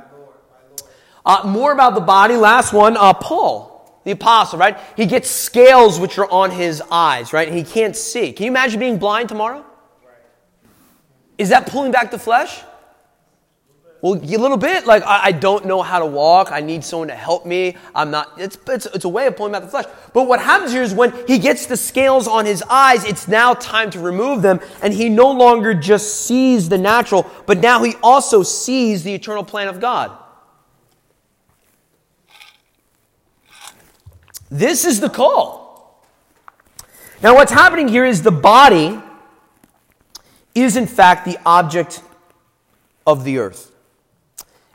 Uh, 1.26 1.42
more 1.46 1.74
about 1.74 1.94
the 1.94 2.00
body. 2.00 2.38
Last 2.38 2.72
one, 2.72 2.96
uh, 2.96 3.12
Paul, 3.12 4.02
the 4.06 4.12
apostle, 4.12 4.60
right? 4.60 4.80
He 4.96 5.06
gets 5.06 5.30
scales 5.30 6.00
which 6.00 6.18
are 6.18 6.32
on 6.32 6.52
his 6.52 6.82
eyes, 6.90 7.34
right? 7.34 7.52
He 7.52 7.64
can't 7.64 7.98
see. 7.98 8.32
Can 8.32 8.46
you 8.46 8.52
imagine 8.52 8.80
being 8.80 8.98
blind 8.98 9.28
tomorrow? 9.28 9.66
Is 11.38 11.50
that 11.50 11.68
pulling 11.68 11.92
back 11.92 12.12
the 12.12 12.20
flesh? 12.20 12.62
well, 14.02 14.14
a 14.14 14.38
little 14.38 14.58
bit. 14.58 14.86
Like, 14.86 15.04
I, 15.04 15.26
I, 15.26 15.32
don't 15.32 15.66
know 15.66 15.82
how 15.82 15.98
to 16.00 16.06
walk. 16.06 16.52
I 16.52 16.62
need 16.62 16.84
someone 16.84 17.08
to 17.08 17.16
help 17.16 17.48
me. 17.48 17.76
I'm 17.96 18.12
not, 18.12 18.32
it's, 18.38 18.58
it's, 18.68 18.86
it's 18.86 19.06
a 19.06 19.10
way 19.10 19.26
of 19.26 19.36
pulling 19.36 19.56
out 19.56 19.64
the 19.64 19.68
flesh. 19.68 19.86
But 20.14 20.28
what 20.28 20.40
happens 20.40 20.72
here 20.72 20.84
is 20.84 20.94
when 20.94 21.14
he 21.26 21.40
gets 21.40 21.66
the 21.66 21.76
scales 21.76 22.28
on 22.28 22.46
his 22.46 22.62
eyes, 22.70 23.04
it's 23.06 23.28
now 23.28 23.56
time 23.56 23.90
to 23.92 24.00
remove 24.00 24.44
them. 24.44 24.60
And 24.84 24.94
he 24.94 25.10
no 25.10 25.32
longer 25.32 25.74
just 25.74 26.26
sees 26.26 26.70
the 26.70 26.78
natural, 26.78 27.30
but 27.48 27.58
now 27.58 27.84
he 27.84 27.96
also 28.04 28.44
sees 28.44 29.04
the 29.04 29.14
eternal 29.16 29.44
plan 29.44 29.68
of 29.68 29.80
God. 29.80 30.16
This 34.50 34.86
is 34.86 35.00
the 35.00 35.10
call. 35.10 36.04
Now, 37.24 37.34
what's 37.34 37.52
happening 37.52 37.88
here 37.88 38.06
is 38.06 38.22
the 38.22 38.32
body 38.32 39.02
is, 40.54 40.78
in 40.78 40.86
fact, 40.86 41.26
the 41.26 41.40
object 41.46 42.04
of 43.08 43.24
the 43.24 43.40
earth. 43.40 43.72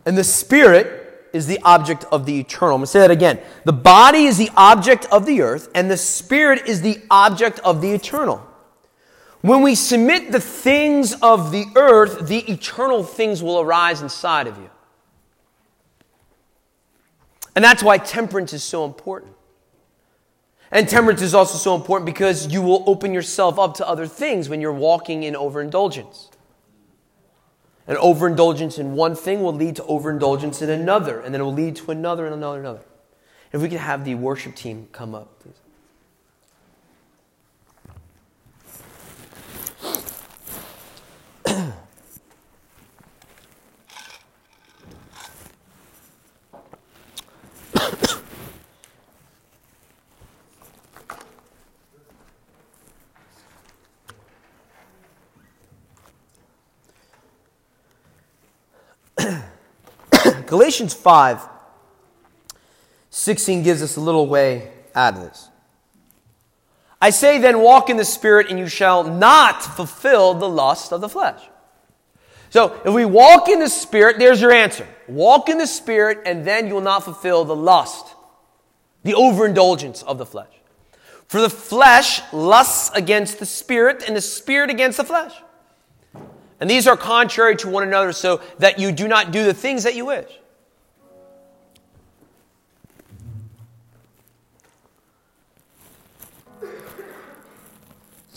And 0.05 0.19
the 0.19 0.25
spirit 0.25 1.29
is 1.33 1.47
the 1.47 1.61
object 1.63 2.05
of 2.13 2.27
the 2.27 2.41
eternal. 2.41 2.75
I'm 2.75 2.81
going 2.81 2.87
to 2.87 2.91
say 2.91 3.01
that 3.01 3.11
again. 3.11 3.41
The 3.65 3.73
body 3.73 4.25
is 4.25 4.37
the 4.37 4.51
object 4.57 5.07
of 5.07 5.27
the 5.27 5.43
earth, 5.43 5.69
and 5.75 5.91
the 5.91 5.97
spirit 5.97 6.67
is 6.67 6.83
the 6.83 7.01
object 7.11 7.59
of 7.61 7.81
the 7.81 7.93
eternal. 7.93 8.47
When 9.41 9.63
we 9.63 9.75
submit 9.75 10.31
the 10.31 10.41
things 10.41 11.15
of 11.21 11.51
the 11.51 11.67
earth, 11.75 12.29
the 12.29 12.39
eternal 12.51 13.03
things 13.03 13.43
will 13.43 13.61
arise 13.61 14.03
inside 14.03 14.47
of 14.47 14.57
you. 14.59 14.71
And 17.55 17.65
that's 17.65 17.83
why 17.83 17.99
temperance 17.99 18.53
is 18.53 18.63
so 18.63 18.85
important. 18.85 19.33
And 20.71 20.89
temperance 20.89 21.21
is 21.21 21.35
also 21.35 21.59
so 21.59 21.75
important 21.75 22.07
because 22.07 22.51
you 22.51 22.63
will 22.63 22.83
open 22.87 23.13
yourself 23.13 23.59
up 23.59 23.75
to 23.75 23.87
other 23.87 24.07
things 24.07 24.49
when 24.49 24.61
you're 24.61 24.73
walking 24.73 25.23
in 25.23 25.37
overindulgence. 25.37 26.31
And 27.87 27.99
overindulgence 27.99 28.79
in 28.79 28.93
one 28.95 29.15
thing 29.15 29.43
will 29.43 29.53
lead 29.53 29.77
to 29.77 29.85
overindulgence 29.85 30.63
in 30.63 30.71
another, 30.71 31.21
and 31.21 31.35
then 31.35 31.41
it 31.41 31.45
will 31.45 31.53
lead 31.53 31.77
to 31.77 31.91
another 31.91 32.27
and 32.27 32.35
another 32.35 32.59
and 32.59 32.67
another. 32.67 32.85
If 33.53 33.61
we 33.61 33.69
can 33.69 33.79
have 33.79 34.05
the 34.05 34.15
worship 34.15 34.55
team 34.55 34.89
come 34.93 35.15
up, 35.15 35.41
please. 35.41 35.62
Galatians 60.53 60.93
5 60.93 61.49
16 63.09 63.63
gives 63.63 63.81
us 63.81 63.97
a 63.97 64.01
little 64.03 64.27
way 64.27 64.71
out 64.95 65.15
of 65.15 65.23
this. 65.23 65.49
I 67.01 67.09
say 67.09 67.39
then, 67.39 67.61
walk 67.61 67.89
in 67.89 67.97
the 67.97 68.05
Spirit, 68.05 68.51
and 68.51 68.59
you 68.59 68.67
shall 68.67 69.03
not 69.03 69.63
fulfill 69.63 70.35
the 70.35 70.51
lust 70.51 70.93
of 70.93 71.01
the 71.01 71.09
flesh. 71.09 71.41
So, 72.51 72.79
if 72.85 72.93
we 72.93 73.07
walk 73.07 73.49
in 73.49 73.61
the 73.61 73.69
Spirit, 73.71 74.19
there's 74.19 74.43
your 74.43 74.53
answer. 74.53 74.87
Walk 75.09 75.49
in 75.49 75.57
the 75.57 75.67
Spirit, 75.67 76.19
and 76.27 76.47
then 76.47 76.67
you 76.67 76.75
will 76.75 76.83
not 76.83 77.03
fulfill 77.03 77.47
the 77.47 77.57
lust, 77.57 78.15
the 79.05 79.15
overindulgence 79.15 80.03
of 80.03 80.19
the 80.19 80.27
flesh. 80.27 80.53
For 81.29 81.41
the 81.41 81.49
flesh 81.49 82.21
lusts 82.31 82.91
against 82.95 83.39
the 83.39 83.47
Spirit, 83.47 84.05
and 84.07 84.15
the 84.15 84.21
Spirit 84.21 84.69
against 84.69 84.99
the 84.99 85.05
flesh. 85.05 85.33
And 86.61 86.69
these 86.69 86.87
are 86.87 86.99
contrary 86.99 87.57
to 87.57 87.71
one 87.71 87.85
another, 87.85 88.13
so 88.13 88.43
that 88.59 88.79
you 88.79 88.93
do 88.93 89.09
not 89.09 89.33
do 89.33 89.45
the 89.45 89.55
things 89.55 89.85
that 89.85 89.95
you 89.95 90.05
wish. 90.05 90.41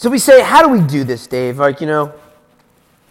So 0.05 0.11
we 0.11 0.19
say, 0.19 0.43
how 0.43 0.61
do 0.61 0.69
we 0.69 0.81
do 0.81 1.03
this, 1.03 1.25
Dave? 1.25 1.57
Like, 1.57 1.81
you 1.81 1.87
know, 1.87 2.13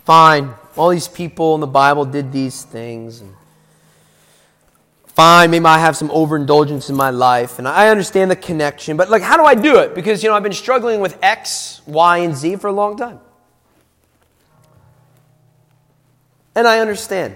fine, 0.05 0.55
all 0.77 0.91
these 0.91 1.09
people 1.09 1.57
in 1.57 1.61
the 1.61 1.67
Bible 1.67 2.05
did 2.05 2.31
these 2.31 2.63
things. 2.63 3.21
And 3.21 3.35
fine, 5.09 5.51
maybe 5.51 5.65
I 5.65 5.81
have 5.81 5.97
some 5.97 6.09
overindulgence 6.13 6.91
in 6.91 6.95
my 6.95 7.11
life, 7.11 7.59
and 7.59 7.67
I 7.67 7.89
understand 7.89 8.31
the 8.31 8.37
connection, 8.37 8.97
but 8.97 9.11
like, 9.11 9.23
how 9.23 9.37
do 9.37 9.43
I 9.43 9.57
do 9.57 9.81
it? 9.81 9.97
Because, 9.97 10.23
you 10.23 10.29
know, 10.29 10.37
I've 10.37 10.45
been 10.45 10.53
struggling 10.53 11.01
with 11.01 11.19
X, 11.21 11.83
Y, 11.85 12.19
and 12.19 12.37
Z 12.37 12.55
for 12.59 12.69
a 12.69 12.73
long 12.73 12.97
time. 12.97 13.19
And 16.55 16.69
I 16.69 16.79
understand. 16.79 17.35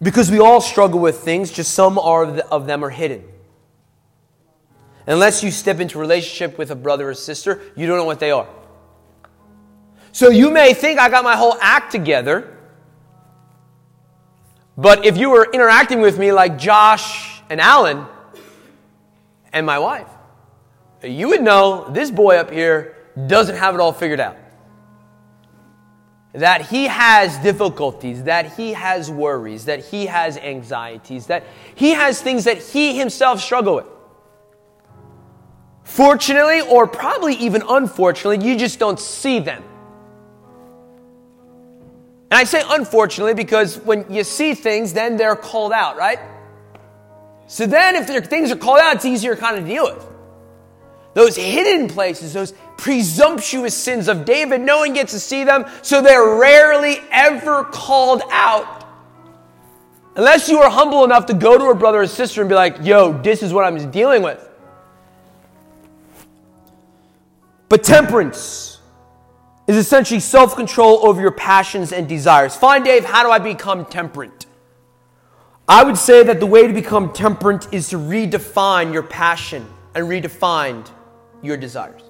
Because 0.00 0.30
we 0.30 0.38
all 0.38 0.62
struggle 0.62 1.00
with 1.00 1.18
things, 1.18 1.52
just 1.52 1.74
some 1.74 1.98
are 1.98 2.24
of 2.24 2.66
them 2.66 2.82
are 2.82 2.88
hidden. 2.88 3.24
Unless 5.06 5.42
you 5.42 5.50
step 5.50 5.80
into 5.80 5.98
relationship 5.98 6.56
with 6.56 6.70
a 6.70 6.74
brother 6.74 7.10
or 7.10 7.14
sister, 7.14 7.60
you 7.76 7.86
don't 7.86 7.98
know 7.98 8.04
what 8.04 8.20
they 8.20 8.30
are. 8.30 8.48
So 10.12 10.28
you 10.28 10.50
may 10.50 10.74
think 10.74 10.98
I 10.98 11.08
got 11.08 11.24
my 11.24 11.36
whole 11.36 11.56
act 11.60 11.92
together, 11.92 12.56
but 14.76 15.04
if 15.04 15.16
you 15.16 15.30
were 15.30 15.48
interacting 15.52 16.00
with 16.00 16.18
me 16.18 16.32
like 16.32 16.58
Josh 16.58 17.42
and 17.48 17.60
Alan 17.60 18.06
and 19.52 19.64
my 19.66 19.78
wife, 19.78 20.08
you 21.02 21.28
would 21.28 21.42
know 21.42 21.88
this 21.90 22.10
boy 22.10 22.36
up 22.36 22.50
here 22.50 22.96
doesn't 23.26 23.56
have 23.56 23.74
it 23.74 23.80
all 23.80 23.92
figured 23.92 24.20
out. 24.20 24.36
That 26.32 26.66
he 26.66 26.86
has 26.86 27.36
difficulties, 27.38 28.24
that 28.24 28.54
he 28.54 28.72
has 28.72 29.10
worries, 29.10 29.64
that 29.64 29.84
he 29.84 30.06
has 30.06 30.36
anxieties, 30.36 31.26
that 31.26 31.44
he 31.74 31.90
has 31.90 32.22
things 32.22 32.44
that 32.44 32.58
he 32.58 32.96
himself 32.96 33.40
struggle 33.40 33.76
with. 33.76 33.86
Fortunately, 35.82 36.60
or 36.60 36.86
probably 36.86 37.34
even 37.34 37.62
unfortunately, 37.68 38.46
you 38.46 38.56
just 38.56 38.78
don't 38.78 39.00
see 39.00 39.40
them. 39.40 39.64
And 42.30 42.38
I 42.38 42.44
say 42.44 42.62
unfortunately 42.64 43.34
because 43.34 43.78
when 43.78 44.06
you 44.12 44.22
see 44.24 44.54
things, 44.54 44.92
then 44.92 45.16
they're 45.16 45.36
called 45.36 45.72
out, 45.72 45.96
right? 45.96 46.18
So 47.46 47.66
then 47.66 47.96
if 47.96 48.26
things 48.26 48.52
are 48.52 48.56
called 48.56 48.78
out, 48.78 48.94
it's 48.94 49.04
easier 49.04 49.34
to 49.34 49.40
kind 49.40 49.58
of 49.58 49.66
deal 49.66 49.84
with. 49.84 50.06
Those 51.14 51.36
hidden 51.36 51.88
places, 51.88 52.32
those 52.32 52.54
presumptuous 52.76 53.76
sins 53.76 54.06
of 54.06 54.24
David, 54.24 54.60
no 54.60 54.78
one 54.78 54.92
gets 54.92 55.12
to 55.12 55.18
see 55.18 55.42
them, 55.42 55.64
so 55.82 56.00
they're 56.00 56.36
rarely 56.36 57.00
ever 57.10 57.64
called 57.64 58.22
out. 58.30 58.86
Unless 60.14 60.48
you 60.48 60.60
are 60.60 60.70
humble 60.70 61.04
enough 61.04 61.26
to 61.26 61.34
go 61.34 61.58
to 61.58 61.64
a 61.66 61.74
brother 61.74 62.02
or 62.02 62.06
sister 62.06 62.42
and 62.42 62.48
be 62.48 62.54
like, 62.54 62.76
yo, 62.82 63.12
this 63.12 63.42
is 63.42 63.52
what 63.52 63.64
I'm 63.64 63.90
dealing 63.90 64.22
with. 64.22 64.48
But 67.68 67.82
temperance, 67.82 68.69
is 69.70 69.76
essentially 69.76 70.18
self 70.18 70.56
control 70.56 71.06
over 71.06 71.20
your 71.20 71.30
passions 71.30 71.92
and 71.92 72.08
desires. 72.08 72.56
Fine, 72.56 72.82
Dave, 72.82 73.04
how 73.04 73.22
do 73.22 73.30
I 73.30 73.38
become 73.38 73.84
temperate? 73.86 74.46
I 75.68 75.84
would 75.84 75.96
say 75.96 76.24
that 76.24 76.40
the 76.40 76.46
way 76.46 76.66
to 76.66 76.72
become 76.72 77.12
temperate 77.12 77.72
is 77.72 77.88
to 77.90 77.96
redefine 77.96 78.92
your 78.92 79.04
passion 79.04 79.64
and 79.94 80.08
redefine 80.08 80.90
your 81.40 81.56
desires. 81.56 82.02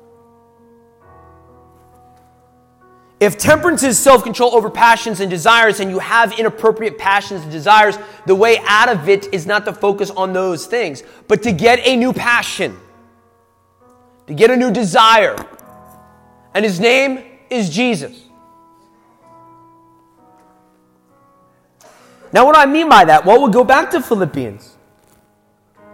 If 3.21 3.37
temperance 3.37 3.83
is 3.83 3.99
self 3.99 4.23
control 4.23 4.55
over 4.55 4.71
passions 4.71 5.21
and 5.21 5.31
desires, 5.31 5.81
and 5.81 5.91
you 5.91 5.99
have 5.99 6.39
inappropriate 6.39 6.97
passions 6.97 7.43
and 7.43 7.53
desires, 7.53 7.99
the 8.25 8.35
way 8.35 8.57
out 8.65 8.89
of 8.89 9.07
it 9.11 9.35
is 9.35 9.47
not 9.47 9.67
to 9.67 9.75
focus 9.75 10.09
on 10.09 10.33
those 10.33 10.65
things, 10.65 11.03
but 11.29 11.43
to 11.43 11.53
get 11.53 11.79
a 11.87 11.95
new 11.95 12.15
passion, 12.15 12.75
to 14.29 14.33
get 14.33 14.51
a 14.51 14.57
new 14.57 14.71
desire. 14.71 15.37
And 16.55 16.65
his 16.65 16.81
name 16.81 17.30
is 17.51 17.69
Jesus. 17.69 18.19
Now, 22.33 22.47
what 22.47 22.55
do 22.55 22.61
I 22.61 22.67
mean 22.67 22.89
by 22.89 23.05
that? 23.05 23.25
Well, 23.25 23.41
we'll 23.41 23.51
go 23.51 23.65
back 23.65 23.91
to 23.91 24.01
Philippians. 24.01 24.77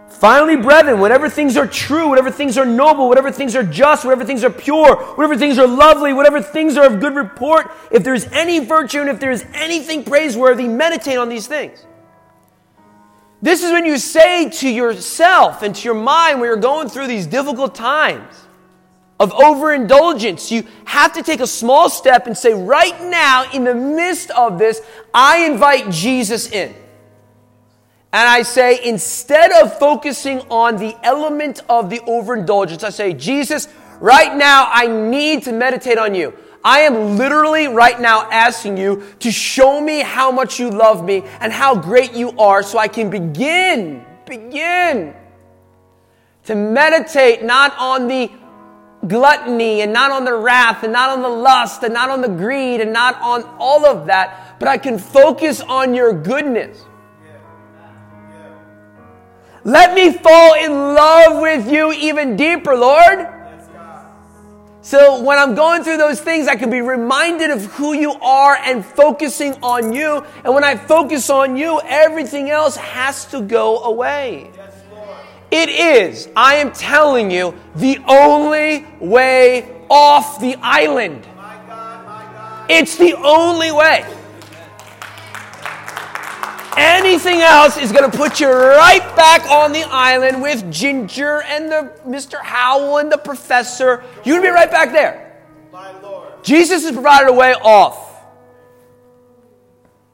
Finally, 0.07 0.57
brethren, 0.57 0.99
whatever 0.99 1.29
things 1.29 1.57
are 1.57 1.67
true, 1.67 2.09
whatever 2.09 2.31
things 2.31 2.57
are 2.57 2.65
noble, 2.65 3.07
whatever 3.07 3.31
things 3.31 3.55
are 3.55 3.63
just, 3.63 4.03
whatever 4.03 4.25
things 4.25 4.43
are 4.43 4.49
pure, 4.49 4.95
whatever 5.13 5.37
things 5.37 5.59
are 5.59 5.67
lovely, 5.67 6.11
whatever 6.11 6.41
things 6.41 6.75
are 6.75 6.85
of 6.85 6.99
good 6.99 7.15
report, 7.15 7.71
if 7.91 8.03
there's 8.03 8.25
any 8.31 8.57
virtue 8.59 8.99
and 9.01 9.09
if 9.09 9.19
there's 9.19 9.43
anything 9.53 10.03
praiseworthy, 10.03 10.67
meditate 10.67 11.17
on 11.17 11.29
these 11.29 11.45
things. 11.45 11.85
This 13.43 13.63
is 13.63 13.71
when 13.71 13.85
you 13.85 13.99
say 13.99 14.49
to 14.49 14.69
yourself 14.69 15.61
and 15.61 15.75
to 15.75 15.83
your 15.83 15.93
mind 15.93 16.39
when 16.39 16.49
you're 16.49 16.57
going 16.57 16.89
through 16.89 17.07
these 17.07 17.27
difficult 17.27 17.75
times, 17.75 18.46
of 19.19 19.33
overindulgence. 19.33 20.51
You 20.51 20.63
have 20.85 21.13
to 21.13 21.23
take 21.23 21.39
a 21.39 21.47
small 21.47 21.89
step 21.89 22.27
and 22.27 22.37
say, 22.37 22.53
right 22.53 22.99
now, 23.03 23.49
in 23.51 23.63
the 23.63 23.75
midst 23.75 24.31
of 24.31 24.59
this, 24.59 24.81
I 25.13 25.45
invite 25.45 25.89
Jesus 25.89 26.51
in. 26.51 26.73
And 28.13 28.27
I 28.27 28.43
say, 28.43 28.79
instead 28.83 29.51
of 29.51 29.77
focusing 29.79 30.39
on 30.49 30.77
the 30.77 30.95
element 31.03 31.61
of 31.67 31.89
the 31.89 31.99
overindulgence, 32.07 32.83
I 32.83 32.89
say, 32.89 33.13
Jesus, 33.13 33.67
right 33.99 34.35
now, 34.35 34.69
I 34.71 34.87
need 34.87 35.43
to 35.43 35.51
meditate 35.51 35.97
on 35.97 36.15
you. 36.15 36.33
I 36.63 36.79
am 36.79 37.17
literally 37.17 37.67
right 37.67 37.99
now 37.99 38.29
asking 38.29 38.77
you 38.77 39.03
to 39.19 39.31
show 39.31 39.79
me 39.81 40.01
how 40.01 40.31
much 40.31 40.59
you 40.59 40.69
love 40.69 41.03
me 41.03 41.23
and 41.39 41.51
how 41.51 41.75
great 41.75 42.13
you 42.13 42.31
are 42.37 42.63
so 42.63 42.77
I 42.77 42.87
can 42.87 43.09
begin, 43.09 44.05
begin 44.25 45.13
to 46.45 46.55
meditate 46.55 47.43
not 47.43 47.75
on 47.77 48.07
the 48.07 48.31
gluttony 49.05 49.81
and 49.81 49.93
not 49.93 50.11
on 50.11 50.25
the 50.25 50.33
wrath 50.33 50.83
and 50.83 50.91
not 50.91 51.09
on 51.09 51.21
the 51.21 51.29
lust 51.29 51.83
and 51.83 51.93
not 51.93 52.09
on 52.09 52.21
the 52.21 52.27
greed 52.27 52.81
and 52.81 52.91
not 52.91 53.19
on 53.21 53.43
all 53.59 53.85
of 53.85 54.07
that, 54.07 54.57
but 54.59 54.67
I 54.67 54.77
can 54.77 54.97
focus 54.97 55.61
on 55.61 55.93
your 55.93 56.13
goodness. 56.13 56.83
Let 59.63 59.93
me 59.93 60.13
fall 60.13 60.53
in 60.55 60.71
love 60.71 61.41
with 61.41 61.69
you 61.69 61.91
even 61.91 62.37
deeper, 62.37 62.75
Lord. 62.75 63.27
So 64.81 65.21
when 65.21 65.37
I'm 65.37 65.53
going 65.53 65.83
through 65.83 65.97
those 65.97 66.21
things, 66.21 66.47
I 66.47 66.55
can 66.55 66.69
be 66.69 66.79
reminded 66.79 67.49
of 67.49 67.65
who 67.65 67.91
you 67.91 68.13
are 68.13 68.55
and 68.55 68.85
focusing 68.85 69.53
on 69.61 69.91
you. 69.91 70.25
And 70.45 70.53
when 70.53 70.63
I 70.63 70.77
focus 70.77 71.29
on 71.29 71.57
you, 71.57 71.81
everything 71.83 72.49
else 72.49 72.77
has 72.77 73.25
to 73.25 73.41
go 73.41 73.83
away. 73.83 74.49
It 75.49 75.69
is, 75.69 76.27
I 76.35 76.55
am 76.55 76.71
telling 76.73 77.31
you, 77.31 77.55
the 77.75 77.99
only 78.07 78.85
way 78.99 79.85
off 79.89 80.41
the 80.41 80.55
island. 80.61 81.25
It's 82.69 82.97
the 82.97 83.13
only 83.13 83.71
way. 83.71 84.05
Anything 86.77 87.41
else 87.41 87.77
is 87.77 87.91
going 87.91 88.09
to 88.09 88.15
put 88.15 88.39
you 88.39 88.49
right 88.49 89.01
back 89.15 89.49
on 89.49 89.71
the 89.71 89.83
island 89.83 90.41
with 90.41 90.71
Ginger 90.71 91.41
and 91.41 91.71
the 91.71 91.91
Mr. 92.05 92.39
Howell 92.39 92.97
and 92.97 93.11
the 93.11 93.17
professor. 93.17 94.03
You're 94.23 94.39
going 94.39 94.41
to 94.41 94.47
be 94.49 94.49
right 94.49 94.69
back 94.69 94.91
there. 94.91 95.41
Jesus 96.43 96.83
has 96.83 96.91
provided 96.91 97.29
a 97.29 97.33
way 97.33 97.53
off. 97.53 98.21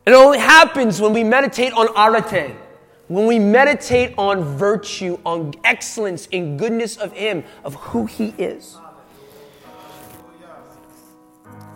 It 0.05 0.13
only 0.13 0.38
happens 0.38 1.01
when 1.01 1.11
we 1.13 1.23
meditate 1.23 1.73
on 1.73 1.88
arete, 1.97 2.55
when 3.08 3.26
we 3.28 3.38
meditate 3.38 4.14
on 4.18 4.43
virtue, 4.43 5.20
on 5.26 5.54
excellence, 5.64 6.28
in 6.28 6.58
goodness 6.58 6.97
of 6.97 7.14
Him, 7.14 7.43
of 7.64 7.76
who 7.76 8.06
He 8.06 8.34
is. 8.38 8.78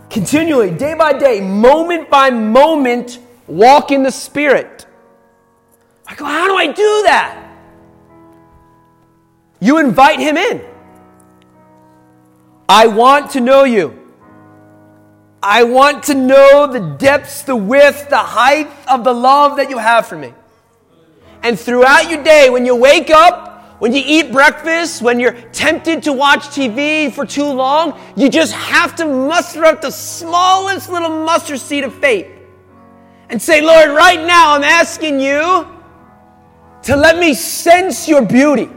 Continually, 0.09 0.71
day 0.71 0.93
by 0.93 1.13
day, 1.13 1.41
moment 1.41 2.09
by 2.09 2.30
moment, 2.30 3.19
walk 3.45 3.91
in 3.91 4.03
the 4.03 4.11
Spirit. 4.11 4.86
I 6.07 6.15
go, 6.15 6.25
how 6.25 6.47
do 6.47 6.55
I 6.55 6.67
do 6.67 7.03
that? 7.05 7.43
You 9.59 9.80
invite 9.80 10.19
Him 10.19 10.38
in. 10.38 10.61
I 12.69 12.88
want 12.88 13.32
to 13.32 13.41
know 13.41 13.63
you. 13.65 14.07
I 15.43 15.63
want 15.63 16.03
to 16.03 16.15
know 16.15 16.71
the 16.71 16.80
depths, 16.80 17.43
the 17.43 17.55
width, 17.55 18.09
the 18.09 18.17
height 18.17 18.69
of 18.88 19.03
the 19.03 19.13
love 19.13 19.57
that 19.57 19.69
you 19.69 19.78
have 19.78 20.07
for 20.07 20.17
me. 20.17 20.34
And 21.47 21.57
throughout 21.57 22.09
your 22.09 22.21
day, 22.25 22.49
when 22.49 22.65
you 22.65 22.75
wake 22.75 23.09
up, 23.09 23.79
when 23.79 23.93
you 23.93 24.03
eat 24.05 24.33
breakfast, 24.33 25.01
when 25.01 25.17
you're 25.17 25.31
tempted 25.53 26.03
to 26.03 26.11
watch 26.11 26.41
TV 26.47 27.09
for 27.09 27.25
too 27.25 27.45
long, 27.45 27.97
you 28.17 28.27
just 28.27 28.51
have 28.51 28.97
to 28.97 29.05
muster 29.05 29.63
up 29.63 29.79
the 29.79 29.89
smallest 29.89 30.89
little 30.89 31.23
mustard 31.23 31.61
seed 31.61 31.85
of 31.85 31.93
faith 31.93 32.27
and 33.29 33.41
say, 33.41 33.61
Lord, 33.61 33.91
right 33.91 34.19
now 34.27 34.55
I'm 34.55 34.63
asking 34.65 35.21
you 35.21 35.65
to 36.83 36.97
let 36.97 37.17
me 37.17 37.33
sense 37.33 38.09
your 38.09 38.25
beauty. 38.25 38.69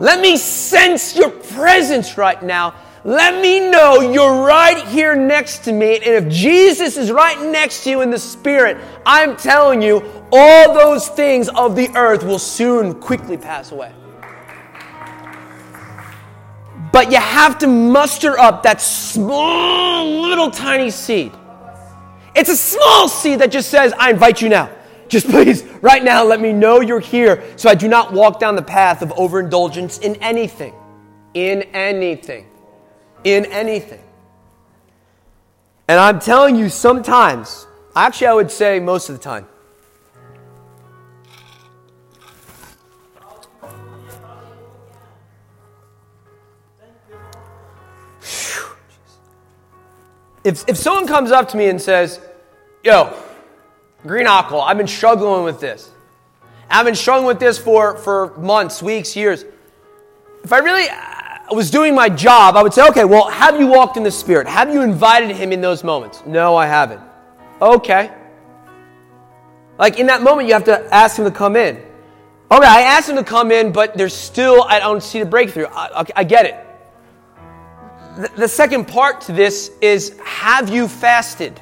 Let 0.00 0.18
me 0.18 0.36
sense 0.36 1.14
your 1.14 1.30
presence 1.30 2.18
right 2.18 2.42
now. 2.42 2.74
Let 3.04 3.42
me 3.42 3.58
know 3.58 4.00
you're 4.00 4.46
right 4.46 4.86
here 4.86 5.16
next 5.16 5.64
to 5.64 5.72
me. 5.72 5.96
And 5.96 6.24
if 6.24 6.28
Jesus 6.32 6.96
is 6.96 7.10
right 7.10 7.40
next 7.50 7.82
to 7.84 7.90
you 7.90 8.00
in 8.00 8.10
the 8.10 8.18
Spirit, 8.18 8.78
I'm 9.04 9.36
telling 9.36 9.82
you, 9.82 10.04
all 10.30 10.72
those 10.72 11.08
things 11.08 11.48
of 11.48 11.74
the 11.74 11.88
earth 11.96 12.22
will 12.22 12.38
soon 12.38 12.94
quickly 13.00 13.36
pass 13.36 13.72
away. 13.72 13.92
But 16.92 17.10
you 17.10 17.18
have 17.18 17.58
to 17.58 17.66
muster 17.66 18.38
up 18.38 18.62
that 18.62 18.80
small, 18.80 20.20
little 20.22 20.50
tiny 20.50 20.90
seed. 20.90 21.32
It's 22.36 22.50
a 22.50 22.56
small 22.56 23.08
seed 23.08 23.40
that 23.40 23.50
just 23.50 23.68
says, 23.68 23.92
I 23.98 24.10
invite 24.10 24.40
you 24.40 24.48
now. 24.48 24.70
Just 25.08 25.26
please, 25.30 25.64
right 25.82 26.04
now, 26.04 26.22
let 26.22 26.40
me 26.40 26.52
know 26.52 26.80
you're 26.80 27.00
here 27.00 27.42
so 27.56 27.68
I 27.68 27.74
do 27.74 27.88
not 27.88 28.12
walk 28.12 28.38
down 28.38 28.54
the 28.54 28.62
path 28.62 29.02
of 29.02 29.10
overindulgence 29.12 29.98
in 29.98 30.14
anything. 30.16 30.74
In 31.34 31.62
anything 31.74 32.46
in 33.24 33.46
anything. 33.46 34.02
And 35.88 35.98
I'm 35.98 36.20
telling 36.20 36.56
you, 36.56 36.68
sometimes, 36.68 37.66
actually, 37.94 38.28
I 38.28 38.34
would 38.34 38.50
say 38.50 38.80
most 38.80 39.08
of 39.08 39.16
the 39.16 39.22
time, 39.22 39.46
if, 50.44 50.68
if 50.68 50.76
someone 50.76 51.06
comes 51.06 51.30
up 51.30 51.48
to 51.50 51.56
me 51.56 51.68
and 51.68 51.80
says, 51.80 52.20
Yo, 52.84 53.16
Green 54.02 54.26
Aqua, 54.26 54.58
I've 54.60 54.78
been 54.78 54.88
struggling 54.88 55.44
with 55.44 55.60
this. 55.60 55.88
I've 56.68 56.86
been 56.86 56.96
struggling 56.96 57.26
with 57.26 57.38
this 57.38 57.58
for, 57.58 57.96
for 57.98 58.36
months, 58.38 58.82
weeks, 58.82 59.14
years. 59.14 59.44
If 60.42 60.52
I 60.52 60.58
really, 60.58 60.86
was 61.54 61.70
doing 61.70 61.94
my 61.94 62.08
job, 62.08 62.56
I 62.56 62.62
would 62.62 62.72
say, 62.72 62.86
okay, 62.88 63.04
well, 63.04 63.28
have 63.28 63.58
you 63.58 63.66
walked 63.66 63.96
in 63.96 64.02
the 64.02 64.10
Spirit? 64.10 64.46
Have 64.46 64.72
you 64.72 64.82
invited 64.82 65.34
Him 65.34 65.52
in 65.52 65.60
those 65.60 65.82
moments? 65.82 66.22
No, 66.26 66.56
I 66.56 66.66
haven't. 66.66 67.00
Okay. 67.60 68.12
Like 69.78 69.98
in 69.98 70.06
that 70.06 70.22
moment, 70.22 70.48
you 70.48 70.54
have 70.54 70.64
to 70.64 70.94
ask 70.94 71.18
Him 71.18 71.24
to 71.24 71.30
come 71.30 71.56
in. 71.56 71.76
Okay, 72.50 72.66
I 72.66 72.82
asked 72.82 73.08
Him 73.08 73.16
to 73.16 73.24
come 73.24 73.50
in, 73.50 73.72
but 73.72 73.96
there's 73.96 74.14
still, 74.14 74.62
I 74.62 74.78
don't 74.78 75.02
see 75.02 75.18
the 75.18 75.26
breakthrough. 75.26 75.66
I, 75.66 76.04
I 76.14 76.24
get 76.24 76.46
it. 76.46 76.56
The, 78.16 78.30
the 78.42 78.48
second 78.48 78.86
part 78.86 79.22
to 79.22 79.32
this 79.32 79.70
is 79.80 80.18
have 80.24 80.68
you 80.68 80.86
fasted? 80.86 81.60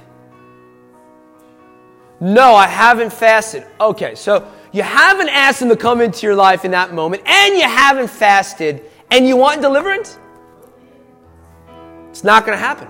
No, 2.18 2.54
I 2.54 2.66
haven't 2.66 3.12
fasted. 3.12 3.66
Okay, 3.80 4.14
so 4.14 4.46
you 4.72 4.82
haven't 4.82 5.28
asked 5.28 5.62
Him 5.62 5.68
to 5.68 5.76
come 5.76 6.00
into 6.00 6.26
your 6.26 6.34
life 6.34 6.64
in 6.64 6.72
that 6.72 6.92
moment, 6.92 7.22
and 7.24 7.54
you 7.54 7.62
haven't 7.62 8.08
fasted 8.08 8.89
and 9.10 9.26
you 9.26 9.36
want 9.36 9.62
deliverance? 9.62 10.18
It's 12.10 12.24
not 12.24 12.44
going 12.44 12.56
to 12.56 12.62
happen. 12.62 12.88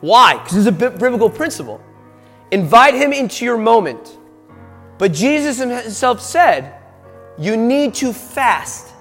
Why? 0.00 0.36
Because 0.42 0.66
it's 0.66 0.68
a 0.68 0.90
biblical 0.90 1.30
principle. 1.30 1.80
Invite 2.50 2.94
him 2.94 3.12
into 3.12 3.44
your 3.44 3.56
moment. 3.56 4.18
But 4.98 5.12
Jesus 5.12 5.58
himself 5.58 6.20
said, 6.20 6.74
you 7.38 7.56
need 7.56 7.94
to 7.94 8.12
fast. 8.12 8.92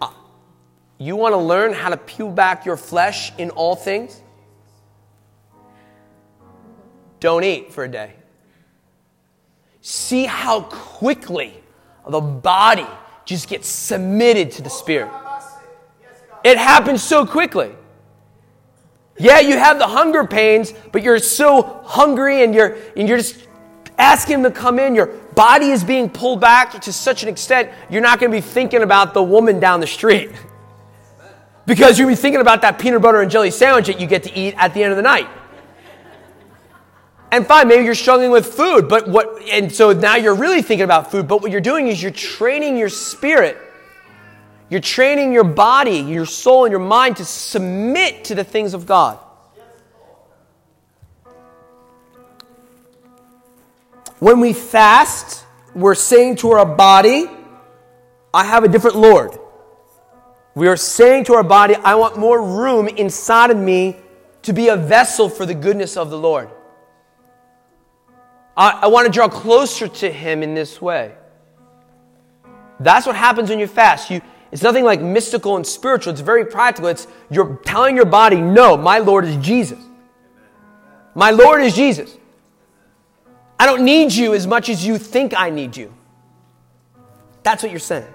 Uh, 0.00 0.10
you 0.98 1.16
want 1.16 1.32
to 1.32 1.38
learn 1.38 1.72
how 1.72 1.88
to 1.88 1.96
peel 1.96 2.30
back 2.30 2.64
your 2.64 2.76
flesh 2.76 3.32
in 3.38 3.50
all 3.50 3.74
things? 3.74 4.22
Don't 7.18 7.42
eat 7.42 7.72
for 7.72 7.84
a 7.84 7.88
day. 7.88 8.12
See 9.80 10.26
how 10.26 10.60
quickly 10.60 11.62
the 12.08 12.20
body 12.20 12.86
just 13.24 13.48
gets 13.48 13.68
submitted 13.68 14.50
to 14.52 14.62
the 14.62 14.70
Spirit. 14.70 15.10
It 16.44 16.56
happens 16.56 17.02
so 17.02 17.26
quickly. 17.26 17.72
Yeah, 19.18 19.40
you 19.40 19.58
have 19.58 19.78
the 19.78 19.86
hunger 19.86 20.24
pains, 20.24 20.72
but 20.92 21.02
you're 21.02 21.18
so 21.18 21.82
hungry 21.84 22.44
and 22.44 22.54
you're, 22.54 22.76
and 22.96 23.08
you're 23.08 23.18
just 23.18 23.46
asking 23.98 24.36
Him 24.36 24.42
to 24.44 24.50
come 24.50 24.78
in. 24.78 24.94
Your 24.94 25.06
body 25.06 25.70
is 25.70 25.82
being 25.82 26.08
pulled 26.08 26.40
back 26.40 26.80
to 26.80 26.92
such 26.92 27.22
an 27.22 27.28
extent, 27.28 27.70
you're 27.90 28.00
not 28.00 28.20
going 28.20 28.30
to 28.30 28.36
be 28.36 28.40
thinking 28.40 28.82
about 28.82 29.14
the 29.14 29.22
woman 29.22 29.60
down 29.60 29.80
the 29.80 29.86
street. 29.86 30.30
Because 31.66 31.98
you're 31.98 32.08
be 32.08 32.14
thinking 32.14 32.40
about 32.40 32.62
that 32.62 32.78
peanut 32.78 33.02
butter 33.02 33.20
and 33.20 33.30
jelly 33.30 33.50
sandwich 33.50 33.88
that 33.88 34.00
you 34.00 34.06
get 34.06 34.22
to 34.22 34.34
eat 34.34 34.54
at 34.56 34.72
the 34.72 34.82
end 34.82 34.92
of 34.92 34.96
the 34.96 35.02
night. 35.02 35.28
And 37.30 37.46
fine, 37.46 37.68
maybe 37.68 37.84
you're 37.84 37.94
struggling 37.94 38.30
with 38.30 38.46
food, 38.46 38.88
but 38.88 39.06
what, 39.06 39.42
and 39.50 39.70
so 39.70 39.92
now 39.92 40.16
you're 40.16 40.34
really 40.34 40.62
thinking 40.62 40.84
about 40.84 41.10
food, 41.10 41.28
but 41.28 41.42
what 41.42 41.50
you're 41.50 41.60
doing 41.60 41.88
is 41.88 42.02
you're 42.02 42.10
training 42.10 42.78
your 42.78 42.88
spirit. 42.88 43.58
You're 44.70 44.80
training 44.80 45.32
your 45.32 45.44
body, 45.44 45.98
your 45.98 46.26
soul, 46.26 46.64
and 46.64 46.72
your 46.72 46.80
mind 46.80 47.18
to 47.18 47.24
submit 47.24 48.24
to 48.24 48.34
the 48.34 48.44
things 48.44 48.72
of 48.74 48.86
God. 48.86 49.18
When 54.18 54.40
we 54.40 54.52
fast, 54.52 55.44
we're 55.74 55.94
saying 55.94 56.36
to 56.36 56.50
our 56.50 56.66
body, 56.66 57.26
I 58.34 58.44
have 58.44 58.64
a 58.64 58.68
different 58.68 58.96
Lord. 58.96 59.38
We 60.54 60.66
are 60.66 60.76
saying 60.76 61.24
to 61.24 61.34
our 61.34 61.44
body, 61.44 61.76
I 61.76 61.94
want 61.94 62.18
more 62.18 62.42
room 62.42 62.88
inside 62.88 63.50
of 63.50 63.56
me 63.56 63.96
to 64.42 64.52
be 64.52 64.68
a 64.68 64.76
vessel 64.76 65.28
for 65.28 65.46
the 65.46 65.54
goodness 65.54 65.96
of 65.96 66.10
the 66.10 66.18
Lord. 66.18 66.50
I, 68.58 68.80
I 68.82 68.86
want 68.88 69.06
to 69.06 69.12
draw 69.12 69.28
closer 69.28 69.86
to 69.86 70.10
Him 70.10 70.42
in 70.42 70.54
this 70.54 70.82
way. 70.82 71.14
That's 72.80 73.06
what 73.06 73.14
happens 73.14 73.50
when 73.50 73.60
you 73.60 73.68
fast. 73.68 74.10
You, 74.10 74.20
it's 74.50 74.62
nothing 74.62 74.84
like 74.84 75.00
mystical 75.00 75.56
and 75.56 75.64
spiritual. 75.64 76.12
It's 76.12 76.20
very 76.20 76.44
practical. 76.44 76.88
It's 76.88 77.06
you're 77.30 77.56
telling 77.64 77.94
your 77.94 78.04
body, 78.04 78.40
no, 78.40 78.76
my 78.76 78.98
Lord 78.98 79.24
is 79.24 79.36
Jesus. 79.36 79.78
My 81.14 81.30
Lord 81.30 81.62
is 81.62 81.74
Jesus. 81.74 82.16
I 83.60 83.66
don't 83.66 83.84
need 83.84 84.12
you 84.12 84.34
as 84.34 84.46
much 84.46 84.68
as 84.68 84.84
you 84.84 84.98
think 84.98 85.34
I 85.36 85.50
need 85.50 85.76
you. 85.76 85.94
That's 87.44 87.62
what 87.62 87.70
you're 87.70 87.80
saying. 87.80 88.12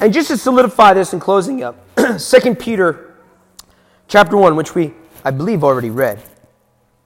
And 0.00 0.12
just 0.12 0.28
to 0.28 0.36
solidify 0.36 0.94
this 0.94 1.12
in 1.12 1.20
closing 1.20 1.62
up, 1.62 1.76
2 2.18 2.54
Peter 2.56 3.14
chapter 4.08 4.36
1, 4.36 4.56
which 4.56 4.74
we, 4.74 4.94
I 5.24 5.30
believe, 5.30 5.62
already 5.62 5.90
read. 5.90 6.22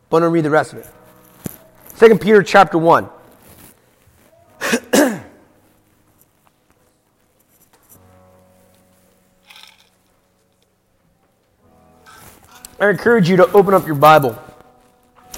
But 0.09 0.19
I'm 0.19 0.23
going 0.23 0.31
to 0.31 0.35
read 0.35 0.45
the 0.45 0.51
rest 0.51 0.73
of 0.73 0.79
it. 0.79 0.87
2 1.99 2.17
Peter 2.19 2.45
chapter 2.45 2.79
1. 2.79 3.09
I 12.79 12.89
encourage 12.89 13.29
you 13.29 13.39
to 13.39 13.51
open 13.51 13.75
up 13.75 13.85
your 13.85 13.97
Bible 13.97 14.39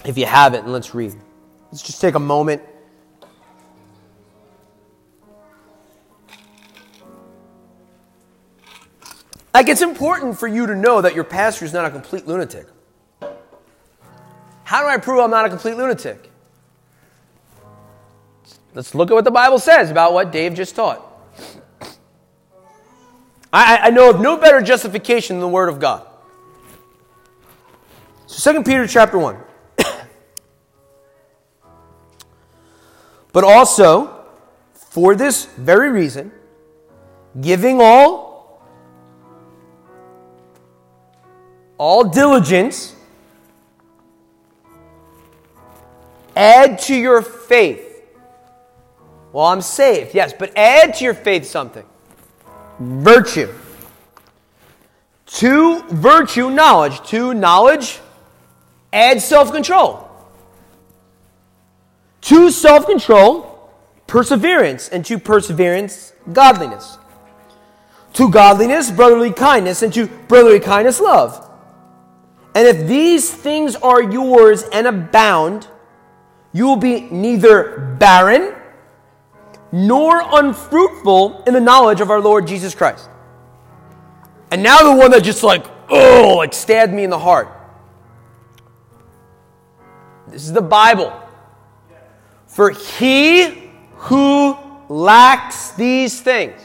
if 0.04 0.18
you 0.18 0.26
have 0.26 0.52
it 0.52 0.64
and 0.64 0.70
let's 0.70 0.94
read. 0.94 1.14
Let's 1.72 1.80
just 1.80 1.98
take 1.98 2.14
a 2.14 2.18
moment. 2.18 2.60
Like, 9.54 9.70
it's 9.70 9.80
important 9.80 10.38
for 10.38 10.46
you 10.46 10.66
to 10.66 10.74
know 10.74 11.00
that 11.00 11.14
your 11.14 11.24
pastor 11.24 11.64
is 11.64 11.72
not 11.72 11.86
a 11.86 11.90
complete 11.90 12.26
lunatic. 12.26 12.66
How 14.64 14.82
do 14.82 14.88
I 14.88 14.98
prove 14.98 15.20
I'm 15.20 15.30
not 15.30 15.46
a 15.46 15.48
complete 15.48 15.78
lunatic? 15.78 16.29
Let's 18.74 18.94
look 18.94 19.10
at 19.10 19.14
what 19.14 19.24
the 19.24 19.30
Bible 19.30 19.58
says 19.58 19.90
about 19.90 20.12
what 20.12 20.30
Dave 20.30 20.54
just 20.54 20.76
taught. 20.76 21.06
I, 23.52 23.78
I 23.84 23.90
know 23.90 24.10
of 24.10 24.20
no 24.20 24.36
better 24.36 24.60
justification 24.60 25.36
than 25.36 25.40
the 25.40 25.48
Word 25.48 25.68
of 25.68 25.80
God. 25.80 26.06
So 28.26 28.52
2 28.52 28.62
Peter 28.62 28.86
chapter 28.86 29.18
1. 29.18 29.36
but 33.32 33.42
also, 33.42 34.24
for 34.72 35.16
this 35.16 35.46
very 35.46 35.90
reason, 35.90 36.30
giving 37.40 37.80
all 37.80 38.30
all 41.76 42.04
diligence, 42.04 42.94
add 46.36 46.78
to 46.78 46.94
your 46.94 47.22
faith. 47.22 47.89
Well, 49.32 49.46
I'm 49.46 49.60
saved, 49.60 50.14
yes, 50.14 50.32
but 50.32 50.56
add 50.56 50.94
to 50.94 51.04
your 51.04 51.14
faith 51.14 51.46
something 51.46 51.84
virtue. 52.80 53.52
To 55.26 55.82
virtue, 55.90 56.50
knowledge. 56.50 57.00
To 57.08 57.34
knowledge, 57.34 58.00
add 58.92 59.20
self 59.20 59.52
control. 59.52 60.08
To 62.22 62.50
self 62.50 62.86
control, 62.86 63.70
perseverance. 64.06 64.88
And 64.88 65.04
to 65.06 65.18
perseverance, 65.18 66.12
godliness. 66.32 66.98
To 68.14 68.28
godliness, 68.28 68.90
brotherly 68.90 69.32
kindness. 69.32 69.82
And 69.82 69.92
to 69.94 70.06
brotherly 70.06 70.60
kindness, 70.60 70.98
love. 70.98 71.46
And 72.54 72.66
if 72.66 72.88
these 72.88 73.32
things 73.32 73.76
are 73.76 74.02
yours 74.02 74.64
and 74.72 74.88
abound, 74.88 75.68
you 76.52 76.66
will 76.66 76.76
be 76.76 77.02
neither 77.02 77.96
barren 78.00 78.56
nor 79.72 80.20
unfruitful 80.20 81.44
in 81.46 81.54
the 81.54 81.60
knowledge 81.60 82.00
of 82.00 82.10
our 82.10 82.20
Lord 82.20 82.46
Jesus 82.46 82.74
Christ. 82.74 83.08
And 84.50 84.62
now 84.62 84.78
the 84.82 84.96
one 84.96 85.10
that 85.12 85.22
just 85.22 85.42
like, 85.42 85.64
oh, 85.88 86.36
like 86.38 86.52
stabbed 86.52 86.92
me 86.92 87.04
in 87.04 87.10
the 87.10 87.18
heart. 87.18 87.48
This 90.28 90.44
is 90.44 90.52
the 90.52 90.62
Bible. 90.62 91.12
For 92.46 92.70
he 92.70 93.70
who 93.94 94.56
lacks 94.88 95.70
these 95.72 96.20
things 96.20 96.60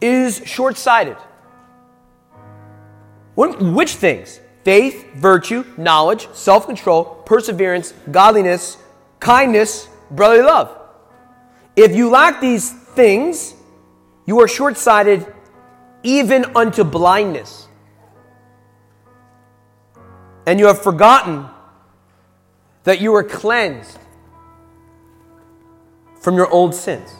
is 0.00 0.42
short 0.46 0.78
sighted. 0.78 1.16
Which 3.34 3.94
things? 3.94 4.40
Faith, 4.64 5.14
virtue, 5.14 5.64
knowledge, 5.76 6.28
self 6.32 6.66
control, 6.66 7.04
perseverance, 7.04 7.92
godliness, 8.10 8.76
kindness, 9.18 9.88
brotherly 10.10 10.42
love. 10.42 10.79
If 11.76 11.94
you 11.94 12.10
lack 12.10 12.40
these 12.40 12.72
things, 12.72 13.54
you 14.26 14.40
are 14.40 14.48
short 14.48 14.76
sighted 14.76 15.26
even 16.02 16.44
unto 16.56 16.84
blindness. 16.84 17.68
And 20.46 20.58
you 20.58 20.66
have 20.66 20.82
forgotten 20.82 21.46
that 22.84 23.00
you 23.00 23.12
were 23.12 23.22
cleansed 23.22 23.98
from 26.20 26.36
your 26.36 26.48
old 26.50 26.74
sins. 26.74 27.10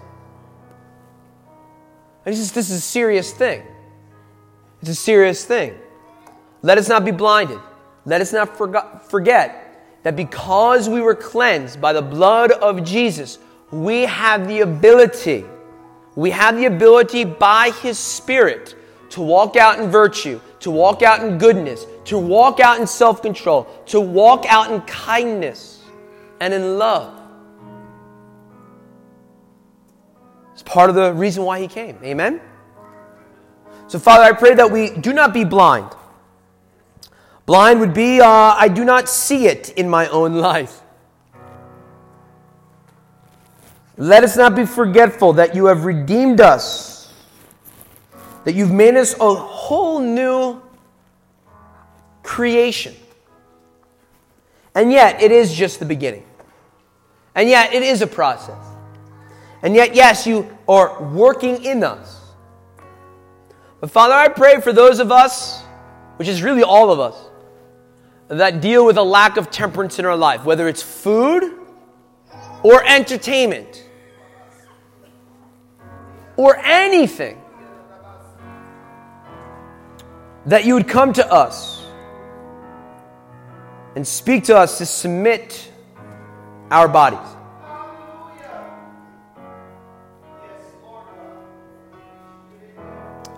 This 2.25 2.39
is, 2.39 2.53
this 2.53 2.71
is 2.71 2.79
a 2.79 2.81
serious 2.81 3.33
thing. 3.33 3.63
It's 4.81 4.91
a 4.91 4.95
serious 4.95 5.45
thing. 5.45 5.75
Let 6.63 6.79
us 6.79 6.89
not 6.89 7.05
be 7.05 7.11
blinded. 7.11 7.61
Let 8.05 8.21
us 8.21 8.33
not 8.33 8.57
forget 9.11 9.99
that 10.03 10.17
because 10.17 10.89
we 10.89 11.01
were 11.01 11.15
cleansed 11.15 11.81
by 11.81 11.93
the 11.93 12.03
blood 12.03 12.53
of 12.53 12.85
Jesus, 12.85 13.39
we 13.71 14.03
have 14.03 14.49
the 14.49 14.61
ability, 14.61 15.45
we 16.17 16.31
have 16.31 16.57
the 16.57 16.67
ability 16.67 17.25
by 17.25 17.71
His 17.83 17.99
Spirit 17.99 18.75
to 19.11 19.21
walk 19.21 19.57
out 19.57 19.79
in 19.79 19.91
virtue, 19.91 20.41
to 20.61 20.71
walk 20.71 21.03
out 21.03 21.21
in 21.21 21.39
goodness, 21.39 21.87
to 22.05 22.19
walk 22.19 22.61
out 22.61 22.81
in 22.81 22.87
self 22.87 23.23
control, 23.23 23.65
to 23.87 24.01
walk 24.01 24.45
out 24.49 24.73
in 24.73 24.81
kindness 24.83 25.85
and 26.41 26.53
in 26.53 26.79
love. 26.79 27.17
It's 30.53 30.63
part 30.63 30.91
of 30.91 30.97
the 30.97 31.13
reason 31.13 31.45
why 31.45 31.61
He 31.61 31.69
came. 31.69 31.99
Amen? 32.03 32.41
So, 33.87 33.99
Father, 33.99 34.25
I 34.25 34.33
pray 34.33 34.55
that 34.55 34.71
we 34.71 34.91
do 34.91 35.13
not 35.13 35.33
be 35.33 35.45
blind. 35.45 35.91
Blind 37.47 37.81
would 37.81 37.95
be, 37.95 38.21
uh, 38.21 38.27
I 38.29 38.69
do 38.69 38.85
not 38.85 39.09
see 39.09 39.47
it 39.47 39.71
in 39.71 39.89
my 39.89 40.07
own 40.09 40.35
life. 40.51 40.83
Let 44.01 44.25
us 44.25 44.35
not 44.35 44.57
be 44.57 44.65
forgetful 44.65 45.35
that 45.35 45.55
you 45.55 45.67
have 45.67 45.85
redeemed 45.85 46.41
us, 46.41 47.13
that 48.45 48.55
you've 48.55 48.73
made 48.73 48.97
us 48.97 49.15
a 49.21 49.35
whole 49.35 50.01
new 50.01 50.63
creation. 52.23 52.95
And 54.75 54.91
yet, 54.91 55.21
it 55.21 55.31
is 55.31 55.53
just 55.53 55.81
the 55.81 55.85
beginning. 55.85 56.25
And 57.35 57.47
yet, 57.47 57.75
it 57.75 57.83
is 57.83 58.01
a 58.01 58.07
process. 58.07 58.57
And 59.63 59.75
yet, 59.75 59.95
yes, 59.95 60.27
you 60.27 60.49
are 60.67 61.03
working 61.03 61.63
in 61.63 61.85
us. 61.85 62.23
But 63.83 63.91
Father, 63.91 64.15
I 64.15 64.29
pray 64.29 64.63
for 64.63 64.73
those 64.73 64.99
of 64.99 65.13
us, 65.13 65.61
which 66.17 66.27
is 66.27 66.43
really 66.43 66.63
all 66.63 66.91
of 66.91 67.01
us, 67.01 67.23
that 68.29 68.63
deal 68.63 68.87
with 68.87 68.97
a 68.97 69.03
lack 69.03 69.37
of 69.37 69.51
temperance 69.51 69.99
in 69.99 70.07
our 70.07 70.17
life, 70.17 70.47
whether 70.47 70.69
it's 70.69 70.83
food 70.83 71.53
or 72.63 72.83
entertainment 72.83 73.89
or 76.37 76.57
anything, 76.59 77.41
that 80.47 80.65
you 80.65 80.75
would 80.75 80.89
come 80.89 81.13
to 81.13 81.33
us 81.33 81.85
and 83.97 84.07
speak 84.07 84.45
to 84.45 84.57
us 84.57 84.79
to 84.79 84.87
submit 84.87 85.71
our 86.71 86.89
bodies. 86.89 87.37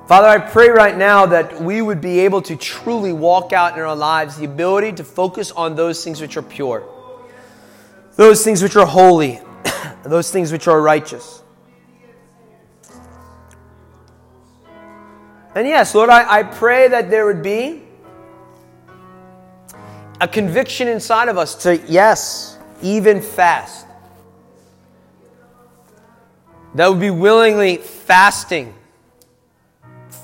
Father, 0.07 0.29
I 0.29 0.39
pray 0.39 0.69
right 0.69 0.97
now 0.97 1.27
that 1.27 1.63
we 1.63 1.81
would 1.81 2.01
be 2.01 2.21
able 2.21 2.43
to 2.43 2.57
truly 2.57 3.13
walk 3.13 3.53
out 3.53 3.79
in 3.79 3.83
our 3.83 3.97
lives 3.97 4.37
the 4.37 4.45
ability 4.45 4.93
to 4.95 5.05
focus 5.05 5.51
on 5.53 5.75
those 5.75 6.05
things 6.05 6.21
which 6.21 6.37
are 6.37 6.43
pure, 6.43 6.87
those 8.17 8.45
things 8.45 8.63
which 8.63 8.77
are 8.77 8.85
holy, 8.85 9.41
those 10.05 10.31
things 10.31 10.53
which 10.53 10.69
are 10.69 10.83
righteous. 10.83 11.42
And 15.55 15.67
yes, 15.67 15.95
Lord, 15.95 16.09
I, 16.09 16.39
I 16.39 16.43
pray 16.45 16.89
that 16.89 17.11
there 17.11 17.27
would 17.27 17.43
be 17.43 17.83
a 20.21 20.27
conviction 20.27 20.89
inside 20.89 21.29
of 21.29 21.37
us 21.37 21.55
to, 21.65 21.77
yes, 21.89 22.57
even 22.81 23.21
fast. 23.21 23.87
That 26.75 26.89
would 26.89 27.01
be 27.01 27.11
willingly 27.11 27.77
fasting 27.77 28.73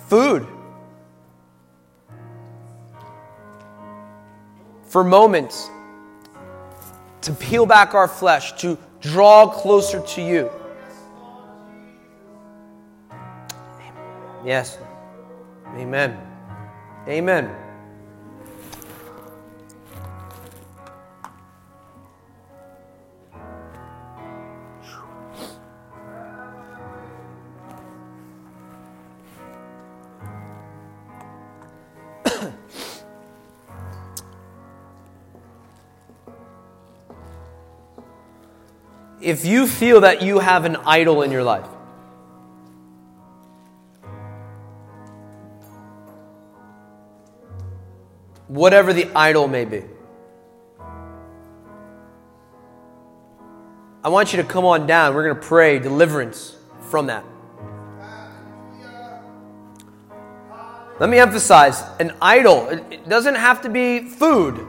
food 0.08 0.46
for 4.84 5.04
moments 5.04 5.68
to 7.20 7.32
peel 7.32 7.66
back 7.66 7.92
our 7.92 8.08
flesh, 8.08 8.52
to 8.62 8.78
draw 9.00 9.46
closer 9.46 10.00
to 10.00 10.22
you. 10.22 10.50
Yes. 14.44 14.78
Amen. 15.76 16.18
Amen. 17.06 17.68
if 39.20 39.44
you 39.44 39.66
feel 39.66 40.00
that 40.00 40.22
you 40.22 40.38
have 40.38 40.64
an 40.64 40.76
idol 40.86 41.22
in 41.22 41.30
your 41.30 41.44
life, 41.44 41.68
whatever 48.58 48.92
the 48.92 49.06
idol 49.14 49.46
may 49.46 49.64
be, 49.64 49.82
I 54.02 54.08
want 54.08 54.32
you 54.32 54.42
to 54.42 54.48
come 54.48 54.64
on 54.64 54.86
down. 54.86 55.14
We're 55.14 55.24
going 55.24 55.40
to 55.40 55.46
pray 55.46 55.78
deliverance 55.78 56.56
from 56.90 57.06
that. 57.06 57.24
Let 60.98 61.08
me 61.08 61.18
emphasize 61.18 61.84
an 62.00 62.12
idol, 62.20 62.68
it 62.68 63.08
doesn't 63.08 63.36
have 63.36 63.62
to 63.62 63.68
be 63.68 64.00
food. 64.00 64.66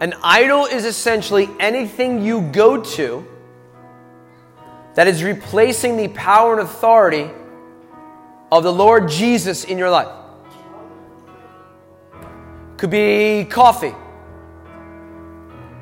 An 0.00 0.14
idol 0.22 0.66
is 0.66 0.84
essentially 0.84 1.48
anything 1.60 2.24
you 2.24 2.42
go 2.42 2.82
to 2.82 3.26
that 4.94 5.06
is 5.06 5.22
replacing 5.22 5.96
the 5.96 6.08
power 6.08 6.58
and 6.58 6.62
authority 6.62 7.30
of 8.50 8.64
the 8.64 8.72
Lord 8.72 9.08
Jesus 9.08 9.62
in 9.62 9.78
your 9.78 9.90
life. 9.90 10.17
Could 12.78 12.90
be 12.90 13.44
coffee. 13.44 13.94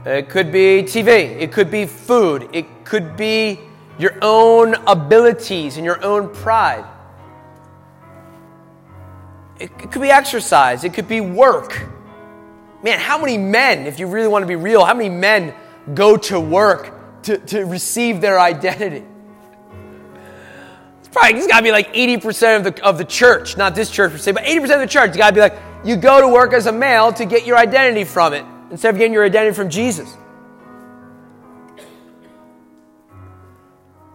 It 0.07 0.29
could 0.31 0.51
be 0.51 0.83
TV. 0.83 1.09
It 1.09 1.53
could 1.53 1.71
be 1.71 1.85
food. 1.85 2.49
It 2.53 2.85
could 2.85 3.17
be 3.17 3.61
your 3.99 4.15
own 4.23 4.75
abilities 4.87 5.77
and 5.77 5.85
your 5.85 6.03
own 6.03 6.35
pride. 6.35 6.87
It, 9.59 9.77
could 9.79 10.03
be 10.03 10.11
exercise. 10.11 10.85
It 10.85 10.95
could 10.95 11.09
be 11.09 11.21
work. 11.21 11.87
Man, 12.83 12.99
how 12.99 13.19
many 13.19 13.37
men, 13.37 13.87
if 13.87 13.99
you 13.99 14.07
really 14.07 14.29
want 14.29 14.43
to 14.43 14.47
be 14.47 14.57
real, 14.57 14.85
how 14.85 14.95
many 14.95 15.09
men 15.09 15.55
go 15.95 16.17
to 16.17 16.41
work 16.41 17.23
to, 17.25 17.39
to 17.39 17.65
receive 17.65 18.21
their 18.21 18.41
identity? 18.41 19.05
It's 21.01 21.09
probably 21.09 21.39
it's 21.39 21.47
got 21.47 21.59
to 21.59 21.63
be 21.63 21.73
like 21.73 21.93
80% 21.93 22.57
of 22.57 22.65
the, 22.65 22.85
of 22.85 22.97
the 22.97 23.05
church, 23.05 23.57
not 23.57 23.75
this 23.75 23.91
church 23.91 24.13
per 24.13 24.19
se, 24.19 24.33
but 24.33 24.45
80% 24.45 24.63
of 24.63 24.81
the 24.81 24.87
church. 24.87 25.09
It's 25.09 25.17
got 25.17 25.31
to 25.31 25.35
be 25.35 25.41
like, 25.41 25.59
you 25.85 25.97
go 25.97 26.21
to 26.21 26.29
work 26.29 26.53
as 26.53 26.67
a 26.67 26.73
male 26.73 27.13
to 27.13 27.25
get 27.25 27.47
your 27.47 27.57
identity 27.57 28.05
from 28.05 28.33
it 28.33 28.45
instead 28.71 28.95
of 28.95 28.99
getting 28.99 29.13
your 29.13 29.25
identity 29.25 29.55
from 29.55 29.71
Jesus. 29.71 30.17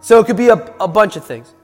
So 0.00 0.18
it 0.18 0.26
could 0.26 0.36
be 0.36 0.48
a, 0.48 0.74
a 0.80 0.88
bunch 0.88 1.16
of 1.16 1.24
things. 1.24 1.54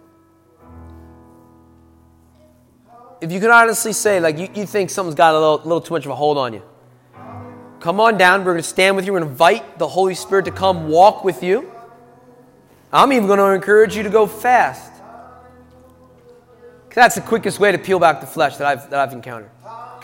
If 3.20 3.32
you 3.32 3.40
can 3.40 3.50
honestly 3.50 3.92
say, 3.92 4.20
like, 4.20 4.38
you, 4.38 4.48
you 4.54 4.64
think 4.64 4.90
something's 4.90 5.16
got 5.16 5.34
a 5.34 5.38
little, 5.38 5.56
little 5.56 5.80
too 5.80 5.92
much 5.92 6.04
of 6.04 6.12
a 6.12 6.14
hold 6.14 6.38
on 6.38 6.54
you, 6.54 6.62
come 7.80 7.98
on 7.98 8.16
down. 8.16 8.40
We're 8.40 8.52
going 8.52 8.62
to 8.62 8.68
stand 8.68 8.94
with 8.94 9.04
you. 9.06 9.12
We're 9.12 9.18
going 9.18 9.28
to 9.28 9.32
invite 9.32 9.78
the 9.78 9.88
Holy 9.88 10.14
Spirit 10.14 10.44
to 10.44 10.52
come 10.52 10.88
walk 10.88 11.24
with 11.24 11.42
you. 11.42 11.72
I'm 12.92 13.12
even 13.12 13.26
going 13.26 13.40
to 13.40 13.46
encourage 13.46 13.96
you 13.96 14.04
to 14.04 14.10
go 14.10 14.26
fast. 14.26 14.92
That's 16.94 17.14
the 17.14 17.20
quickest 17.20 17.60
way 17.60 17.70
to 17.70 17.78
peel 17.78 18.00
back 18.00 18.20
the 18.20 18.26
flesh 18.26 18.56
that 18.56 18.66
I've, 18.66 18.90
that 18.90 18.98
I've 18.98 19.12
encountered. 19.12 19.50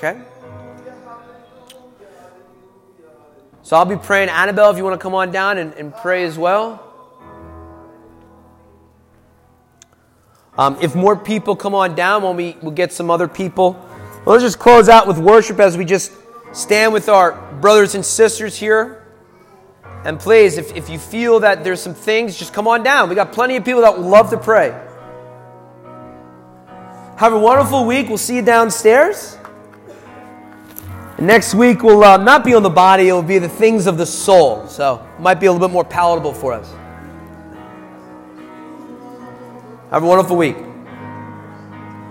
Okay? 0.04 0.20
So 3.62 3.76
I'll 3.76 3.86
be 3.86 3.96
praying. 3.96 4.28
Annabelle, 4.28 4.70
if 4.70 4.76
you 4.76 4.84
want 4.84 5.00
to 5.00 5.02
come 5.02 5.14
on 5.14 5.32
down 5.32 5.56
and, 5.56 5.72
and 5.74 5.94
pray 5.94 6.24
as 6.24 6.36
well. 6.36 6.82
Um, 10.58 10.76
if 10.82 10.94
more 10.94 11.16
people 11.16 11.56
come 11.56 11.74
on 11.74 11.94
down, 11.94 12.36
we, 12.36 12.56
we'll 12.60 12.72
get 12.72 12.92
some 12.92 13.10
other 13.10 13.26
people. 13.26 13.72
Well, 14.24 14.34
let's 14.34 14.44
just 14.44 14.58
close 14.58 14.90
out 14.90 15.06
with 15.06 15.18
worship 15.18 15.58
as 15.58 15.78
we 15.78 15.86
just 15.86 16.12
stand 16.52 16.92
with 16.92 17.08
our 17.08 17.32
brothers 17.60 17.94
and 17.94 18.04
sisters 18.04 18.58
here. 18.58 19.06
And 20.04 20.20
please, 20.20 20.58
if, 20.58 20.76
if 20.76 20.90
you 20.90 20.98
feel 20.98 21.40
that 21.40 21.64
there's 21.64 21.80
some 21.80 21.94
things, 21.94 22.38
just 22.38 22.52
come 22.52 22.68
on 22.68 22.82
down. 22.82 23.08
We 23.08 23.14
got 23.14 23.32
plenty 23.32 23.56
of 23.56 23.64
people 23.64 23.80
that 23.80 23.98
love 23.98 24.28
to 24.30 24.36
pray. 24.36 24.68
Have 27.16 27.32
a 27.32 27.38
wonderful 27.38 27.86
week. 27.86 28.08
We'll 28.08 28.18
see 28.18 28.36
you 28.36 28.42
downstairs. 28.42 29.38
Next 31.18 31.54
week 31.54 31.82
will 31.82 32.02
uh, 32.02 32.16
not 32.16 32.44
be 32.44 32.54
on 32.54 32.62
the 32.62 32.70
body, 32.70 33.08
it 33.08 33.12
will 33.12 33.22
be 33.22 33.38
the 33.38 33.48
things 33.48 33.86
of 33.86 33.96
the 33.96 34.06
soul. 34.06 34.66
So 34.66 35.06
it 35.16 35.20
might 35.20 35.38
be 35.40 35.46
a 35.46 35.52
little 35.52 35.68
bit 35.68 35.72
more 35.72 35.84
palatable 35.84 36.34
for 36.34 36.52
us. 36.52 36.72
Have 39.90 40.02
a 40.02 40.06
wonderful 40.06 40.36
week. 40.36 40.56